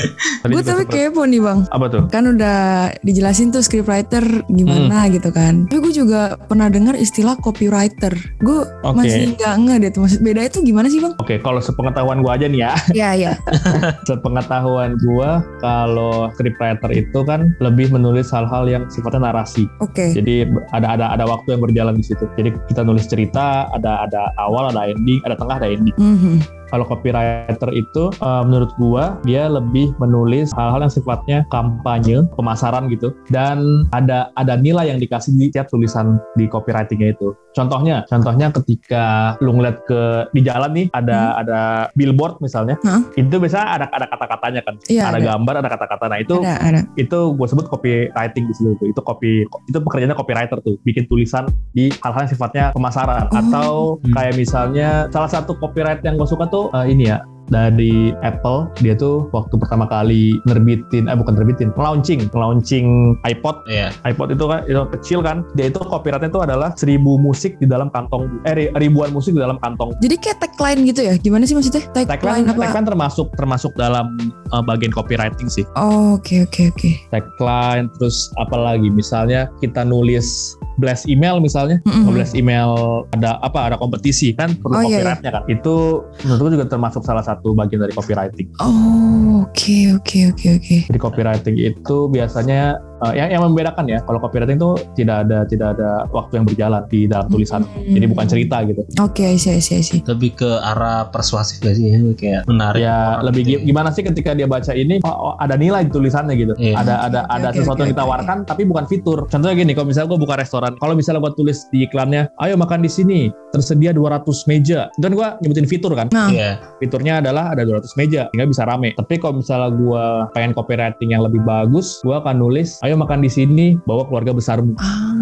Tadi 0.42 0.52
Gue 0.52 0.64
tapi 0.64 0.84
kepo 0.86 1.22
nih 1.24 1.40
bang. 1.40 1.60
apa 1.70 1.86
tuh? 1.88 2.04
Kan 2.10 2.24
udah 2.28 2.60
dijelasin 3.00 3.50
tuh 3.50 3.59
scriptwriter 3.62 4.24
gimana 4.48 5.06
Hmm. 5.06 5.12
gitu 5.14 5.30
kan. 5.30 5.66
Tapi 5.68 5.80
gue 5.82 5.94
juga 5.96 6.22
pernah 6.38 6.68
dengar 6.68 6.96
istilah 6.96 7.38
copywriter. 7.38 8.12
Gue 8.40 8.66
Oke. 8.82 8.96
masih 8.96 9.36
nggak 9.36 9.56
nge 9.60 9.76
deh 9.80 9.90
tuh. 9.92 10.02
Maksud 10.04 10.20
beda 10.22 10.42
itu 10.44 10.58
gimana 10.62 10.88
sih 10.88 11.00
bang? 11.00 11.14
Oke, 11.18 11.36
kalau 11.40 11.60
sepengetahuan 11.60 12.20
gua 12.20 12.36
aja 12.36 12.48
nih 12.48 12.62
ya. 12.64 12.74
Iya 13.00 13.10
iya. 13.16 13.32
sepengetahuan 14.10 14.98
gua 15.02 15.42
kalau 15.60 16.28
scriptwriter 16.36 16.92
itu 16.92 17.20
kan 17.24 17.54
lebih 17.60 17.92
menulis 17.92 18.32
hal-hal 18.32 18.66
yang 18.66 18.84
sifatnya 18.90 19.32
narasi. 19.32 19.66
Oke. 19.80 20.12
Jadi 20.12 20.48
ada 20.72 20.96
ada 20.98 21.06
ada 21.14 21.24
waktu 21.26 21.56
yang 21.56 21.62
berjalan 21.62 21.96
di 21.96 22.06
situ. 22.06 22.26
Jadi 22.36 22.54
kita 22.68 22.82
nulis 22.82 23.06
cerita, 23.06 23.70
ada 23.72 24.06
ada 24.06 24.32
awal, 24.38 24.72
ada 24.72 24.90
ending, 24.90 25.20
ada 25.24 25.36
tengah, 25.36 25.60
ada 25.60 25.68
ending. 25.70 25.96
Mhm. 25.98 26.59
Kalau 26.70 26.86
copywriter 26.86 27.70
itu 27.74 28.04
eh, 28.14 28.44
menurut 28.46 28.72
gua 28.78 29.18
dia 29.26 29.50
lebih 29.50 29.94
menulis 29.98 30.54
hal-hal 30.54 30.86
yang 30.86 30.94
sifatnya 30.94 31.38
kampanye, 31.50 32.26
pemasaran 32.38 32.88
gitu 32.90 33.12
dan 33.30 33.86
ada 33.92 34.30
ada 34.36 34.54
nilai 34.56 34.90
yang 34.90 35.00
dikasih 35.00 35.34
di 35.34 35.50
tiap 35.50 35.68
tulisan 35.68 36.18
di 36.34 36.46
copywritingnya 36.46 37.14
itu. 37.14 37.34
Contohnya, 37.52 38.06
contohnya 38.06 38.54
ketika 38.54 39.36
lu 39.42 39.58
ngeliat 39.58 39.82
ke 39.84 40.30
di 40.32 40.46
jalan 40.46 40.72
nih 40.72 40.88
ada 40.94 41.42
ada 41.42 41.60
billboard 41.94 42.38
misalnya, 42.40 42.78
Hah? 42.86 43.02
itu 43.18 43.36
biasanya 43.36 43.68
ada 43.76 43.86
ada 43.90 44.06
kata-katanya 44.06 44.62
kan. 44.64 44.76
Iya 44.86 45.04
ada, 45.10 45.18
ada. 45.18 45.28
gambar, 45.34 45.54
ada 45.66 45.70
kata-kata. 45.70 46.06
Nah, 46.10 46.20
itu 46.22 46.36
Ada 46.40 46.54
ada. 46.62 46.82
itu 46.96 47.18
gue 47.34 47.48
sebut 47.50 47.66
copywriting 47.68 48.44
di 48.46 48.54
situ. 48.54 48.84
Itu 48.86 49.02
copy 49.02 49.44
itu 49.66 49.78
pekerjaannya 49.82 50.16
copywriter 50.16 50.58
tuh, 50.62 50.78
bikin 50.86 51.10
tulisan 51.10 51.50
di 51.74 51.90
hal-hal 52.06 52.30
yang 52.30 52.32
sifatnya 52.32 52.64
pemasaran 52.72 53.26
Oh. 53.30 53.40
atau 53.42 53.70
Hmm. 54.00 54.14
kayak 54.14 54.34
misalnya 54.38 54.90
salah 55.10 55.28
satu 55.28 55.58
copyright 55.58 56.02
yang 56.06 56.16
gue 56.16 56.28
suka 56.28 56.46
tuh 56.48 56.59
eh, 56.68 56.86
ini 56.92 57.04
ya 57.08 57.18
dari 57.50 58.14
Apple 58.22 58.70
dia 58.78 58.94
tuh 58.94 59.28
waktu 59.30 59.56
pertama 59.56 59.86
kali 59.86 60.38
nerbitin 60.46 61.06
eh 61.06 61.16
bukan 61.16 61.34
nerbitin 61.34 61.74
launching 61.76 62.30
launching 62.32 63.18
iPod 63.24 63.66
Iya. 63.66 63.90
iPod 64.06 64.32
itu 64.32 64.46
kan 64.46 64.60
itu 64.64 64.82
kecil 64.92 65.20
kan 65.20 65.38
dia 65.54 65.68
itu 65.68 65.80
copyrightnya 65.80 66.30
itu 66.30 66.40
adalah 66.40 66.70
seribu 66.74 67.18
musik 67.18 67.58
di 67.58 67.66
dalam 67.66 67.90
kantong 67.90 68.42
eh 68.44 68.54
ri- 68.56 68.72
ribuan 68.76 69.10
musik 69.10 69.34
di 69.34 69.42
dalam 69.42 69.58
kantong 69.58 69.94
Jadi 70.00 70.16
kayak 70.16 70.38
tagline 70.40 70.86
gitu 70.86 71.02
ya? 71.02 71.14
Gimana 71.16 71.44
sih 71.44 71.54
maksudnya? 71.54 71.84
Tagline, 71.90 72.08
tagline 72.08 72.46
apa? 72.48 72.62
tagline 72.64 72.88
termasuk 72.88 73.28
termasuk 73.34 73.72
dalam 73.74 74.14
eh, 74.48 74.64
bagian 74.64 74.90
copywriting 74.90 75.50
sih 75.50 75.66
Oh, 75.74 76.16
Oke 76.16 76.44
oke 76.44 76.70
oke. 76.70 76.90
tagline 77.10 77.88
terus 77.96 78.30
apa 78.36 78.56
lagi 78.56 78.88
misalnya 78.88 79.50
kita 79.58 79.82
nulis 79.82 80.54
blast 80.76 81.06
email 81.06 81.40
misalnya 81.40 81.80
Mhm. 81.84 82.12
blast 82.12 82.34
email 82.34 82.72
ada 83.12 83.40
apa 83.40 83.72
ada 83.72 83.76
kompetisi 83.76 84.32
kan 84.32 84.56
perlu 84.56 84.76
Oh, 84.76 84.84
iya, 84.84 85.00
copyrightnya 85.00 85.32
kan 85.34 85.44
itu 85.48 85.76
menurutku 86.22 86.50
juga 86.54 86.66
termasuk 86.68 87.02
salah 87.02 87.22
satu 87.22 87.39
bagian 87.44 87.80
dari 87.84 87.94
copywriting 87.96 88.48
Oh 88.60 89.46
oke 89.48 89.78
oke 90.00 90.20
oke 90.36 90.48
oke. 90.60 90.78
jadi 90.92 91.00
copywriting 91.00 91.56
itu 91.56 91.98
biasanya 92.12 92.89
eh, 93.02 93.14
yang 93.16 93.30
yang 93.30 93.42
membedakan 93.44 93.86
ya 93.86 94.00
kalau 94.02 94.20
copywriting 94.20 94.56
itu 94.56 94.70
tidak 94.96 95.24
ada 95.24 95.38
tidak 95.44 95.68
ada 95.74 95.90
waktu 96.10 96.34
yang 96.34 96.46
berjalan 96.46 96.82
di 96.86 97.06
dalam 97.06 97.28
tulisan 97.28 97.62
Hmm. 97.70 97.92
jadi 97.92 98.06
bukan 98.08 98.26
cerita 98.26 98.58
gitu 98.64 98.82
Oke, 99.00 99.24
I 99.26 99.38
see, 99.38 99.56
I 99.56 99.62
see. 99.62 100.02
Lebih 100.02 100.36
ke 100.36 100.50
arah 100.60 101.08
persuasif 101.08 101.60
gak 101.60 101.74
sih 101.74 101.86
ya? 101.88 101.98
Kayak 102.14 102.42
menarik. 102.46 102.80
ya 102.80 102.98
lebih 103.22 103.42
gitu 103.44 103.58
gi- 103.58 103.64
gimana 103.66 103.90
sih 103.90 104.02
ketika 104.02 104.32
dia 104.32 104.46
baca 104.46 104.72
ini 104.72 105.00
oh, 105.02 105.10
oh, 105.10 105.34
ada 105.38 105.56
nilai 105.56 105.84
di 105.84 105.92
tulisannya 105.92 106.36
gitu 106.36 106.54
Iya. 106.56 106.76
ada 106.78 106.96
ada 107.02 107.20
ada 107.28 107.50
oke, 107.50 107.58
sesuatu 107.58 107.76
oke, 107.76 107.84
yang 107.84 107.92
ditawarkan 107.94 108.38
tapi 108.44 108.64
bukan 108.64 108.86
fitur 108.86 109.26
contohnya 109.26 109.56
gini 109.56 109.72
kalau 109.72 109.88
misalnya 109.88 110.10
gue 110.10 110.20
buka 110.20 110.36
restoran 110.36 110.74
kalau 110.76 110.94
misalnya 110.94 111.20
gue 111.22 111.34
tulis 111.36 111.68
di 111.68 111.84
iklannya 111.84 112.28
ayo 112.38 112.56
makan 112.56 112.80
di 112.80 112.90
sini 112.90 113.20
tersedia 113.50 113.92
200 113.92 114.24
meja 114.46 114.92
dan 114.96 115.12
gue 115.12 115.28
nyebutin 115.40 115.66
fitur 115.66 115.92
kan 115.94 116.08
Nah, 116.10 116.30
Iya. 116.30 116.52
fiturnya 116.78 117.20
adalah 117.20 117.52
ada 117.52 117.64
200 117.64 117.94
meja 117.96 118.28
sehingga 118.28 118.46
bisa 118.46 118.64
rame 118.64 118.92
tapi 118.94 119.18
kalau 119.18 119.40
misalnya 119.40 119.70
gue 119.72 120.04
pengen 120.34 120.52
copywriting 120.54 121.10
yang 121.10 121.22
lebih 121.22 121.42
bagus 121.42 122.02
gue 122.02 122.14
akan 122.14 122.36
nulis 122.36 122.80
ayo 122.90 122.98
makan 122.98 123.22
di 123.22 123.30
sini 123.30 123.78
bawa 123.86 124.10
keluarga 124.10 124.34
besarmu. 124.34 124.74
Ah, 124.82 125.14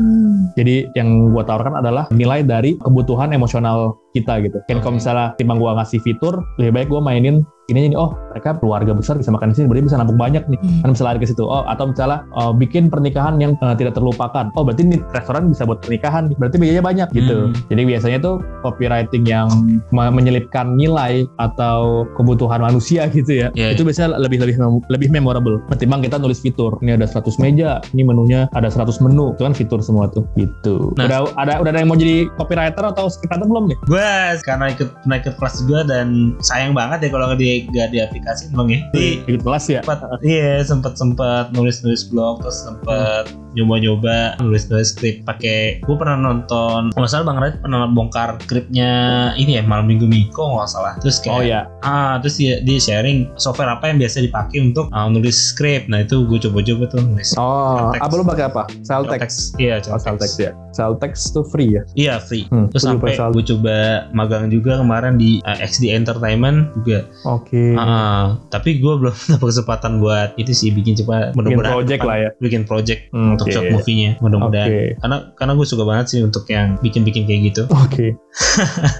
jadi 0.55 0.87
yang 0.95 1.35
gue 1.35 1.43
tawarkan 1.43 1.83
adalah 1.83 2.07
nilai 2.15 2.47
dari 2.47 2.79
kebutuhan 2.79 3.35
emosional 3.35 3.99
kita 4.17 4.33
gitu. 4.41 4.57
Kan 4.65 4.81
kalau 4.81 4.97
Oke. 4.97 4.99
misalnya 5.03 5.27
timbang 5.37 5.57
gue 5.61 5.71
ngasih 5.71 5.99
fitur, 6.01 6.33
lebih 6.57 6.71
baik 6.73 6.87
gue 6.89 7.01
mainin 7.01 7.35
ini 7.67 7.91
nih, 7.91 7.99
oh 7.99 8.15
mereka 8.31 8.55
keluarga 8.63 8.95
besar 8.95 9.19
bisa 9.19 9.27
makan 9.27 9.51
di 9.51 9.59
sini, 9.59 9.65
berarti 9.67 9.91
bisa 9.91 9.99
nabung 9.99 10.15
banyak 10.15 10.43
nih. 10.47 10.59
Hmm. 10.59 10.87
Kan 10.87 10.89
bisa 10.95 11.03
lari 11.03 11.19
ke 11.19 11.27
situ. 11.27 11.43
Oh 11.43 11.67
atau 11.67 11.91
misalnya 11.91 12.23
oh, 12.39 12.55
bikin 12.55 12.87
pernikahan 12.87 13.35
yang 13.43 13.59
eh, 13.59 13.75
tidak 13.75 13.99
terlupakan. 13.99 14.47
Oh 14.55 14.63
berarti 14.63 14.87
nih 14.87 14.99
restoran 15.11 15.51
bisa 15.51 15.67
buat 15.67 15.83
pernikahan, 15.83 16.31
berarti 16.39 16.55
biayanya 16.55 16.83
banyak 16.83 17.07
gitu. 17.11 17.51
Hmm. 17.51 17.67
Jadi 17.67 17.81
biasanya 17.83 18.17
tuh 18.23 18.39
copywriting 18.63 19.27
yang 19.27 19.51
me- 19.91 20.13
menyelipkan 20.15 20.79
nilai 20.79 21.27
atau 21.43 22.07
kebutuhan 22.15 22.63
manusia 22.63 23.09
gitu 23.17 23.35
ya. 23.35 23.47
Iya, 23.51 23.75
itu 23.75 23.83
biasanya 23.83 24.15
lebih 24.15 24.39
lebih 24.47 24.55
lebih 24.87 25.09
memorable. 25.11 25.59
Ketimbang 25.67 26.07
kita 26.07 26.15
nulis 26.15 26.39
fitur. 26.39 26.79
Ini 26.79 26.95
ada 26.95 27.07
100 27.09 27.35
meja, 27.43 27.83
ini 27.91 28.07
menunya 28.07 28.47
ada 28.55 28.71
100 28.71 29.03
menu. 29.03 29.35
Itu 29.35 29.43
kan 29.43 29.51
fitur 29.51 29.83
semua 29.83 30.07
tuh. 30.07 30.23
Gitu. 30.39 30.95
Nah. 30.95 31.03
Udah 31.11 31.19
ada 31.35 31.53
udah 31.59 31.71
ada 31.75 31.79
yang 31.83 31.91
mau 31.91 31.99
jadi 31.99 32.31
copywriter 32.39 32.83
atau 32.95 33.11
scriptwriter 33.11 33.47
belum 33.47 33.75
nih? 33.75 33.77
Gue 33.91 34.06
karena 34.41 34.65
ikut 34.69 34.89
pernah 34.97 35.17
ikut 35.17 35.35
kelas 35.35 35.55
juga 35.61 35.79
dan 35.85 36.07
sayang 36.39 36.71
banget 36.71 36.99
ya 37.01 37.09
kalau 37.09 37.25
nggak 37.27 37.37
di 37.37 37.47
nggak 37.67 37.89
diaplikasiin 37.91 38.51
bang 38.51 38.67
ya. 38.69 38.79
Jadi 38.89 39.07
Ikut 39.27 39.41
kelas 39.43 39.65
ya. 39.67 39.79
sempat 39.81 39.99
iya 40.21 40.61
sempet 40.61 40.93
sempet 40.93 41.45
nulis 41.51 41.81
nulis 41.81 42.03
blog 42.03 42.39
terus 42.39 42.57
sempet 42.59 43.25
nyoba 43.53 43.75
nyoba 43.77 44.17
nulis 44.39 44.67
nulis 44.67 44.91
skrip 44.91 45.23
pakai 45.23 45.81
gue 45.81 45.95
pernah 45.95 46.13
nonton 46.15 46.93
nggak 46.93 47.09
salah 47.09 47.25
bang 47.25 47.37
Radit 47.39 47.59
pernah 47.59 47.87
bongkar 47.87 48.29
skripnya 48.39 48.91
ini 49.33 49.57
ya 49.57 49.63
malam 49.63 49.87
minggu 49.87 50.05
miko 50.05 50.53
nggak 50.53 50.69
salah 50.69 50.93
terus 50.97 51.17
kayak 51.17 51.33
Oh 51.33 51.41
ya. 51.41 51.61
ah 51.81 52.17
terus 52.17 52.37
dia, 52.37 52.57
dia 52.59 52.77
sharing 52.77 53.33
software 53.35 53.69
apa 53.69 53.87
yang 53.87 53.97
biasa 53.97 54.21
dipakai 54.21 54.61
untuk 54.63 54.89
ah, 54.91 55.05
nulis 55.07 55.33
skrip 55.49 55.85
nah 55.87 55.99
itu 55.99 56.21
gue 56.23 56.37
coba-coba 56.39 56.83
tuh 56.87 57.01
nulis 57.03 57.33
Oh, 57.35 57.89
apa 57.91 58.09
lu 58.11 58.23
pakai 58.23 58.45
apa? 58.45 58.65
Celtex. 58.81 59.17
Celtex. 59.17 59.31
iya 59.57 59.75
Oh, 59.87 59.97
Celtex 59.97 60.31
ya. 60.37 60.51
Celtex 60.69 61.13
tuh 61.29 61.41
free 61.43 61.69
ya. 61.71 61.81
iya 61.95 62.15
free 62.19 62.45
Hmm, 62.47 62.69
terus 62.69 62.83
sampai 62.83 63.13
gue 63.13 63.43
coba 63.47 63.96
magang 64.09 64.47
juga 64.47 64.77
kemarin 64.77 65.15
di 65.15 65.39
eh, 65.41 65.57
XD 65.59 65.91
Entertainment 65.91 66.71
juga 66.75 67.05
Oke. 67.23 67.73
Ah, 67.73 68.37
tapi 68.47 68.77
gue 68.77 68.93
belum 68.95 69.15
dapat 69.31 69.47
kesempatan 69.47 69.97
buat 69.97 70.33
itu 70.35 70.51
sih 70.51 70.69
bikin 70.69 70.97
coba 70.97 71.29
Bikin 71.29 71.35
mudah-mudahan 71.35 71.73
project 71.73 71.99
depan 71.99 72.09
lah 72.09 72.17
ya. 72.17 72.29
bikin 72.37 72.61
project 72.63 73.01
Hmm, 73.07 73.33
untuk 73.33 73.47
Oke. 73.47 73.53
short 73.53 73.67
movie-nya 73.69 74.11
mudah-mudahan 74.19 74.67
Oke. 74.67 74.83
karena 74.97 75.17
karena 75.33 75.51
gue 75.53 75.65
suka 75.65 75.83
banget 75.83 76.05
sih 76.07 76.19
untuk 76.19 76.43
yang 76.47 76.75
bikin-bikin 76.77 77.23
kayak 77.23 77.41
gitu 77.47 77.63
Oke. 77.83 78.13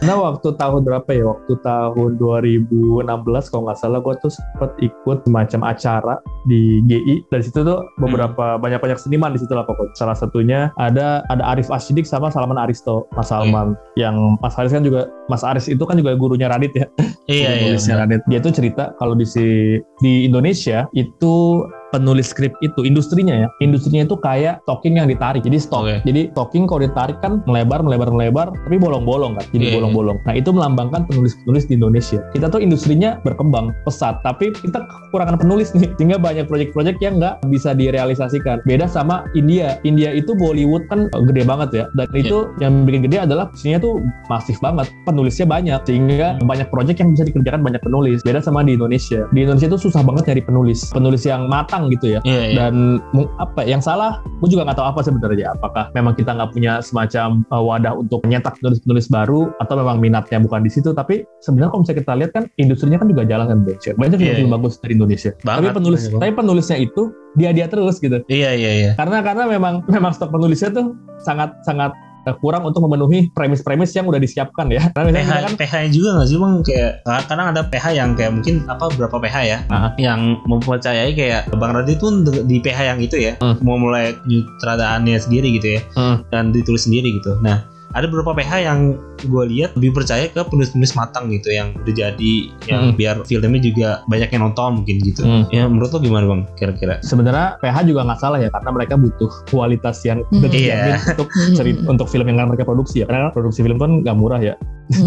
nah 0.02 0.16
waktu 0.16 0.50
tahun 0.54 0.82
berapa 0.82 1.10
ya? 1.10 1.24
Waktu 1.28 1.54
tahun 1.60 2.10
2016 2.18 3.04
kalau 3.48 3.64
nggak 3.66 3.78
salah 3.78 4.00
gue 4.00 4.14
tuh 4.18 4.32
sempet 4.32 4.72
ikut 4.82 5.18
semacam 5.24 5.62
acara 5.68 6.16
di 6.46 6.82
GI. 6.84 7.28
Dari 7.28 7.44
situ 7.44 7.60
tuh 7.62 7.84
beberapa 7.98 8.58
banyak-banyak 8.58 8.98
seniman 8.98 9.32
di 9.32 9.40
situ 9.40 9.52
lah 9.52 9.64
pokoknya. 9.64 9.94
Salah 9.94 10.16
satunya 10.16 10.60
ada 10.76 11.22
ada 11.28 11.44
Arif 11.48 11.68
Ashidik 11.68 12.04
sama 12.04 12.30
Salman 12.30 12.58
Aristo, 12.58 13.06
Mas 13.14 13.28
Salman. 13.28 13.76
Yang 13.94 14.16
Mas 14.40 14.56
Aris 14.56 14.74
kan 14.78 14.86
juga 14.86 15.10
Mas 15.26 15.42
Aris 15.42 15.66
itu 15.66 15.82
kan 15.84 15.98
juga 15.98 16.14
gurunya 16.14 16.46
Radit 16.46 16.74
ya. 16.78 16.86
iya 17.26 17.74
iya. 17.74 17.96
Radit. 18.06 18.22
Dia 18.30 18.40
tuh 18.40 18.54
cerita 18.54 18.94
kalau 19.02 19.18
di 19.18 19.26
si 19.26 19.78
di 20.00 20.30
Indonesia 20.30 20.86
itu 20.94 21.66
penulis 21.90 22.32
skrip 22.32 22.52
itu 22.60 22.84
industrinya 22.84 23.34
ya. 23.34 23.48
Industrinya 23.64 24.04
itu 24.04 24.16
kayak 24.20 24.60
stocking 24.68 25.00
yang 25.00 25.08
ditarik 25.08 25.44
jadi 25.44 25.58
stok. 25.58 25.88
Oke. 25.88 25.96
jadi 26.04 26.34
stocking 26.36 26.66
kalau 26.68 26.84
ditarik 26.84 27.18
kan 27.24 27.40
melebar 27.46 27.80
melebar 27.80 28.10
melebar 28.12 28.48
tapi 28.66 28.76
bolong-bolong 28.76 29.38
kan 29.40 29.46
jadi 29.54 29.66
Iya, 29.68 29.74
bolong-bolong. 29.80 30.18
Nah 30.26 30.34
itu 30.36 30.50
melambangkan 30.52 31.08
penulis-penulis 31.08 31.68
di 31.68 31.76
Indonesia. 31.76 32.20
Kita 32.32 32.48
tuh 32.48 32.60
industrinya 32.60 33.20
berkembang 33.22 33.72
pesat 33.84 34.20
tapi 34.24 34.52
kita 34.52 34.84
kekurangan 34.84 35.40
penulis 35.40 35.72
nih 35.76 35.92
sehingga 36.00 36.18
banyak 36.20 36.48
proyek-proyek 36.48 37.00
yang 37.00 37.20
nggak 37.20 37.40
bisa 37.48 37.72
direalisasikan. 37.72 38.60
Beda 38.66 38.88
sama 38.88 39.28
India. 39.34 39.80
India 39.84 40.12
itu 40.12 40.34
Bollywood 40.34 40.88
kan 40.88 41.08
gede 41.30 41.44
banget 41.44 41.70
ya 41.74 41.86
dan 41.96 42.08
Iya. 42.12 42.24
itu 42.24 42.38
yang 42.60 42.74
bikin 42.84 43.02
gede 43.06 43.18
adalah 43.24 43.52
isinya 43.54 43.80
tuh 43.80 44.02
masif 44.28 44.58
banget 44.60 44.90
penulisnya 45.04 45.46
banyak 45.46 45.80
sehingga 45.86 46.40
banyak 46.42 46.68
proyek 46.68 46.98
yang 47.00 47.14
bisa 47.14 47.24
dikerjakan 47.24 47.62
banyak 47.62 47.82
penulis. 47.84 48.24
Beda 48.24 48.40
sama 48.40 48.64
di 48.64 48.74
Indonesia. 48.74 49.28
Di 49.32 49.44
Indonesia 49.44 49.68
itu 49.70 49.80
susah 49.90 50.02
banget 50.02 50.34
nyari 50.34 50.44
penulis. 50.44 50.80
Penulis 50.90 51.24
yang 51.24 51.46
matang 51.78 51.94
gitu 51.94 52.06
ya 52.18 52.20
Iya, 52.26 52.44
iya. 52.52 52.56
dan 52.58 52.98
apa 53.38 53.62
yang 53.64 53.80
salah 53.80 54.20
gue 54.42 54.50
juga 54.50 54.66
nggak 54.68 54.78
tahu 54.82 54.88
apa 54.90 55.00
sebenarnya 55.06 55.54
apakah 55.54 55.86
memang 55.94 56.18
kita 56.18 56.34
nggak 56.34 56.50
punya 56.52 56.82
semacam 56.82 57.46
uh, 57.54 57.62
wadah 57.62 57.94
untuk 57.94 58.26
menyetak 58.26 58.58
penulis-penulis 58.60 59.06
baru 59.08 59.54
atau 59.62 59.74
memang 59.78 60.02
minatnya 60.02 60.42
bukan 60.42 60.66
di 60.66 60.72
situ 60.74 60.92
tapi 60.98 61.22
sebenarnya 61.46 61.70
kalau 61.72 61.82
misalnya 61.86 62.00
kita 62.02 62.14
lihat 62.18 62.32
kan 62.34 62.44
industrinya 62.58 62.98
kan 62.98 63.08
juga 63.08 63.24
jalan 63.30 63.46
kan 63.46 63.58
Indonesia 63.62 63.92
banyak 63.94 64.18
film 64.18 64.50
iya. 64.50 64.54
bagus 64.58 64.74
dari 64.82 64.94
Indonesia 64.98 65.32
tapi 65.38 65.46
Banget, 65.46 65.74
penulis 65.78 66.02
banyak 66.02 66.12
banget. 66.18 66.22
tapi 66.26 66.32
penulisnya 66.34 66.78
itu 66.82 67.02
dia 67.38 67.50
dia 67.54 67.68
terus 67.70 67.96
gitu 68.02 68.18
Iya, 68.28 68.52
iya, 68.58 68.72
iya. 68.74 68.92
karena 68.98 69.22
karena 69.22 69.44
memang 69.46 69.86
memang 69.94 70.12
stok 70.12 70.34
penulisnya 70.34 70.74
tuh 70.74 70.98
sangat 71.22 71.54
sangat 71.62 71.94
kurang 72.34 72.64
untuk 72.64 72.84
memenuhi 72.84 73.32
premis-premis 73.32 73.92
yang 73.92 74.04
udah 74.04 74.18
disiapkan 74.18 74.68
ya 74.68 74.92
karena 74.92 75.16
PH, 75.16 75.32
kan 75.42 75.54
PH 75.56 75.74
juga 75.90 76.10
nggak 76.16 76.28
sih 76.28 76.38
bang 76.38 76.54
kayak 76.62 76.92
kadang 77.26 77.48
ada 77.48 77.62
PH 77.64 77.86
yang 77.94 78.10
kayak 78.14 78.32
mungkin 78.34 78.56
apa 78.66 78.86
berapa 78.92 79.16
PH 79.18 79.36
ya 79.44 79.58
Ah. 79.68 79.92
yang 79.96 80.20
mempercayai 80.44 81.12
kayak 81.12 81.48
Bang 81.56 81.72
Radit 81.72 81.98
pun 81.98 82.22
di 82.24 82.58
PH 82.58 82.80
yang 82.86 83.00
itu 83.00 83.16
ya 83.16 83.34
Hmm. 83.38 83.56
mau 83.62 83.78
mulai 83.78 84.12
nyutradaannya 84.24 85.18
sendiri 85.18 85.56
gitu 85.56 85.78
ya 85.78 85.82
Hmm. 85.94 86.18
dan 86.28 86.52
ditulis 86.52 86.84
sendiri 86.84 87.14
gitu 87.14 87.38
nah 87.40 87.64
ada 87.98 88.06
beberapa 88.06 88.32
PH 88.34 88.52
yang 88.62 88.80
gue 89.18 89.44
lihat 89.50 89.74
lebih 89.74 89.98
percaya 89.98 90.30
ke 90.30 90.38
penulis-penulis 90.40 90.94
matang 90.94 91.28
gitu 91.28 91.50
yang 91.50 91.74
udah 91.76 91.90
jadi 91.92 92.34
yang 92.66 92.82
Hmm. 92.84 92.94
biar 92.94 93.16
filmnya 93.26 93.58
juga 93.60 93.90
banyak 94.06 94.30
yang 94.30 94.46
nonton 94.46 94.70
mungkin 94.78 95.02
gitu. 95.02 95.26
Hmm. 95.26 95.50
ya 95.50 95.66
menurut 95.66 95.90
lo 95.90 96.00
gimana 96.00 96.26
bang 96.26 96.42
kira-kira? 96.54 97.02
Sebenarnya 97.02 97.58
PH 97.58 97.78
juga 97.84 98.06
nggak 98.06 98.20
salah 98.20 98.38
ya 98.38 98.50
karena 98.50 98.70
mereka 98.70 98.94
butuh 98.96 99.30
kualitas 99.48 99.98
yang 100.04 100.22
Hmm. 100.24 100.46
dijamin 100.46 100.94
Iya. 100.94 101.02
untuk 101.10 101.28
cerita 101.52 101.80
untuk 101.88 102.08
film 102.08 102.26
yang 102.28 102.38
akan 102.38 102.48
mereka 102.52 102.64
produksi 102.64 103.02
ya. 103.02 103.06
Karena 103.06 103.34
produksi 103.34 103.60
film 103.60 103.78
kan 103.78 104.06
nggak 104.06 104.16
murah 104.16 104.38
ya. 104.38 104.54
Itu 104.88 105.02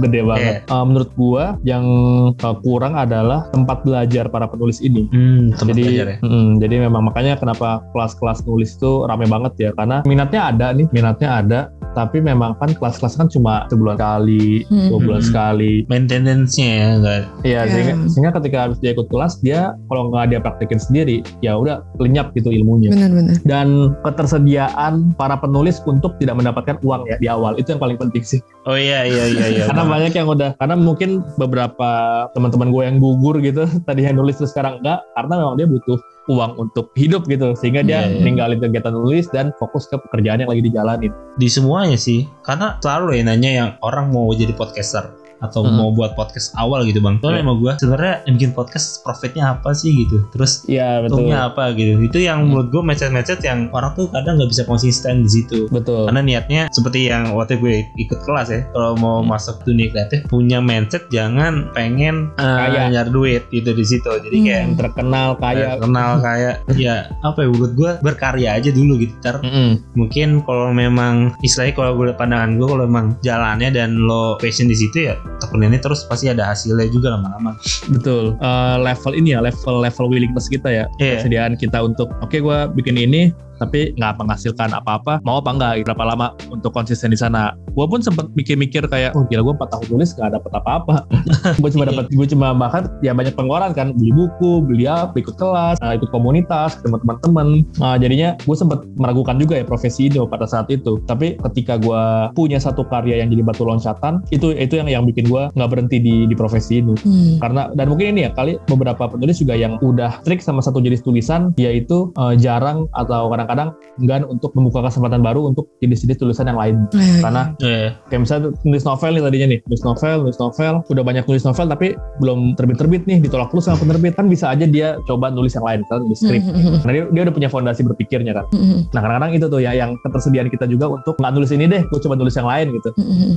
gede 0.02 0.24
banget. 0.24 0.54
Eh, 0.64 0.84
menurut 0.84 1.10
gua 1.12 1.44
yang 1.62 1.84
eh, 2.32 2.56
kurang 2.64 2.96
adalah 2.96 3.52
tempat 3.52 3.84
belajar 3.84 4.26
para 4.26 4.48
penulis 4.48 4.80
ini. 4.80 5.06
Hmm, 5.08 5.52
tempat 5.52 5.68
jadi 5.70 5.82
belajar 5.84 6.06
ya. 6.08 6.16
mm, 6.22 6.48
jadi 6.58 6.74
memang 6.80 7.02
makanya 7.04 7.36
kenapa 7.36 7.68
kelas-kelas 7.92 8.42
nulis 8.42 8.72
itu 8.72 9.04
rame 9.04 9.28
banget 9.28 9.52
ya. 9.60 9.70
Karena 9.72 10.00
minatnya 10.02 10.48
ada 10.48 10.72
nih 10.72 10.88
minatnya 10.88 11.30
ada 11.36 11.60
tapi 11.92 12.21
memang 12.24 12.54
kan 12.56 12.70
kelas-kelas 12.70 13.14
kan 13.14 13.26
cuma 13.26 13.66
sebulan 13.66 13.94
kali 13.94 14.64
Hmm. 14.66 14.88
dua 14.88 14.98
bulan 15.00 15.18
Hmm. 15.18 15.28
sekali 15.28 15.72
maintenance-nya 15.84 16.68
ya 16.70 16.88
enggak 16.94 17.20
Iya, 17.42 17.52
Ya. 17.52 17.60
sehingga, 17.68 17.94
sehingga 18.08 18.30
ketika 18.38 18.56
habis 18.62 18.78
dia 18.78 18.90
ikut 18.92 19.06
kelas 19.06 19.32
dia 19.38 19.60
kalau 19.86 20.08
nggak 20.08 20.24
dia 20.28 20.38
praktekin 20.38 20.78
sendiri 20.78 21.16
ya 21.40 21.54
udah 21.54 21.82
lenyap 21.96 22.30
gitu 22.32 22.48
ilmunya 22.48 22.90
Benar-benar. 22.90 23.36
dan 23.42 23.68
ketersediaan 24.02 25.12
para 25.12 25.36
penulis 25.36 25.82
untuk 25.84 26.16
tidak 26.16 26.34
mendapatkan 26.34 26.78
uang 26.80 27.04
ya 27.04 27.16
di 27.18 27.26
awal 27.26 27.54
itu 27.54 27.68
yang 27.68 27.78
paling 27.78 27.96
penting 27.96 28.22
sih 28.22 28.40
oh 28.64 28.74
iya 28.74 29.02
iya 29.02 29.24
iya 29.28 29.46
iya 29.50 29.64
karena 29.68 29.82
Bang. 29.82 29.92
banyak 29.92 30.12
yang 30.14 30.28
udah 30.28 30.50
karena 30.56 30.74
mungkin 30.74 31.10
beberapa 31.36 31.90
teman-teman 32.32 32.70
gue 32.70 32.82
yang 32.84 32.96
gugur 32.96 33.36
gitu 33.38 33.66
tadi 33.88 34.02
yang 34.02 34.14
nulis 34.14 34.36
terus 34.36 34.50
sekarang 34.50 34.78
enggak 34.78 35.02
karena 35.12 35.34
memang 35.36 35.54
dia 35.56 35.66
butuh 35.66 35.98
uang 36.30 36.58
untuk 36.58 36.94
hidup 36.94 37.26
gitu 37.26 37.54
sehingga 37.58 37.82
dia 37.82 38.06
Iya, 38.06 38.18
iya. 38.18 38.22
ninggalin 38.22 38.58
kegiatan 38.62 38.94
nulis 38.94 39.26
dan 39.30 39.50
fokus 39.58 39.86
ke 39.90 39.98
pekerjaan 39.98 40.42
yang 40.42 40.50
lagi 40.50 40.62
dijalanin 40.62 41.12
di 41.38 41.48
semuanya 41.50 41.98
sih 41.98 42.26
karena 42.46 42.78
selalu 42.82 43.18
ya 43.18 43.22
nanya 43.26 43.50
yang 43.50 43.70
orang 43.82 44.10
mau 44.10 44.30
jadi 44.34 44.54
podcaster 44.54 45.21
atau 45.42 45.60
Hmm. 45.62 45.74
mau 45.74 45.90
buat 45.90 46.14
podcast 46.14 46.54
awal 46.54 46.82
gitu 46.82 46.98
bang 46.98 47.18
soalnya 47.18 47.34
Iya. 47.34 47.44
emang 47.44 47.56
gue 47.58 47.72
sebenarnya 47.76 48.14
yang 48.24 48.34
bikin 48.36 48.52
podcast 48.52 48.86
profitnya 49.02 49.44
apa 49.50 49.70
sih 49.72 49.90
gitu 49.98 50.22
terus 50.30 50.62
betul 50.64 51.04
untungnya 51.18 51.38
apa 51.44 51.74
gitu 51.74 51.98
itu 52.00 52.18
yang 52.18 52.38
Hmm. 52.40 52.48
menurut 52.48 52.68
gue 52.70 52.82
mindset-mindset 52.84 53.40
yang 53.40 53.66
orang 53.70 53.92
tuh 53.92 54.06
kadang 54.08 54.38
nggak 54.38 54.48
bisa 54.48 54.62
konsisten 54.62 55.22
di 55.22 55.30
situ 55.32 55.66
betul 55.68 56.06
karena 56.06 56.20
niatnya 56.20 56.62
seperti 56.70 57.06
yang 57.06 57.32
waktu 57.32 57.58
gue 57.58 57.74
ikut 57.96 58.22
kelas 58.22 58.48
ya 58.48 58.60
kalau 58.70 58.94
mau 58.94 59.18
Hmm. 59.18 59.28
masuk 59.28 59.60
dunia 59.62 59.88
kreatif 59.88 60.24
punya 60.26 60.58
mindset 60.58 61.06
jangan 61.08 61.68
pengen 61.72 62.30
eh, 62.34 62.44
Kaya. 62.44 62.88
nyari 62.88 63.10
duit 63.10 63.42
gitu 63.48 63.70
di 63.70 63.84
situ 63.84 64.06
jadi 64.08 64.32
Hmm. 64.32 64.46
kayak 64.46 64.64
terkenal 64.78 65.28
kaya 65.36 65.74
kenal 65.76 66.10
kayak 66.18 66.54
ya 66.72 66.94
apa 67.20 67.38
ya 67.40 67.48
menurut 67.48 67.72
gue 67.72 67.90
berkarya 68.00 68.54
aja 68.54 68.70
dulu 68.70 68.94
gitu 68.96 69.14
ntar 69.18 69.40
Mm-mm. 69.40 69.82
mungkin 69.94 70.40
kalau 70.40 70.70
memang 70.70 71.34
istilahnya 71.40 71.74
kalau 71.74 71.92
gue 71.94 72.12
pandangan 72.12 72.54
gue 72.54 72.66
kalau 72.66 72.84
memang 72.84 73.06
jalannya 73.20 73.68
dan 73.70 73.98
lo 73.98 74.36
passion 74.36 74.66
di 74.66 74.74
situ 74.74 74.98
ya 75.04 75.14
tekuninnya 75.40 75.80
terus 75.80 76.04
pasti 76.04 76.28
ada 76.28 76.48
hasilnya 76.48 76.90
juga 76.92 77.14
lama-lama. 77.16 77.56
Betul. 77.88 78.36
Eh, 78.36 78.76
level 78.82 79.12
ini 79.16 79.32
ya 79.36 79.40
level 79.40 79.80
level 79.80 80.06
willingness 80.10 80.50
kita 80.50 80.68
ya. 80.68 80.84
Iya. 81.00 81.22
kesediaan 81.22 81.54
kita 81.56 81.78
untuk 81.80 82.10
oke 82.20 82.36
gue 82.36 82.58
bikin 82.76 82.98
ini 82.98 83.30
tapi 83.62 83.94
nggak 83.94 84.18
menghasilkan 84.18 84.74
apa-apa 84.74 85.22
mau 85.22 85.38
apa 85.38 85.50
enggak 85.54 85.72
berapa 85.86 86.02
lama 86.02 86.26
untuk 86.50 86.74
konsisten 86.74 87.14
di 87.14 87.18
sana. 87.18 87.54
Gue 87.78 87.86
pun 87.86 88.02
sempet 88.02 88.26
mikir-mikir 88.34 88.84
kayak 88.90 89.14
oh 89.14 89.22
gila 89.28 89.46
gue 89.46 89.54
4 89.60 89.72
tahun 89.72 89.84
tulis 89.86 90.10
nggak 90.18 90.30
dapet 90.34 90.52
apa-apa. 90.52 90.96
Gue 91.62 91.70
cuma 91.70 91.84
dapat 91.86 92.06
gue 92.10 92.26
cuma 92.32 92.54
bahkan 92.56 92.88
ya 93.04 93.12
banyak 93.14 93.34
pengeluaran 93.36 93.72
kan 93.76 93.94
beli 93.94 94.10
buku 94.10 94.64
beli 94.64 94.84
apa 94.88 95.14
ikut 95.14 95.36
kelas 95.36 95.78
eh, 95.80 95.94
ikut 96.00 96.10
komunitas 96.10 96.80
ketemu 96.80 96.98
teman-teman. 97.04 97.46
Nah, 97.78 97.96
jadinya 98.00 98.34
gue 98.40 98.56
sempet 98.56 98.82
meragukan 98.96 99.36
juga 99.38 99.60
ya 99.60 99.64
profesi 99.64 100.08
ini 100.08 100.18
pada 100.26 100.48
saat 100.48 100.68
itu. 100.72 100.98
Tapi 101.04 101.38
ketika 101.50 101.78
gue 101.78 102.02
punya 102.34 102.58
satu 102.58 102.82
karya 102.88 103.22
yang 103.22 103.30
jadi 103.30 103.42
batu 103.44 103.62
loncatan 103.62 104.24
itu 104.32 104.56
itu 104.56 104.80
yang 104.80 104.88
yang 104.88 105.04
bikin 105.06 105.28
gue 105.28 105.52
nggak 105.52 105.70
berhenti 105.70 106.00
di 106.00 106.26
di 106.26 106.34
profesi 106.34 106.80
ini. 106.80 106.94
Hmm. 107.02 107.40
karena 107.40 107.68
dan 107.74 107.86
mungkin 107.88 108.14
ini 108.16 108.28
ya 108.28 108.30
kali 108.32 108.56
beberapa 108.68 109.08
penulis 109.08 109.40
juga 109.40 109.56
yang 109.56 109.76
udah 109.82 110.22
trik 110.24 110.40
sama 110.40 110.64
satu 110.64 110.80
jenis 110.80 111.04
tulisan 111.04 111.52
yaitu 111.60 112.12
eh, 112.16 112.34
jarang 112.40 112.88
atau 112.96 113.28
kadang-kadang 113.28 113.51
enggan 114.00 114.22
untuk 114.24 114.54
membuka 114.54 114.86
kesempatan 114.86 115.20
baru 115.20 115.46
untuk 115.46 115.68
jenis-jenis 115.78 116.16
tulisan 116.16 116.48
yang 116.48 116.56
lain. 116.56 116.76
Eh, 116.92 117.20
karena 117.20 117.42
Iya. 117.58 117.96
kayak 118.08 118.20
misalnya 118.22 118.48
nulis 118.62 118.84
novel 118.84 119.10
nih 119.12 119.22
tadinya 119.22 119.46
nih 119.52 119.58
nulis 119.66 119.82
novel 119.82 120.16
nulis 120.22 120.38
novel 120.38 120.74
udah 120.86 121.02
banyak 121.02 121.24
nulis 121.26 121.42
novel 121.42 121.66
tapi 121.66 121.86
belum 122.18 122.38
terbit-terbit 122.54 123.02
nih 123.04 123.18
ditolak 123.20 123.48
terus 123.50 123.66
sama 123.66 123.80
penerbit 123.80 124.14
kan 124.14 124.26
bisa 124.26 124.48
aja 124.48 124.64
dia 124.64 124.96
coba 125.04 125.28
nulis 125.28 125.52
yang 125.52 125.64
lain 125.64 125.78
misalnya 125.82 126.02
nulis 126.06 126.20
skrip. 126.20 126.42
Hmm, 126.42 126.78
karena 126.80 126.92
dia, 126.92 127.04
dia 127.10 127.22
udah 127.28 127.34
punya 127.34 127.48
fondasi 127.48 127.80
berpikirnya 127.82 128.32
kan. 128.32 128.44
Hmm, 128.52 128.62
hmm, 128.62 128.80
nah 128.92 129.00
kadang-kadang 129.00 129.32
itu 129.34 129.46
tuh 129.48 129.60
ya 129.60 129.72
yang 129.72 129.90
ketersediaan 130.00 130.48
kita 130.48 130.64
juga 130.64 130.86
untuk 130.92 131.14
nggak 131.18 131.32
nulis 131.34 131.50
ini 131.50 131.64
deh 131.66 131.82
gue 131.82 131.98
coba 132.00 132.14
nulis 132.14 132.34
yang 132.34 132.48
lain 132.48 132.66
gitu. 132.72 132.90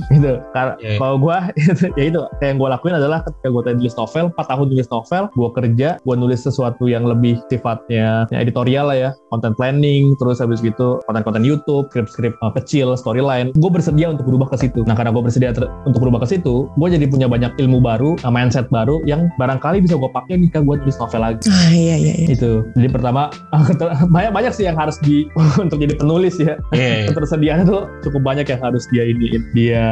Gitu. 0.08 0.32
Karena 0.52 0.72
Iya. 0.78 0.96
kalau 0.96 1.16
gue 1.18 1.36
ya 1.98 2.04
itu 2.06 2.18
kayak 2.38 2.48
yang 2.54 2.58
gue 2.58 2.68
lakuin 2.70 2.94
adalah 2.94 3.18
ketika 3.22 3.48
gue 3.48 3.62
tadi 3.64 3.76
nulis 3.80 3.96
novel 3.96 4.24
4 4.30 4.46
tahun 4.46 4.66
nulis 4.70 4.88
novel 4.88 5.22
gue 5.32 5.48
kerja 5.52 5.88
gue 5.98 6.14
nulis 6.16 6.40
sesuatu 6.40 6.84
yang 6.86 7.04
lebih 7.04 7.34
sifatnya 7.48 8.28
ya, 8.30 8.38
editorial 8.38 8.86
lah 8.86 8.96
ya 8.96 9.10
content 9.32 9.56
planning 9.56 10.05
terus 10.14 10.38
habis 10.38 10.62
gitu 10.62 11.02
konten-konten 11.10 11.42
YouTube 11.42 11.90
skrip-skrip 11.90 12.38
uh, 12.38 12.52
kecil 12.54 12.94
storyline 12.94 13.50
gue 13.58 13.70
bersedia 13.70 14.12
untuk 14.14 14.30
berubah 14.30 14.54
ke 14.54 14.62
situ 14.62 14.86
nah 14.86 14.94
karena 14.94 15.10
gue 15.10 15.22
bersedia 15.22 15.50
ter- 15.50 15.70
untuk 15.82 15.98
berubah 15.98 16.22
ke 16.22 16.38
situ 16.38 16.70
gue 16.70 16.88
jadi 16.92 17.06
punya 17.10 17.26
banyak 17.26 17.58
ilmu 17.58 17.82
baru 17.82 18.14
uh, 18.22 18.30
mindset 18.30 18.70
baru 18.70 19.02
yang 19.08 19.26
barangkali 19.40 19.82
bisa 19.82 19.98
gue 19.98 20.10
pakai 20.12 20.38
nih 20.38 20.50
gue 20.52 20.76
nulis 20.78 20.96
novel 20.96 21.20
lagi 21.22 21.46
Ah 21.46 21.70
iya 21.72 21.96
iya. 21.98 22.14
iya. 22.24 22.28
itu 22.32 22.62
jadi 22.74 22.88
pertama 22.90 23.28
banyak 24.14 24.32
banyak 24.32 24.52
sih 24.54 24.64
yang 24.68 24.76
harus 24.78 24.96
di 25.02 25.26
untuk 25.64 25.80
jadi 25.80 25.96
penulis 25.96 26.36
ya 26.36 26.58
Iya. 26.74 27.06
ketersediaannya 27.12 27.64
tuh 27.66 27.82
cukup 28.04 28.22
banyak 28.22 28.46
yang 28.48 28.60
harus 28.62 28.84
dia 28.90 29.04
ini 29.08 29.40
dia 29.54 29.84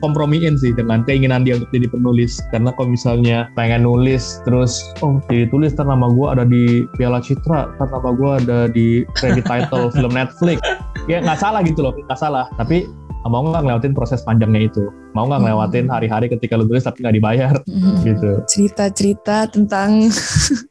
kompromiin 0.00 0.56
sih 0.56 0.70
dengan 0.72 1.02
keinginan 1.04 1.42
dia 1.42 1.58
untuk 1.58 1.70
jadi 1.74 1.86
penulis 1.90 2.38
karena 2.54 2.70
kalau 2.74 2.88
misalnya 2.94 3.50
pengen 3.58 3.82
nulis 3.84 4.38
terus 4.46 4.86
oh 5.02 5.18
ditulis 5.28 5.74
ntar 5.74 5.86
nama 5.88 6.06
gue 6.10 6.26
ada 6.30 6.44
di 6.46 6.86
Piala 6.96 7.18
Citra 7.20 7.74
ntar 7.76 7.88
nama 7.90 8.10
gue 8.14 8.30
ada 8.46 8.58
di 8.70 9.02
credit 9.18 9.44
title 9.50 9.90
film 9.90 10.14
Netflix. 10.14 10.62
Ya 11.10 11.18
nggak 11.18 11.42
salah 11.42 11.66
gitu 11.66 11.82
loh 11.82 11.90
nggak 11.90 12.20
salah. 12.20 12.46
Tapi 12.54 12.86
mau 13.26 13.42
nggak 13.42 13.66
ngelewatin 13.66 13.92
proses 13.92 14.22
panjangnya 14.22 14.70
itu? 14.70 14.86
Mau 15.12 15.26
nggak 15.26 15.42
ngelewatin 15.42 15.90
hari-hari 15.90 16.30
ketika 16.30 16.54
lu 16.54 16.70
tulis 16.70 16.86
tapi 16.86 17.02
nggak 17.02 17.16
dibayar? 17.18 17.54
Hmm. 17.66 17.98
gitu. 18.06 18.30
Cerita-cerita 18.46 19.50
tentang 19.50 20.06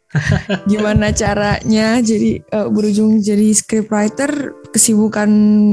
gimana 0.72 1.14
caranya 1.14 2.01
jadi 2.01 2.41
eh, 2.41 2.68
berujung 2.74 3.22
jadi 3.22 3.53
scriptwriter 3.53 4.57
kesibukan 4.70 5.30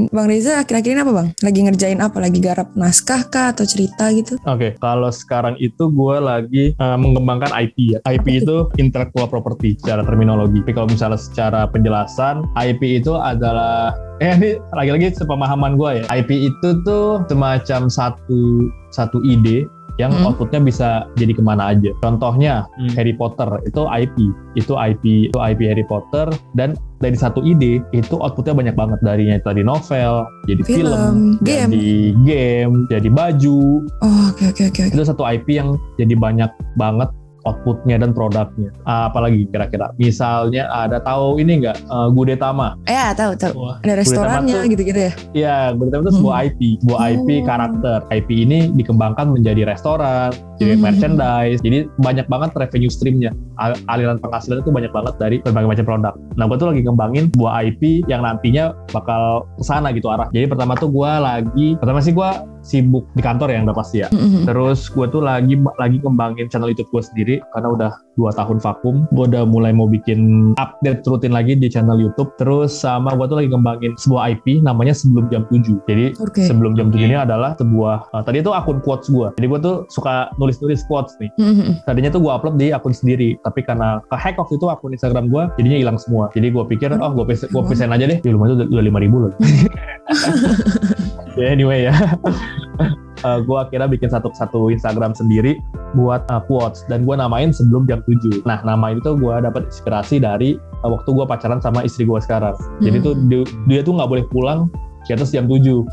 Bang 0.09 0.27
Reza 0.29 0.61
akhir-akhir 0.61 0.91
ini 0.93 1.01
apa 1.01 1.13
Bang? 1.13 1.27
Lagi 1.41 1.59
ngerjain 1.65 2.01
apa? 2.01 2.17
Lagi 2.17 2.39
garap 2.41 2.73
naskah 2.73 3.29
kah 3.29 3.53
atau 3.53 3.65
cerita 3.65 4.09
gitu? 4.13 4.37
Oke, 4.45 4.73
kalau 4.81 5.09
sekarang 5.13 5.57
itu 5.61 5.89
gue 5.89 6.17
lagi 6.17 6.63
uh, 6.81 6.97
mengembangkan 6.97 7.53
IP 7.53 7.97
ya. 7.97 7.99
IP 8.09 8.45
itu 8.45 8.69
intellectual 8.81 9.29
property 9.29 9.77
secara 9.77 10.01
terminologi. 10.01 10.61
Tapi 10.65 10.73
kalau 10.73 10.89
misalnya 10.89 11.21
secara 11.21 11.69
penjelasan, 11.69 12.45
IP 12.57 13.01
itu 13.01 13.13
adalah 13.13 13.93
eh 14.17 14.33
ini 14.33 14.57
lagi-lagi 14.73 15.13
sepemahaman 15.13 15.77
gue 15.77 16.01
ya. 16.01 16.05
IP 16.09 16.53
itu 16.53 16.69
tuh 16.81 17.21
semacam 17.29 17.89
satu 17.89 18.69
satu 18.89 19.21
ide 19.21 19.69
yang 19.97 20.13
Hmm. 20.13 20.29
outputnya 20.29 20.61
bisa 20.61 20.89
jadi 21.17 21.33
ke 21.33 21.41
mana 21.41 21.73
aja. 21.73 21.89
Contohnya 22.01 22.65
Hmm. 22.77 22.93
Harry 22.93 23.13
Potter 23.13 23.49
itu 23.65 23.81
IP, 23.85 24.17
itu 24.53 24.73
IP, 24.73 25.03
itu 25.29 25.37
IP 25.37 25.59
Harry 25.65 25.85
Potter 25.85 26.29
dan 26.53 26.77
dari 26.97 27.13
satu 27.13 27.41
ide 27.41 27.81
itu 27.93 28.15
outputnya 28.17 28.57
banyak 28.57 28.75
banget 28.77 28.99
darinya 29.01 29.37
dari 29.41 29.61
novel, 29.61 30.25
jadi 30.49 30.61
film, 30.65 30.89
Film, 30.89 31.17
game. 31.45 31.69
jadi 31.73 31.93
game, 32.25 32.73
jadi 32.89 33.09
baju. 33.09 33.59
Oh, 34.01 34.21
oke 34.33 34.43
oke 34.49 34.63
oke. 34.69 34.81
oke. 34.89 34.93
Itu 34.93 35.03
satu 35.05 35.21
IP 35.25 35.57
yang 35.57 35.77
jadi 35.97 36.13
banyak 36.17 36.49
banget 36.73 37.09
outputnya 37.47 37.95
dan 37.97 38.11
produknya. 38.11 38.69
Apalagi 38.83 39.47
kira-kira? 39.47 39.95
Misalnya 39.95 40.67
ada 40.67 40.99
tahu 40.99 41.39
ini 41.39 41.63
nggak 41.63 41.87
uh, 41.87 42.11
Gudetama? 42.11 42.75
Ya 42.85 43.15
tahu 43.15 43.33
tahu. 43.33 43.53
Wah. 43.55 43.77
Ada 43.81 43.93
restorannya 43.95 44.59
gitu-gitu 44.67 44.99
ya. 45.07 45.13
Iya, 45.31 45.57
Gudetama 45.73 46.03
itu 46.03 46.13
sebuah 46.19 46.35
Hmm. 46.37 46.47
IP, 46.51 46.59
sebuah 46.83 46.99
IP 47.07 47.29
Oh. 47.31 47.39
karakter. 47.47 47.97
IP 48.11 48.29
ini 48.43 48.59
dikembangkan 48.75 49.31
menjadi 49.31 49.63
restoran, 49.63 50.35
jadi 50.57 50.73
Hmm. 50.75 50.83
merchandise. 50.83 51.59
Jadi 51.61 51.87
banyak 52.01 52.25
banget 52.27 52.51
revenue 52.53 52.91
streamnya. 52.91 53.31
Al- 53.57 53.79
Aliran 53.87 54.17
penghasilan 54.17 54.61
itu 54.61 54.69
banyak 54.69 54.91
banget 54.91 55.13
dari 55.17 55.37
berbagai 55.41 55.69
macam 55.69 55.85
produk. 55.85 56.13
Nah, 56.37 56.45
gue 56.45 56.57
tuh 56.57 56.67
lagi 56.69 56.81
ngembangin 56.83 57.29
sebuah 57.33 57.51
IP 57.63 57.81
yang 58.05 58.21
nantinya 58.21 58.73
bakal 58.91 59.45
ke 59.57 59.63
sana 59.63 59.93
gitu 59.93 60.09
arah. 60.09 60.29
Jadi 60.29 60.45
pertama 60.45 60.73
tuh 60.73 60.89
gue 60.89 61.11
lagi, 61.17 61.67
pertama 61.77 61.99
sih 62.01 62.13
gue 62.13 62.29
sibuk 62.61 63.07
di 63.15 63.21
kantor 63.23 63.53
ya 63.53 63.63
udah 63.63 63.77
pasti 63.77 64.03
ya. 64.03 64.09
Mm-mm. 64.11 64.43
Terus 64.43 64.91
gue 64.91 65.05
tuh 65.07 65.23
lagi 65.23 65.55
lagi 65.77 65.97
kembangin 66.01 66.51
channel 66.51 66.69
YouTube 66.69 66.91
gue 66.91 67.03
sendiri 67.05 67.35
karena 67.55 67.67
udah 67.71 67.91
dua 68.17 68.33
tahun 68.33 68.57
vakum. 68.59 69.05
Gue 69.13 69.29
udah 69.29 69.45
mulai 69.45 69.71
mau 69.71 69.85
bikin 69.85 70.51
update 70.57 71.05
rutin 71.07 71.31
lagi 71.31 71.53
di 71.53 71.69
channel 71.69 72.01
YouTube. 72.01 72.33
Terus 72.41 72.73
sama 72.73 73.13
gue 73.13 73.25
tuh 73.29 73.37
lagi 73.39 73.49
kembangin 73.53 73.93
sebuah 73.95 74.35
IP 74.35 74.65
namanya 74.65 74.91
sebelum 74.97 75.29
jam 75.29 75.45
7. 75.53 75.85
Jadi 75.85 76.05
Oke. 76.17 76.41
sebelum 76.43 76.73
jam 76.73 76.89
7 76.89 76.97
Oke. 76.97 77.05
ini 77.05 77.15
adalah 77.15 77.53
sebuah 77.55 78.11
uh, 78.11 78.23
tadi 78.25 78.41
itu 78.41 78.51
akun 78.51 78.81
quotes 78.81 79.07
gue. 79.07 79.29
Jadi 79.37 79.45
gue 79.47 79.59
tuh 79.61 79.75
suka 79.93 80.33
nulis-nulis 80.41 80.83
quotes 80.89 81.13
nih. 81.21 81.31
Mm-mm. 81.37 81.85
Tadinya 81.85 82.09
tuh 82.09 82.25
gue 82.25 82.31
upload 82.33 82.57
di 82.57 82.73
akun 82.73 82.91
sendiri, 82.91 83.37
tapi 83.45 83.61
karena 83.61 84.01
ke 84.09 84.17
hack 84.17 84.35
waktu 84.41 84.57
itu 84.57 84.67
akun 84.67 84.91
Instagram 84.97 85.29
gue, 85.29 85.43
jadinya 85.61 85.77
hilang 85.77 85.97
semua. 86.01 86.33
Jadi 86.33 86.49
gue 86.49 86.63
pikir, 86.65 86.89
oh 86.97 87.11
gue 87.13 87.25
pesen, 87.29 87.47
gue 87.53 87.63
pesen 87.69 87.93
aja 87.93 88.05
deh. 88.09 88.17
Ya 88.25 88.31
lumayan 88.33 88.57
tuh 88.57 88.67
udah 88.73 88.83
lima 88.83 88.99
ribu 88.99 89.29
loh. 89.29 89.31
ya 91.37 91.47
anyway 91.55 91.79
ya. 91.87 91.93
gue 93.27 93.57
akhirnya 93.57 93.89
bikin 93.89 94.07
satu 94.07 94.29
satu 94.31 94.69
Instagram 94.69 95.11
sendiri 95.11 95.57
buat 95.97 96.23
uh, 96.29 96.39
quotes 96.45 96.85
dan 96.87 97.03
gue 97.03 97.11
namain 97.11 97.49
sebelum 97.49 97.83
jam 97.83 97.99
7. 98.05 98.45
Nah 98.45 98.61
nama 98.61 98.93
itu 98.93 99.17
gue 99.17 99.35
dapat 99.41 99.67
inspirasi 99.67 100.21
dari 100.21 100.55
uh, 100.85 100.89
waktu 100.93 101.09
gue 101.11 101.25
pacaran 101.25 101.59
sama 101.59 101.81
istri 101.83 102.05
gue 102.05 102.19
sekarang. 102.21 102.55
Jadi 102.79 102.97
Hmm. 103.01 103.05
tuh 103.05 103.13
dia, 103.27 103.41
dia 103.67 103.79
tuh 103.83 103.97
nggak 103.97 104.09
boleh 104.09 104.25
pulang 104.29 104.69
di 105.03 105.11
atas 105.15 105.33
jam 105.33 105.49
7. 105.49 105.59
Oh. 105.65 105.83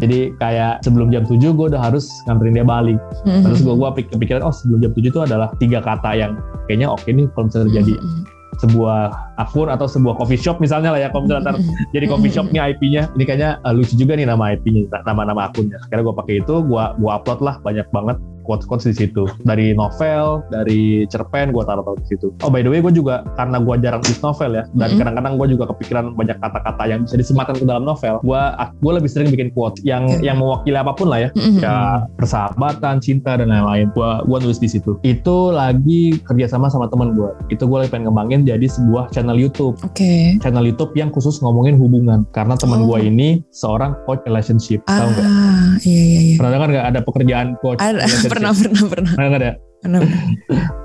Jadi 0.00 0.32
kayak 0.40 0.80
sebelum 0.82 1.12
jam 1.12 1.28
7 1.28 1.38
gue 1.38 1.66
udah 1.70 1.82
harus 1.82 2.08
nganterin 2.24 2.56
dia 2.56 2.66
balik. 2.66 2.98
Mm-mm. 3.28 3.44
Terus 3.44 3.60
gue 3.60 3.74
pik- 4.00 4.10
kepikiran 4.10 4.40
oh 4.42 4.54
sebelum 4.54 4.80
jam 4.80 4.92
7 4.96 5.06
itu 5.12 5.20
adalah 5.20 5.48
tiga 5.60 5.78
kata 5.84 6.16
yang 6.16 6.32
kayaknya 6.66 6.88
oke 6.88 7.04
nih 7.06 7.28
kalau 7.36 7.46
misalnya 7.52 7.66
terjadi 7.68 7.94
Mm-mm. 8.00 8.22
Sebuah 8.60 9.32
akun 9.40 9.72
atau 9.72 9.88
sebuah 9.88 10.20
coffee 10.20 10.36
shop 10.36 10.60
misalnya 10.60 10.92
lah 10.92 11.00
ya 11.00 11.08
kalau 11.08 11.24
misalnya 11.24 11.56
jadi 11.96 12.04
coffee 12.06 12.32
shopnya 12.32 12.68
IP-nya 12.70 13.08
ini 13.16 13.24
kayaknya 13.24 13.56
uh, 13.64 13.72
lucu 13.72 13.96
juga 13.96 14.14
nih 14.14 14.28
nama 14.28 14.52
IP-nya 14.52 14.86
nama-nama 15.08 15.48
akunnya. 15.48 15.80
Akhirnya 15.88 16.04
gue 16.12 16.16
pakai 16.16 16.34
itu 16.44 16.54
gue 16.60 16.84
gua 17.00 17.10
upload 17.16 17.40
lah 17.40 17.56
banyak 17.64 17.88
banget 17.90 18.16
quotes-quotes 18.42 18.86
di 18.86 18.94
situ 18.96 19.24
dari 19.42 19.72
novel 19.72 20.44
dari 20.48 21.04
cerpen 21.06 21.50
gue 21.50 21.62
taruh 21.62 21.82
taruh 21.82 21.98
di 21.98 22.08
situ 22.08 22.32
oh 22.40 22.48
by 22.48 22.60
the 22.60 22.68
way 22.68 22.80
gue 22.80 22.92
juga 22.92 23.22
karena 23.34 23.58
gue 23.58 23.74
jarang 23.78 24.00
tulis 24.00 24.20
novel 24.20 24.50
ya 24.54 24.64
dan 24.72 24.88
Mhm. 24.90 24.98
kadang-kadang 24.98 25.32
gue 25.36 25.46
juga 25.50 25.64
kepikiran 25.70 26.04
banyak 26.12 26.36
kata-kata 26.36 26.82
yang 26.84 27.00
bisa 27.04 27.16
disematkan 27.16 27.54
ke 27.54 27.64
dalam 27.64 27.84
novel 27.84 28.18
gue 28.20 28.42
gue 28.76 28.92
lebih 28.92 29.10
sering 29.10 29.28
bikin 29.28 29.48
quote 29.50 29.78
yang 29.82 30.04
Oke. 30.06 30.20
yang 30.20 30.36
mewakili 30.36 30.76
apa 30.76 30.92
pun 30.92 31.08
lah 31.08 31.20
ya 31.20 31.28
Mm-mm. 31.32 31.60
ya 31.60 31.74
persahabatan, 32.16 33.00
cinta 33.00 33.34
dan 33.34 33.48
lain-lain. 33.48 33.90
Gua 33.90 34.22
gua 34.22 34.38
nulis 34.38 34.56
di 34.56 34.68
situ. 34.68 34.96
Itu 35.02 35.50
lagi 35.50 36.20
kerjasama 36.22 36.68
sama 36.68 36.86
teman 36.86 37.12
gua. 37.12 37.34
Itu 37.48 37.66
gua 37.66 37.82
lagi 37.82 37.90
pengen 37.90 38.10
ngembangin 38.10 38.40
jadi 38.44 38.66
sebuah 38.66 39.10
channel 39.10 39.34
YouTube. 39.34 39.74
Oke. 39.82 40.36
Channel 40.38 40.62
YouTube 40.62 40.92
yang 40.94 41.10
khusus 41.10 41.40
ngomongin 41.40 41.74
hubungan. 41.74 42.22
Karena 42.30 42.54
teman 42.54 42.80
Oh. 42.80 42.86
gua 42.86 42.98
ini 43.00 43.42
seorang 43.50 43.92
coach 44.04 44.22
relationship. 44.24 44.80
Tahu 44.86 45.08
nggak? 45.10 45.26
Ah, 45.26 45.70
iya 45.82 46.02
iya 46.02 46.20
iya. 46.22 46.36
Pernah 46.38 46.50
dengar 46.54 46.68
nggak 46.70 46.86
ada 46.86 47.00
pekerjaan 47.02 47.48
coach? 47.58 47.80
Ada, 47.80 48.00
pernah 48.30 48.50
pernah 48.54 48.84
pernah. 48.86 49.12
Pernah 49.18 49.28
nggak 49.28 49.42
ada? 49.42 49.52
pernah. 49.80 50.00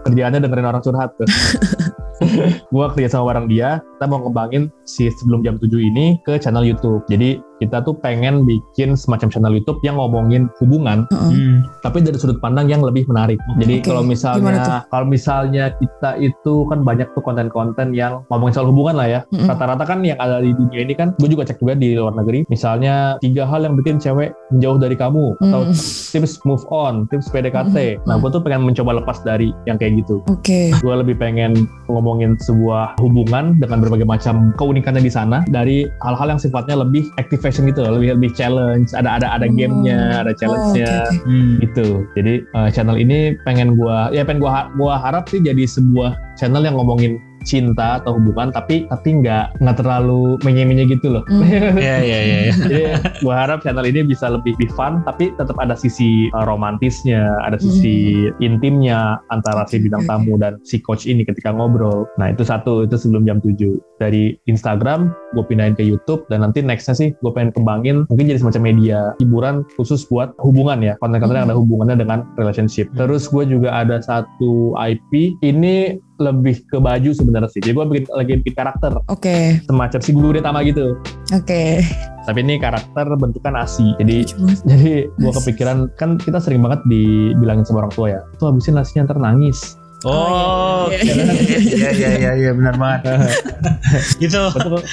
Kerjaannya 0.07 0.39
dengerin 0.41 0.67
orang 0.67 0.83
curhat 0.83 1.09
tuh. 1.19 1.27
gua 2.73 2.91
kerja 2.95 3.11
sama 3.11 3.35
bareng 3.35 3.47
dia, 3.51 3.83
kita 3.83 4.05
mau 4.07 4.23
ngembangin 4.23 4.71
si 4.87 5.11
sebelum 5.11 5.43
jam 5.43 5.59
7 5.59 5.67
ini 5.75 6.15
ke 6.23 6.39
channel 6.39 6.63
YouTube. 6.63 7.03
Jadi 7.11 7.37
kita 7.59 7.81
tuh 7.83 7.95
pengen 7.99 8.43
bikin 8.43 8.99
semacam 8.99 9.27
channel 9.31 9.53
YouTube 9.55 9.79
yang 9.81 9.95
ngomongin 9.95 10.51
hubungan 10.59 11.07
Heeh. 11.09 11.31
Hmm. 11.35 11.57
tapi 11.81 12.03
dari 12.03 12.17
sudut 12.19 12.39
pandang 12.39 12.67
yang 12.67 12.83
lebih 12.83 13.07
menarik. 13.07 13.39
Jadi 13.59 13.81
Oke, 13.81 13.87
kalau 13.91 14.03
misalnya 14.03 14.83
kalau 14.91 15.05
misalnya 15.07 15.71
kita 15.77 16.19
itu 16.19 16.67
kan 16.67 16.83
banyak 16.83 17.07
tuh 17.15 17.23
konten-konten 17.23 17.95
yang 17.95 18.23
ngomongin 18.31 18.53
soal 18.55 18.67
hubungan 18.69 18.95
lah 18.99 19.07
ya. 19.07 19.19
Rata-rata 19.31 19.83
kan 19.85 20.03
yang 20.03 20.19
ada 20.19 20.41
di 20.41 20.51
dunia 20.51 20.83
ini 20.83 20.93
kan, 20.95 21.13
gue 21.19 21.29
juga 21.29 21.47
cek 21.47 21.59
juga 21.61 21.75
di 21.77 21.95
luar 21.95 22.15
negeri. 22.15 22.43
Misalnya 22.51 23.15
tiga 23.19 23.47
hal 23.47 23.63
yang 23.63 23.75
bikin 23.79 23.97
cewek 23.97 24.35
menjauh 24.51 24.79
dari 24.79 24.95
kamu 24.95 25.35
atau 25.41 25.61
Mm. 25.65 25.73
tips 26.13 26.33
move 26.45 26.61
on, 26.69 27.09
tips 27.09 27.27
PDKT. 27.33 27.97
Mm. 27.99 28.05
Nah, 28.05 28.15
gue 28.21 28.29
tuh 28.29 28.41
pengen 28.43 28.67
mencoba 28.67 29.01
lepas 29.01 29.21
dari 29.25 29.49
yang 29.65 29.79
kayak 29.79 30.03
gitu. 30.05 30.21
Oke. 30.29 30.71
Gue 30.83 30.93
lebih 30.95 31.17
pengen 31.17 31.65
ngomongin 31.89 32.37
sebuah 32.41 32.99
hubungan 33.01 33.57
dengan 33.57 33.81
berbagai 33.81 34.05
macam 34.05 34.53
keunikannya 34.59 35.01
di 35.01 35.11
sana 35.11 35.41
dari 35.49 35.85
hal-hal 36.05 36.35
yang 36.35 36.41
sifatnya 36.41 36.77
lebih 36.79 37.07
activation 37.45 37.69
gitu, 37.69 37.85
loh, 37.85 38.01
lebih 38.01 38.17
lebih 38.17 38.33
challenge. 38.33 38.89
Ada 38.97 39.21
ada 39.21 39.27
ada 39.37 39.45
Oh. 39.45 39.53
gamenya, 39.53 40.25
ada 40.25 40.33
challenge-nya 40.33 40.89
Oh, 40.89 41.05
oke, 41.05 41.13
oke. 41.13 41.29
Hmm. 41.29 41.53
gitu. 41.61 41.87
Jadi 42.17 42.33
uh, 42.57 42.69
channel 42.73 42.97
ini 42.97 43.37
pengen 43.45 43.77
gua 43.77 44.09
ya 44.09 44.25
pengen 44.25 44.41
gua 44.41 44.73
gua 44.73 44.97
harap 44.97 45.29
sih 45.29 45.37
jadi 45.37 45.69
sebuah 45.69 46.17
channel 46.33 46.65
yang 46.65 46.73
ngomongin 46.73 47.21
cinta 47.45 48.01
atau 48.01 48.17
hubungan 48.17 48.49
tapi 48.49 48.89
tapi 48.89 49.21
nggak 49.21 49.61
nggak 49.61 49.77
terlalu 49.77 50.35
menye-menye 50.41 50.89
gitu 50.89 51.13
loh. 51.13 51.23
Hmm. 51.29 51.43
Iya 51.85 51.97
iya 52.01 52.19
iya. 52.19 52.37
iya. 52.49 52.53
Jadi 52.55 52.81
gua 53.21 53.45
harap 53.45 53.61
channel 53.61 53.85
ini 53.85 54.01
bisa 54.01 54.31
lebih, 54.31 54.57
lebih 54.57 54.71
fun 54.73 55.05
tapi 55.05 55.29
tetap 55.37 55.53
ada 55.61 55.77
sisi 55.77 56.31
uh, 56.33 56.45
romantisnya, 56.47 57.37
ada 57.45 57.61
sisi 57.61 58.27
intimnya 58.41 59.21
antara 59.29 59.67
si 59.69 59.77
bintang 59.77 60.07
tamu 60.09 60.39
dan 60.41 60.57
si 60.65 60.81
coach 60.81 61.05
ini 61.05 61.21
ketika 61.21 61.53
ngobrol. 61.53 62.09
Nah, 62.17 62.33
itu 62.33 62.41
satu 62.41 62.87
itu 62.87 62.97
sebelum 62.97 63.27
jam 63.29 63.37
7. 63.43 63.55
Dari 64.01 64.35
Instagram 64.49 65.13
gue 65.35 65.43
pindahin 65.45 65.75
ke 65.77 65.83
YouTube 65.83 66.25
dan 66.31 66.43
nanti 66.43 66.59
nextnya 66.63 66.95
sih 66.95 67.09
gue 67.11 67.31
pengen 67.31 67.51
kembangin 67.51 68.07
mungkin 68.07 68.27
jadi 68.27 68.39
semacam 68.39 68.61
media 68.63 68.99
hiburan 69.19 69.67
khusus 69.75 70.07
buat 70.07 70.35
hubungan 70.39 70.79
ya 70.83 70.95
konten-konten 70.99 71.35
yang 71.37 71.47
ada 71.51 71.57
hubungannya 71.59 71.99
dengan 71.99 72.27
relationship. 72.39 72.89
Hmm. 72.95 73.05
Terus 73.05 73.27
gue 73.29 73.43
juga 73.45 73.75
ada 73.75 73.99
satu 74.01 74.73
IP 74.79 75.37
ini 75.43 75.99
lebih 76.19 76.63
ke 76.67 76.77
baju 76.79 77.11
sebenarnya 77.11 77.49
sih. 77.51 77.59
Jadi 77.59 77.73
gue 77.75 77.85
bikin 77.85 78.11
lagi 78.15 78.31
bikin 78.39 78.55
karakter 78.55 78.91
Oke. 79.11 79.59
semacam 79.67 79.99
si 79.99 80.11
guru 80.15 80.37
Tama 80.39 80.63
gitu. 80.63 80.95
Oke. 81.35 81.83
Tapi 82.25 82.39
ini 82.41 82.55
karakter 82.57 83.05
bentukan 83.19 83.53
nasi. 83.53 83.93
Jadi 84.01 84.29
banget. 84.33 84.59
jadi 84.65 84.93
gue 85.09 85.31
kepikiran 85.43 85.77
kan 85.99 86.17
kita 86.17 86.39
sering 86.39 86.63
banget 86.63 86.81
dibilangin 86.87 87.67
sama 87.67 87.85
orang 87.85 87.93
tua 87.93 88.07
ya. 88.15 88.21
Tuh 88.39 88.51
habisin 88.51 88.77
nasinya 88.79 89.11
ntar 89.11 89.19
nangis. 89.19 89.77
Oh, 90.05 90.85
iya, 90.93 91.01
iya 91.01 91.25
iya 91.33 91.89
iya 91.89 92.09
iya 92.13 92.31
iya 92.37 92.51
benar 92.53 92.77
banget. 92.77 93.09
itu 94.25 94.37
Betul. 94.53 94.85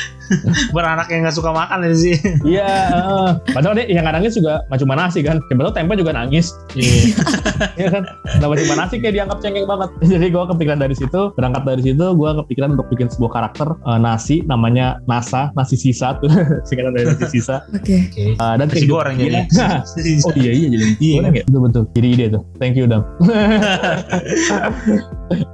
Buat 0.71 0.85
anak 0.85 1.07
yang 1.09 1.25
nggak 1.25 1.37
suka 1.37 1.51
makan 1.51 1.87
itu 1.87 1.97
sih. 2.11 2.17
Iya. 2.45 2.67
heeh. 2.89 3.29
Padahal 3.53 3.75
dia 3.79 3.87
yang 3.89 4.07
nangis 4.07 4.35
juga 4.35 4.65
cuma 4.79 4.95
nasi 4.97 5.21
kan. 5.23 5.39
Siapa 5.47 5.61
tahu 5.69 5.75
tempe 5.75 5.95
juga 5.97 6.13
nangis. 6.15 6.53
Iya. 6.75 6.93
Iya 7.79 7.89
kan. 7.89 8.03
Kenapa 8.27 8.53
cuma 8.59 8.75
nasi 8.85 8.95
kayak 8.99 9.15
dianggap 9.17 9.39
cengeng 9.41 9.65
banget. 9.65 9.89
Jadi 10.13 10.27
gue 10.29 10.45
kepikiran 10.45 10.79
dari 10.81 10.95
situ. 10.99 11.21
Berangkat 11.35 11.63
dari 11.65 11.83
situ 11.83 12.07
gue 12.13 12.31
kepikiran 12.45 12.75
untuk 12.77 12.87
bikin 12.93 13.09
sebuah 13.09 13.31
karakter 13.33 13.69
eh, 13.75 13.99
nasi 13.99 14.43
namanya 14.45 14.99
Nasa 15.07 15.51
nasi 15.55 15.75
sisa 15.79 16.19
tuh 16.21 16.29
singkatan 16.69 16.93
dari 16.95 17.07
nasi 17.13 17.27
sisa. 17.31 17.65
Oke. 17.73 18.09
Oke. 18.11 18.25
Eh, 18.37 18.55
dan 18.59 18.67
Nasi 18.69 18.87
goreng 18.89 19.17
jadi. 19.19 19.47
Nah, 19.57 19.81
Oh 20.27 20.33
iya 20.37 20.53
iya 20.53 20.67
jadi 20.69 20.85
Iya. 20.99 21.17
goreng 21.21 21.35
ya. 21.35 21.45
Betul 21.49 21.61
betul. 21.67 21.85
Jadi 21.95 22.07
ide 22.13 22.27
tuh. 22.33 22.43
Thank 22.59 22.75
you 22.77 22.87
Dam. 22.87 23.03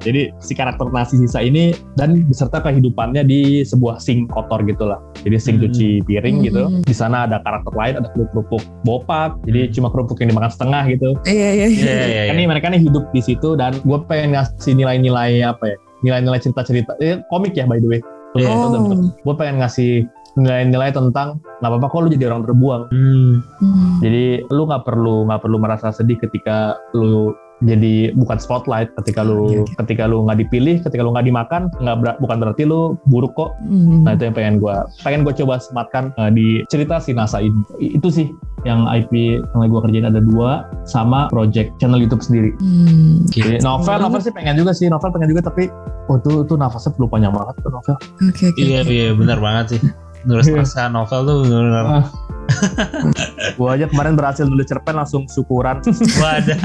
jadi 0.02 0.32
si 0.42 0.52
karakter 0.54 0.90
nasi 0.90 1.14
sisa 1.22 1.38
ini 1.38 1.70
dan 1.94 2.26
beserta 2.26 2.58
kehidupannya 2.58 3.22
di 3.24 3.62
sebuah 3.62 4.02
sink 4.02 4.30
kotor 4.32 4.62
gitulah. 4.68 5.00
Jadi 5.24 5.36
sink 5.36 5.56
Hmm. 5.56 5.64
cuci 5.66 5.88
piring 6.04 6.36
Hmm. 6.38 6.46
gitu. 6.46 6.62
Di 6.84 6.94
sana 6.94 7.24
ada 7.24 7.40
karakter 7.40 7.72
lain 7.72 7.94
ada 7.98 8.08
kerupuk 8.12 8.60
bopak. 8.84 9.40
Jadi 9.48 9.72
cuma 9.72 9.88
kerupuk 9.88 10.20
yang 10.20 10.30
dimakan 10.30 10.52
setengah 10.52 10.82
gitu. 10.88 11.16
Iya 11.24 11.48
iya. 11.54 11.66
Iya 11.66 11.72
iya 11.72 12.04
iya. 12.06 12.22
Kan 12.28 12.36
ini 12.36 12.46
mereka 12.46 12.66
nih 12.68 12.80
hidup 12.80 13.08
di 13.10 13.20
situ 13.20 13.56
dan 13.56 13.72
gue 13.80 13.98
pengen 14.04 14.36
ngasih 14.36 14.76
nilai-nilai 14.76 15.42
apa 15.42 15.64
ya? 15.64 15.76
Nilai-nilai 16.00 16.38
cerita-cerita. 16.38 16.94
Eh, 17.00 17.18
komik 17.26 17.56
ya 17.56 17.64
by 17.64 17.80
the 17.80 17.88
way. 17.88 18.00
Iya. 18.36 18.52
Oh. 18.52 18.92
Gue 19.24 19.34
pengen 19.34 19.58
ngasih 19.58 20.04
nilai-nilai 20.36 20.94
tentang 20.94 21.42
nggak 21.58 21.66
apa-apa 21.66 21.86
kok 21.90 21.98
lu 21.98 22.08
jadi 22.08 22.30
orang 22.30 22.46
terbuang 22.46 22.82
Hmm. 22.94 23.42
Hmm. 23.58 23.98
jadi 23.98 24.46
lu 24.46 24.70
nggak 24.70 24.86
perlu 24.86 25.26
nggak 25.26 25.40
perlu 25.42 25.58
merasa 25.58 25.90
sedih 25.90 26.14
ketika 26.14 26.78
lu 26.94 27.34
jadi 27.58 28.14
bukan 28.14 28.36
spotlight 28.36 28.94
ketika 28.96 29.20
lu 29.20 29.48
Iya, 29.48 29.58
iya. 29.58 29.74
ketika 29.76 30.04
lu 30.04 30.22
nggak 30.22 30.38
dipilih 30.40 30.76
ketika 30.78 31.00
lu 31.00 31.10
nggak 31.10 31.26
dimakan 31.26 31.62
nggak 31.74 31.96
ber- 31.98 32.18
bukan 32.18 32.36
berarti 32.38 32.62
lu 32.62 32.80
buruk 33.04 33.34
kok 33.34 33.50
Hmm. 33.60 34.02
nah 34.02 34.14
itu 34.14 34.24
yang 34.24 34.32
pengen 34.32 34.54
gua 34.56 34.86
pengen 35.00 35.20
gua 35.20 35.32
coba 35.32 35.58
sematkan 35.58 36.14
eh, 36.14 36.30
di 36.30 36.46
cerita 36.66 36.96
si 36.96 37.10
NASA 37.10 37.38
ini 37.38 37.58
I- 37.78 37.94
itu 37.94 38.08
sih 38.08 38.26
yang 38.62 38.86
IP 38.86 39.10
yang 39.38 39.60
gue 39.64 39.80
kerjain 39.80 40.02
ada 40.04 40.18
dua 40.18 40.66
sama 40.82 41.26
project 41.28 41.78
channel 41.78 41.94
YouTube 41.96 42.18
sendiri. 42.20 42.50
Hmm, 42.58 43.22
Jadi 43.24 43.62
novel, 43.62 44.02
novel 44.02 44.18
sih 44.18 44.34
pengen 44.34 44.58
juga 44.58 44.74
sih, 44.74 44.90
novel 44.90 45.08
pengen 45.08 45.30
juga 45.30 45.46
tapi 45.46 45.70
oh 46.04 46.16
itu 46.16 46.42
itu 46.42 46.54
nafasnya 46.54 46.90
perlu 46.90 47.06
panjang 47.06 47.30
banget 47.30 47.54
tuh 47.56 47.70
novel. 47.70 47.94
Oke 48.20 48.50
oke. 48.50 48.58
Iya 48.58 48.82
iya 48.82 49.14
benar 49.14 49.38
banget 49.38 49.64
sih. 49.72 49.80
Nulis 50.24 50.46
Iya. 50.48 50.58
naskah 50.58 50.90
novel 50.90 51.20
tuh 51.22 51.36
benar-benar 51.44 51.84
Ah. 51.86 52.04
Gue 53.58 53.68
aja 53.68 53.90
kemarin 53.90 54.14
berhasil 54.14 54.46
nulis 54.46 54.68
cerpen 54.70 54.94
langsung 54.94 55.26
syukuran. 55.26 55.82
wadah. 56.22 56.60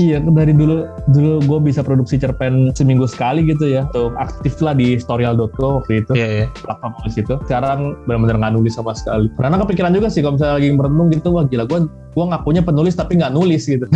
iya 0.00 0.18
dari 0.18 0.52
dulu 0.52 0.88
dulu 1.12 1.32
gue 1.44 1.58
bisa 1.70 1.80
produksi 1.86 2.18
cerpen 2.18 2.74
seminggu 2.74 3.06
sekali 3.06 3.46
gitu 3.46 3.68
ya. 3.68 3.86
Untuk 3.94 4.18
aktif 4.18 4.58
lah 4.64 4.74
di 4.74 4.98
storyal.co 4.98 5.82
waktu 5.82 6.02
itu. 6.02 6.12
Iya 6.18 6.28
iya. 6.28 6.46
platform 6.58 6.92
nulis 6.98 7.14
itu 7.14 7.34
sekarang 7.46 7.78
benar-benar 8.04 8.36
nggak 8.42 8.54
nulis 8.58 8.72
sama 8.74 8.92
sekali 8.96 9.30
karena 9.38 9.56
kepikiran 9.62 9.92
juga 9.94 10.08
sih 10.10 10.20
kalau 10.24 10.34
misalnya 10.36 10.54
lagi 10.58 10.68
merenung 10.74 11.08
gitu 11.14 11.28
wah 11.30 11.44
gila 11.46 11.64
gue 11.68 11.78
gue 11.88 12.24
ngakunya 12.34 12.62
penulis 12.66 12.94
tapi 12.98 13.20
nggak 13.20 13.30
nulis 13.30 13.62
gitu 13.68 13.86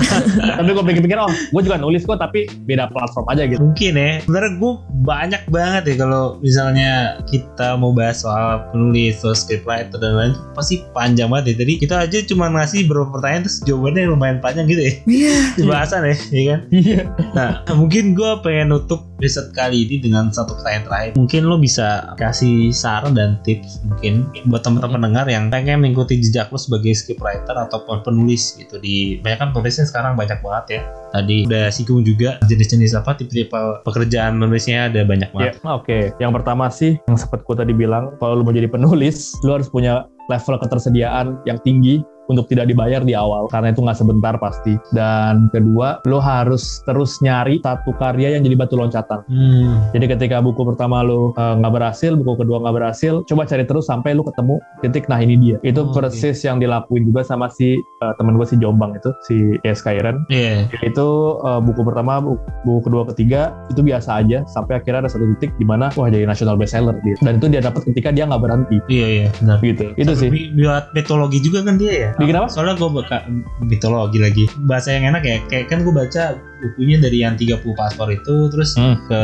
tapi 0.58 0.70
gue 0.70 0.84
pikir-pikir 0.86 1.18
oh 1.18 1.26
gue 1.30 1.62
juga 1.64 1.76
nulis 1.80 2.06
kok 2.06 2.22
tapi 2.22 2.46
beda 2.68 2.86
platform 2.94 3.26
aja 3.32 3.42
gitu 3.50 3.62
Mungkin 3.72 3.96
ya. 3.96 4.12
Sebenarnya 4.20 4.52
gue 4.60 4.72
banyak 5.00 5.42
banget 5.48 5.82
ya 5.88 5.94
kalau 6.04 6.24
misalnya 6.44 7.16
kita 7.24 7.72
mau 7.80 7.96
bahas 7.96 8.20
soal 8.20 8.68
penulis, 8.68 9.16
soal 9.42 9.58
scriptwriter 9.58 9.98
dan 9.98 10.14
lain 10.14 10.32
pasti 10.54 10.86
panjang 10.94 11.26
banget 11.26 11.54
ya. 11.58 11.66
Tadi 11.66 11.72
kita 11.82 11.94
aja 12.06 12.18
cuma 12.30 12.46
ngasih 12.54 12.86
beberapa 12.86 13.18
pertanyaan 13.18 13.42
terus 13.42 13.58
jawabannya 13.66 14.02
lumayan 14.06 14.38
panjang 14.38 14.66
gitu 14.70 14.82
ya. 14.82 14.92
Iya. 15.02 15.36
Di 15.58 15.62
bahasan 15.66 16.00
ya, 16.06 16.16
ya 16.30 16.42
kan? 16.46 16.60
iya 16.70 17.00
Nah, 17.34 17.50
mungkin 17.74 18.14
gue 18.14 18.30
pengen 18.46 18.70
nutup 18.70 19.11
episode 19.22 19.54
kali 19.54 19.86
ini 19.86 20.02
dengan 20.02 20.34
satu 20.34 20.58
pertanyaan 20.58 20.84
terakhir. 20.90 21.10
Mungkin 21.14 21.46
lo 21.46 21.54
bisa 21.54 22.10
kasih 22.18 22.74
saran 22.74 23.14
dan 23.14 23.38
tips 23.46 23.78
mungkin 23.86 24.26
buat 24.50 24.66
teman-teman 24.66 24.98
pendengar 24.98 25.30
yang 25.30 25.46
pengen 25.46 25.78
mengikuti 25.78 26.18
jejak 26.18 26.50
lo 26.50 26.58
sebagai 26.58 26.90
scriptwriter 26.90 27.54
ataupun 27.54 28.02
penulis 28.02 28.58
gitu 28.58 28.82
di 28.82 29.22
banyak 29.22 29.38
kan 29.38 29.48
penulisnya 29.54 29.86
sekarang 29.86 30.18
banyak 30.18 30.42
banget 30.42 30.64
ya. 30.66 30.80
Tadi 31.14 31.46
udah 31.46 31.70
singgung 31.70 32.02
juga 32.02 32.42
jenis-jenis 32.50 32.98
apa 32.98 33.14
tipe-tipe 33.14 33.54
pekerjaan 33.86 34.42
penulisnya 34.42 34.90
ada 34.90 35.06
banyak 35.06 35.30
Ya, 35.38 35.54
banget. 35.54 35.54
oke. 35.62 35.98
Yang 36.18 36.32
pertama 36.42 36.66
sih, 36.66 36.98
yang 37.06 37.14
sempat 37.14 37.46
gue 37.46 37.54
tadi 37.54 37.70
bilang, 37.70 38.18
kalau 38.18 38.34
lu 38.34 38.42
mau 38.42 38.50
jadi 38.50 38.66
penulis, 38.66 39.38
lu 39.46 39.54
harus 39.54 39.70
punya 39.70 40.02
level 40.26 40.58
ketersediaan 40.58 41.38
yang 41.46 41.62
tinggi 41.62 42.02
untuk 42.24 42.46
tidak 42.46 42.66
dibayar 42.66 43.00
di 43.00 43.12
awal 43.12 43.46
karena 43.46 43.70
itu 43.70 43.80
nggak 43.80 43.96
sebentar 43.96 44.34
pasti 44.36 44.74
dan 44.90 45.48
kedua 45.48 45.98
lo 46.04 46.18
harus 46.18 46.62
terus 46.82 47.18
nyari 47.18 47.58
satu 47.58 47.90
karya 47.92 48.34
yang 48.34 48.42
jadi 48.42 48.56
batu 48.56 48.74
loncatan 48.74 49.24
Hmm. 49.24 49.86
jadi 49.90 50.06
ketika 50.10 50.38
buku 50.38 50.62
pertama 50.64 51.00
lo 51.00 51.32
uh, 51.32 51.54
nggak 51.54 51.72
berhasil 51.72 52.12
buku 52.12 52.38
kedua 52.38 52.58
nggak 52.58 52.74
berhasil 52.74 53.22
coba 53.22 53.42
cari 53.44 53.64
terus 53.64 53.84
sampai 53.84 54.12
lo 54.12 54.22
ketemu 54.22 54.54
titik 54.80 55.06
nah 55.06 55.18
ini 55.18 55.34
dia 55.36 55.56
itu 55.62 55.80
Oh, 55.82 55.90
persis 55.90 56.38
yang 56.40 56.56
dilakuin 56.56 57.04
juga 57.04 57.22
sama 57.22 57.48
si 57.48 57.74
uh, 57.74 58.14
temen 58.14 58.34
gue 58.34 58.44
si 58.44 58.54
Jombang 58.54 58.94
itu 58.94 59.10
si 59.20 59.36
S. 59.60 59.80
Kairen 59.80 60.22
Iya. 60.28 60.70
itu 60.80 61.06
uh, 61.38 61.58
buku 61.58 61.82
pertama 61.82 62.18
bu- 62.18 62.36
buku 62.62 62.80
kedua 62.82 63.02
ketiga 63.08 63.40
itu 63.66 63.80
biasa 63.80 64.20
aja 64.20 64.46
sampai 64.46 64.78
akhirnya 64.78 65.02
ada 65.02 65.10
satu 65.10 65.26
titik 65.32 65.50
di 65.52 65.64
mana 65.64 65.90
wah 65.92 66.06
jadi 66.06 66.22
national 66.22 66.54
bestseller 66.54 66.94
dia 67.00 67.18
dan 67.20 67.36
itu 67.36 67.46
dia 67.48 67.60
dapat 67.60 67.82
ketika 67.84 68.08
dia 68.08 68.24
nggak 68.24 68.40
berhenti 68.40 68.78
Iya 68.86 69.06
iya 69.08 69.26
benar. 69.34 69.58
gitu 69.60 69.84
itu 69.92 70.12
sih 70.14 70.30
Buat 70.54 70.84
mitologi 70.92 71.38
juga 71.38 71.60
kan 71.62 71.76
dia 71.76 71.92
ya. 71.92 72.10
Bikin 72.18 72.34
apa? 72.36 72.48
Soalnya 72.50 72.74
gue 72.76 72.90
buka 72.90 73.18
mitologi 73.62 74.18
lagi. 74.20 74.44
Bahasa 74.68 74.92
yang 74.92 75.14
enak 75.14 75.22
ya. 75.24 75.36
Kayak 75.48 75.66
kan 75.72 75.78
gue 75.86 75.94
baca 75.94 76.36
bukunya 76.62 76.96
dari 76.96 77.18
yang 77.20 77.34
30 77.34 77.58
paspor 77.72 78.08
itu 78.08 78.46
terus 78.48 78.72
Hmm. 78.72 78.94
ke 79.04 79.20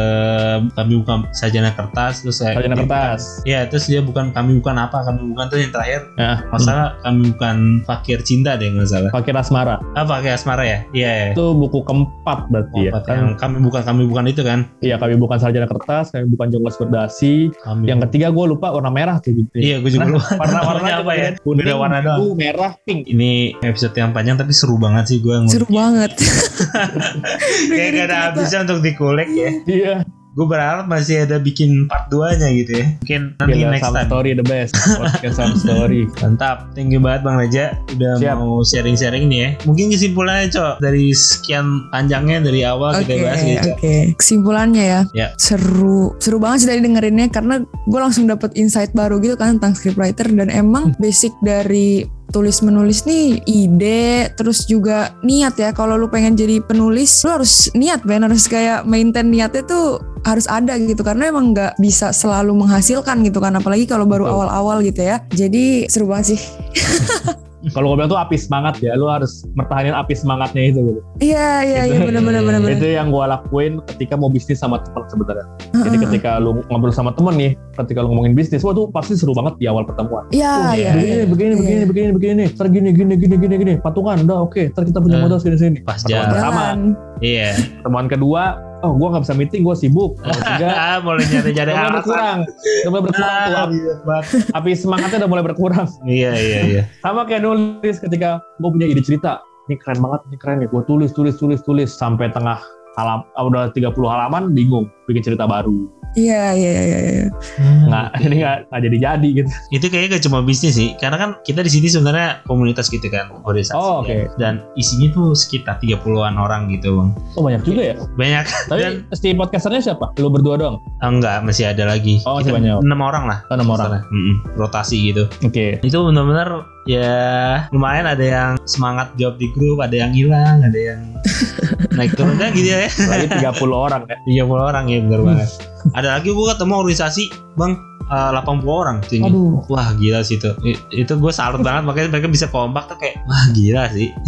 kami 0.74 0.98
bukan 0.98 1.30
sajana 1.30 1.70
kertas 1.70 2.20
terus 2.20 2.38
dia 2.38 2.52
kertas 2.52 3.40
Iya, 3.44 3.60
terus 3.64 3.86
dia 3.86 4.00
bukan 4.00 4.30
kami 4.30 4.58
bukan 4.58 4.74
apa, 4.76 5.00
kami 5.02 5.22
bukan 5.28 5.44
tuh 5.46 5.56
yang 5.56 5.70
terakhir. 5.70 6.02
ya 6.14 6.42
Masalah 6.48 6.98
kami 7.00 7.30
bukan 7.30 7.56
fakir 7.82 8.18
cinta 8.20 8.54
deh 8.54 8.68
nggak 8.68 8.86
salah. 8.86 9.10
pakai 9.10 9.32
asmara 9.32 9.78
Ah, 9.94 10.02
pakai 10.02 10.30
asmara 10.32 10.62
ya? 10.62 10.78
Iya. 10.90 11.10
iya. 11.10 11.26
itu 11.30 11.44
buku 11.52 11.78
keempat 11.80 12.38
berarti 12.48 12.78
ya 12.80 12.90
Empat 12.90 13.04
kan 13.04 13.16
yang 13.16 13.30
kami 13.36 13.56
bukan 13.60 13.82
kami 13.82 14.02
bukan 14.04 14.24
itu 14.26 14.42
kan? 14.42 14.58
iya 14.80 14.96
kami 14.96 15.14
bukan 15.14 15.38
sarjana 15.38 15.64
kertas 15.64 16.10
kami 16.10 16.26
bukan 16.28 16.46
jongos 16.50 16.74
berdasi 16.76 17.54
Kami 17.56 17.86
yang 17.86 18.02
ketiga 18.02 18.28
gue 18.28 18.44
lupa 18.48 18.70
warna 18.70 18.90
merah 18.90 19.16
tuh 19.18 19.32
gitu 19.32 19.54
Iya, 19.54 19.78
gue 19.78 19.88
juga 19.88 20.04
Nah, 20.04 20.12
lupa. 20.12 20.28
warna 20.34 20.58
Warnanya 20.58 20.66
warnanya 20.68 20.96
apa 20.98 21.12
ya? 21.14 21.28
kuning 21.38 21.58
Beda 21.60 21.74
warna 21.76 21.98
doang. 22.00 22.34
merah 22.34 22.72
pink 22.80 23.06
Ini 23.06 23.32
episode 23.60 23.94
yang 23.94 24.10
panjang 24.10 24.34
tapi 24.34 24.50
seru 24.50 24.76
banget 24.76 25.04
sih 25.06 25.18
gue 25.18 25.34
Seru 25.46 25.66
banget. 25.66 26.12
Kayak 27.68 27.90
gak 27.92 28.06
ada 28.06 28.16
habisnya 28.26 28.58
untuk 28.64 28.80
dikulik 28.80 29.28
ya. 29.28 29.50
iya 29.66 29.96
Gue 30.30 30.46
berharap 30.46 30.86
masih 30.86 31.26
ada 31.26 31.42
bikin 31.42 31.90
part 31.90 32.06
2 32.08 32.38
nya 32.38 32.46
gitu 32.54 32.70
ya. 32.72 32.86
Mungkin 33.02 33.20
nanti 33.34 33.58
Gila, 33.58 33.70
next 33.74 33.90
time. 33.90 34.06
Story 34.06 34.30
the 34.32 34.46
best 34.46 34.70
podcast 34.94 35.34
Sam 35.34 35.50
Story 35.58 36.06
Mantap, 36.22 36.70
thank 36.72 36.94
you 36.94 37.02
banget 37.02 37.26
Bang 37.26 37.42
Reja 37.42 37.74
udah 37.90 38.22
Siap. 38.22 38.38
mau 38.38 38.62
sharing-sharing 38.62 39.26
nih 39.26 39.38
ya. 39.42 39.48
Mungkin 39.66 39.90
kesimpulannya 39.90 40.46
Cok 40.48 40.74
dari 40.78 41.10
sekian 41.10 41.90
panjangnya 41.90 42.38
dari 42.40 42.62
awal 42.62 42.94
Oke, 42.94 43.10
kita 43.10 43.14
bahas 43.18 43.40
gitu 43.42 43.70
oke. 43.74 43.96
Kesimpulannya 44.14 44.84
ya, 44.86 45.00
Ya. 45.10 45.26
seru, 45.34 46.14
seru 46.16 46.38
banget 46.38 46.58
sih 46.62 46.68
tadi 46.70 46.86
dengerinnya 46.86 47.26
karena 47.28 47.54
gue 47.64 47.98
langsung 47.98 48.30
dapet 48.30 48.54
insight 48.54 48.94
baru 48.94 49.18
gitu 49.18 49.34
kan 49.34 49.58
tentang 49.58 49.74
scriptwriter 49.74 50.30
dan 50.30 50.54
emang 50.54 50.94
basic 51.02 51.34
dari 51.42 52.06
tulis 52.28 52.60
menulis 52.60 53.08
nih 53.08 53.40
ide 53.48 54.32
terus 54.36 54.68
juga 54.68 55.16
niat 55.24 55.56
ya. 55.56 55.70
Kalau 55.72 55.96
lu 55.96 56.08
pengen 56.12 56.36
jadi 56.36 56.60
penulis 56.60 57.24
lu 57.24 57.40
harus 57.40 57.72
niat 57.72 58.04
Ben. 58.04 58.24
Harus 58.24 58.46
kayak 58.46 58.84
maintain 58.84 59.28
niatnya 59.28 59.64
tuh 59.64 60.02
harus 60.22 60.44
ada 60.46 60.76
gitu. 60.76 61.00
Karena 61.00 61.32
emang 61.32 61.56
nggak 61.56 61.80
bisa 61.80 62.12
selalu 62.12 62.52
menghasilkan 62.54 63.24
gitu 63.24 63.40
kan. 63.40 63.56
Apalagi 63.56 63.88
kalau 63.88 64.04
baru 64.04 64.28
awal-awal 64.28 64.84
gitu 64.84 65.02
ya. 65.02 65.24
Jadi 65.32 65.88
seru 65.88 66.08
banget 66.08 66.36
sih 66.36 66.40
kalau 67.68 67.90
gue 67.90 67.96
bilang 67.98 68.06
tuh 68.08 68.16
api 68.16 68.36
semangat 68.36 68.78
ya 68.78 68.94
lu 68.94 69.06
harus 69.06 69.42
mertahanin 69.52 69.90
api 69.90 70.14
semangatnya 70.14 70.62
itu 70.64 70.78
gitu 70.80 71.00
iya 71.18 71.60
iya 71.60 71.80
iya 71.84 71.96
Itu- 71.96 72.06
benar-benar 72.06 72.42
benar-benar 72.42 72.76
itu 72.76 72.86
yang 72.88 73.08
gue 73.08 73.24
lakuin 73.24 73.72
ketika 73.84 74.14
mau 74.14 74.28
bisnis 74.28 74.58
sama 74.58 74.78
teman 74.80 75.02
sebenarnya 75.06 75.46
jadi 75.74 75.90
Heeh. 75.90 76.02
ketika 76.06 76.30
lu 76.36 76.62
ngobrol 76.66 76.90
sama 76.90 77.10
temen 77.10 77.34
nih 77.34 77.52
ketika 77.74 77.98
lu 77.98 78.08
ngomongin 78.08 78.32
bisnis 78.32 78.62
wah 78.62 78.70
tuh 78.70 78.86
pasti 78.88 79.14
seru 79.14 79.32
banget 79.32 79.58
di 79.58 79.66
awal 79.66 79.82
pertemuan 79.82 80.22
iya 80.30 80.72
iya 80.72 80.90
begini, 80.92 81.02
iya. 81.02 81.24
begini, 81.24 81.54
Iya. 81.58 81.58
begini, 81.58 81.82
begini, 81.84 82.10
begini, 82.12 82.42
ntar 82.48 82.66
gini, 82.68 82.88
gini, 82.90 83.14
gini, 83.14 83.36
gini, 83.36 83.54
gini, 83.56 83.72
patungan, 83.78 84.16
udah 84.20 84.38
oke, 84.40 84.62
ntar 84.68 84.82
kita 84.82 84.98
punya 84.98 85.16
Eh, 85.16 85.22
modal 85.22 85.38
segini, 85.38 85.56
segini. 85.56 85.78
pas 85.82 85.98
Pertemuan 85.98 86.14
jalan. 86.20 86.30
pertama, 86.30 86.62
Jalan. 86.62 86.80
Iya. 87.18 87.50
pertemuan 87.76 88.06
kedua, 88.06 88.42
oh 88.80 88.92
gue 88.94 89.08
nggak 89.10 89.22
bisa 89.26 89.34
meeting, 89.34 89.62
gue 89.66 89.74
sibuk. 89.74 90.18
Ah, 90.22 91.02
mulai 91.02 91.26
nyari-nyari 91.26 91.70
udah 91.70 91.78
mulai 91.80 91.94
berkurang, 91.98 92.38
mulai 92.86 93.02
berkurang 93.02 93.34
tuh, 93.34 93.54
Ah, 93.54 93.64
api, 93.66 93.76
iya 93.76 93.94
banget. 94.02 94.26
api 94.54 94.70
semangatnya 94.74 95.18
udah 95.24 95.30
mulai 95.30 95.44
berkurang. 95.44 95.86
Iya, 96.04 96.32
iya, 96.34 96.58
iya. 96.64 96.82
Sama 97.04 97.26
kayak 97.26 97.42
nulis 97.42 97.96
ketika 97.98 98.38
gue 98.58 98.70
punya 98.70 98.86
ide 98.86 99.02
cerita, 99.02 99.42
ini 99.66 99.76
keren 99.76 99.98
banget, 99.98 100.20
ini 100.30 100.36
keren 100.38 100.56
nih, 100.62 100.68
gue 100.70 100.82
tulis, 100.86 101.10
tulis, 101.10 101.34
tulis, 101.36 101.60
tulis, 101.62 101.90
sampai 101.90 102.30
tengah 102.30 102.58
halam, 102.94 103.26
ah, 103.34 103.42
udah 103.46 103.70
30 103.74 103.90
halaman, 104.06 104.54
bingung, 104.54 104.86
bikin 105.06 105.22
cerita 105.22 105.46
baru. 105.46 105.90
Iya 106.14 106.52
iya 106.52 106.72
iya 106.78 106.98
iya 107.02 107.24
Nggak, 107.58 108.06
ini 108.24 108.34
nggak 108.38 108.56
nggak 108.66 108.80
jadi-jadi 108.82 109.28
gitu. 109.34 109.50
itu 109.70 109.86
kayaknya 109.86 110.08
gak 110.12 110.24
cuma 110.24 110.38
bisnis 110.40 110.74
sih 110.74 110.92
karena 110.94 111.16
kan 111.16 111.30
kita 111.40 111.60
di 111.60 111.70
sini 111.70 111.86
sebenarnya 111.86 112.40
komunitas 112.44 112.86
gitu 112.86 113.06
kan 113.06 113.28
organisasi 113.38 113.74
Oh, 113.74 114.00
ya. 114.02 114.24
oke. 114.24 114.36
dan 114.36 114.64
isinya 114.74 115.08
tuh 115.10 115.32
sekitar 115.32 115.76
30-an 115.78 116.34
orang 116.34 116.68
gitu 116.68 116.94
bang 116.94 117.08
Oh 117.34 117.42
banyak 117.42 117.62
juga 117.62 117.82
ya. 117.82 117.94
banyak 118.12 118.44
Tapi 118.66 118.80
dan 118.80 118.92
si 119.12 119.32
podcasternya 119.32 119.82
siapa? 119.84 120.10
Lu 120.16 120.28
berdua 120.28 120.56
doang? 120.56 120.76
ah, 120.98 121.08
enggak 121.08 121.42
masih 121.42 121.66
ada 121.66 121.84
lagi 121.84 122.18
Oh, 122.24 122.36
masih 122.36 122.50
Kita 122.50 122.56
banyak. 122.56 122.76
enam 122.82 123.00
orang 123.00 123.24
lah 123.24 123.38
Oh, 123.46 123.54
enam 123.54 123.68
orang. 123.68 123.86
Misalnya. 123.88 124.02
Mm-mm, 124.10 124.36
rotasi 124.56 124.96
gitu 125.04 125.24
Oke. 125.40 125.78
itu 125.78 125.96
benar-benar 125.98 126.48
ya 126.88 127.20
lumayan 127.68 128.08
ada 128.08 128.24
yang 128.24 128.50
semangat 128.64 129.12
jawab 129.14 129.36
di 129.36 129.52
grup 129.52 129.78
ada 129.78 129.92
yang 129.94 130.08
hilang 130.10 130.64
ada 130.64 130.78
yang 130.78 131.00
naik 131.98 132.14
turun 132.14 132.34
kan 132.34 132.48
gitu 132.50 132.64
ya 132.70 132.88
Lagi 133.04 133.26
30 133.28 133.44
orang 133.68 134.02
ya. 134.06 134.16
30 134.24 134.48
orang 134.48 134.84
ya 134.86 134.98
benar 135.00 135.20
banget 135.22 135.48
ada 135.90 136.08
lagi 136.14 136.28
gua 136.30 136.54
ketemu 136.54 136.74
organisasi 136.78 137.24
bang 137.54 137.72
eh, 138.06 138.30
80 138.34 138.64
orang 138.64 138.96
tinggi 139.02 139.28
Aduh. 139.28 139.60
Wah 139.68 139.92
gila 139.94 140.20
sih 140.22 140.36
itu 140.36 140.48
I- 140.62 140.80
Itu 140.96 141.14
gue 141.14 141.28
salut 141.28 141.60
banget 141.60 141.84
Makanya 141.84 142.08
mereka 142.10 142.28
bisa 142.28 142.46
kompak 142.46 142.86
tuh 142.86 142.96
kayak 142.96 143.20
Wah 143.22 143.44
gila 143.52 143.84
sih 143.90 144.08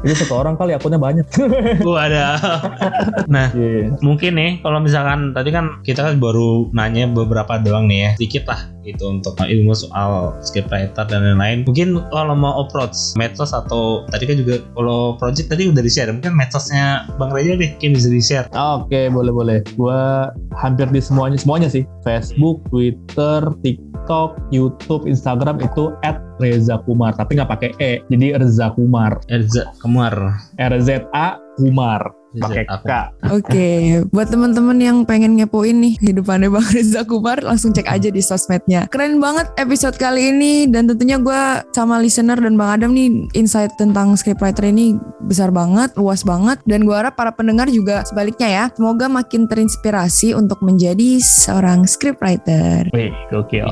Ini 0.00 0.12
satu 0.14 0.32
orang 0.34 0.56
kali 0.56 0.72
akunnya 0.72 0.96
banyak. 0.96 1.24
Gue 1.80 1.96
ada 1.96 2.36
Nah 3.26 3.48
Iya. 3.50 3.96
mungkin 4.00 4.32
nih 4.32 4.50
Kalau 4.60 4.76
misalkan 4.78 5.32
Tadi 5.32 5.48
kan 5.48 5.80
kita 5.80 6.00
kan 6.02 6.16
baru 6.16 6.68
nanya 6.70 7.04
beberapa 7.06 7.56
doang 7.56 7.84
nih 7.84 7.98
ya 7.98 8.10
Sedikit 8.16 8.44
lah 8.46 8.60
gitu 8.92 9.18
Untuk 9.20 9.34
ilmu 9.40 9.72
soal 9.74 10.36
scriptwriter 10.44 11.06
dan 11.08 11.24
lain-lain 11.24 11.66
Mungkin 11.66 11.98
kalau 12.10 12.34
mau 12.36 12.66
approach 12.66 13.14
Medsos 13.16 13.50
atau 13.50 14.04
Tadi 14.10 14.24
kan 14.28 14.36
juga 14.38 14.62
Kalau 14.76 15.16
project 15.16 15.48
tadi 15.50 15.70
udah 15.70 15.82
di-share 15.82 16.10
Mungkin 16.12 16.36
medsosnya 16.36 17.08
Bang 17.16 17.32
Reja 17.32 17.56
deh 17.56 17.74
Mungkin 17.76 17.92
bisa 17.96 18.08
di-share 18.12 18.50
Oke, 18.60 19.08
boleh 19.08 19.32
boleh. 19.32 19.58
Gua 19.74 20.30
hampir 20.60 20.90
di 20.92 21.00
semuanya 21.00 21.38
semuanya 21.40 21.68
sih. 21.72 21.88
Facebook, 22.04 22.60
Twitter, 22.68 23.40
TikTok, 23.64 24.36
YouTube, 24.50 25.06
Instagram 25.08 25.62
itu 25.62 25.94
@reza 26.40 26.80
kumar, 26.84 27.12
tapi 27.16 27.36
nggak 27.36 27.50
pakai 27.50 27.70
e. 27.80 27.92
Jadi 28.08 28.36
Reza 28.36 28.72
Kumar. 28.72 29.20
Erza 29.28 29.72
Kemar 29.80 30.14
R 30.56 30.74
Z 30.80 31.04
A 31.12 31.36
Kumar 31.60 32.20
Reza 32.30 32.46
pakai 32.46 32.64
K. 32.86 32.90
Oke, 33.34 33.70
buat 34.14 34.30
teman-teman 34.30 34.78
yang 34.78 35.02
pengen 35.02 35.34
ngepoin 35.34 35.74
nih 35.74 35.98
kehidupannya 35.98 36.46
Bang 36.46 36.66
Reza 36.74 37.02
Kumar, 37.02 37.42
langsung 37.42 37.74
cek 37.74 37.90
aja 37.90 38.06
di 38.06 38.22
sosmednya. 38.22 38.86
Keren 38.86 39.18
banget 39.18 39.50
episode 39.58 39.98
kali 39.98 40.30
ini 40.30 40.70
dan 40.70 40.86
tentunya 40.86 41.18
gue 41.18 41.42
sama 41.74 41.98
listener 41.98 42.38
dan 42.38 42.54
Bang 42.54 42.78
Adam 42.78 42.94
nih 42.94 43.26
insight 43.34 43.74
tentang 43.74 44.14
scriptwriter 44.14 44.62
ini 44.70 44.94
besar 45.26 45.50
banget, 45.50 45.90
luas 45.98 46.22
banget 46.22 46.62
dan 46.70 46.86
gue 46.86 46.94
harap 46.94 47.18
para 47.18 47.34
pendengar 47.34 47.66
juga 47.66 48.06
sebaliknya 48.06 48.48
ya. 48.48 48.64
Semoga 48.78 49.10
makin 49.10 49.50
terinspirasi 49.50 50.38
untuk 50.38 50.62
menjadi 50.62 51.18
seorang 51.18 51.82
scriptwriter. 51.82 52.94
Wih, 52.94 53.10
gokil. 53.34 53.66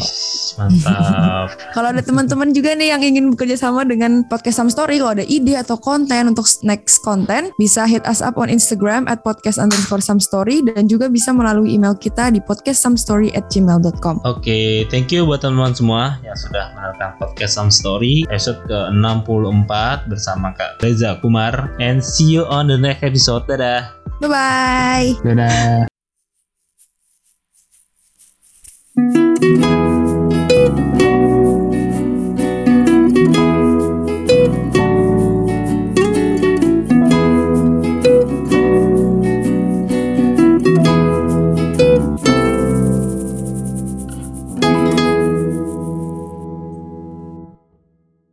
Mantap. 0.58 1.54
Kalau 1.78 1.94
ada 1.94 2.02
teman-teman 2.02 2.50
juga 2.50 2.74
nih 2.74 2.90
yang 2.90 3.02
ingin 3.06 3.30
bekerja 3.30 3.54
sama 3.54 3.86
dengan 3.86 4.26
podcast 4.26 4.58
Some 4.58 4.72
Story, 4.74 4.98
kalau 4.98 5.14
ada 5.14 5.26
ide 5.28 5.54
atau 5.54 5.78
konten 5.78 6.34
untuk 6.34 6.50
next 6.66 6.98
konten, 7.06 7.54
bisa 7.54 7.77
hit 7.84 8.02
us 8.08 8.24
up 8.24 8.40
on 8.40 8.48
Instagram 8.48 9.06
at 9.06 9.20
podcast 9.22 9.60
underscore 9.60 10.02
some 10.02 10.18
story 10.18 10.64
dan 10.64 10.88
juga 10.88 11.12
bisa 11.12 11.30
melalui 11.30 11.76
email 11.76 11.94
kita 11.94 12.32
di 12.32 12.40
podcastsomestory 12.42 13.30
at 13.36 13.46
gmail.com. 13.52 14.24
Oke, 14.24 14.88
thank 14.88 15.12
you 15.12 15.28
buat 15.28 15.44
teman-teman 15.44 15.76
semua 15.76 16.02
yang 16.24 16.34
sudah 16.34 16.72
mendengarkan 16.72 17.20
podcast 17.20 17.54
Some 17.60 17.70
Story 17.70 18.24
episode 18.32 18.64
ke-64 18.66 19.72
bersama 20.08 20.56
Kak 20.56 20.80
Reza 20.80 21.20
Kumar 21.20 21.76
and 21.78 22.00
see 22.00 22.40
you 22.40 22.48
on 22.48 22.66
the 22.72 22.80
next 22.80 23.04
episode. 23.04 23.44
Dadah. 23.44 23.92
Bye-bye! 24.18 25.20
Dadah. 25.22 25.86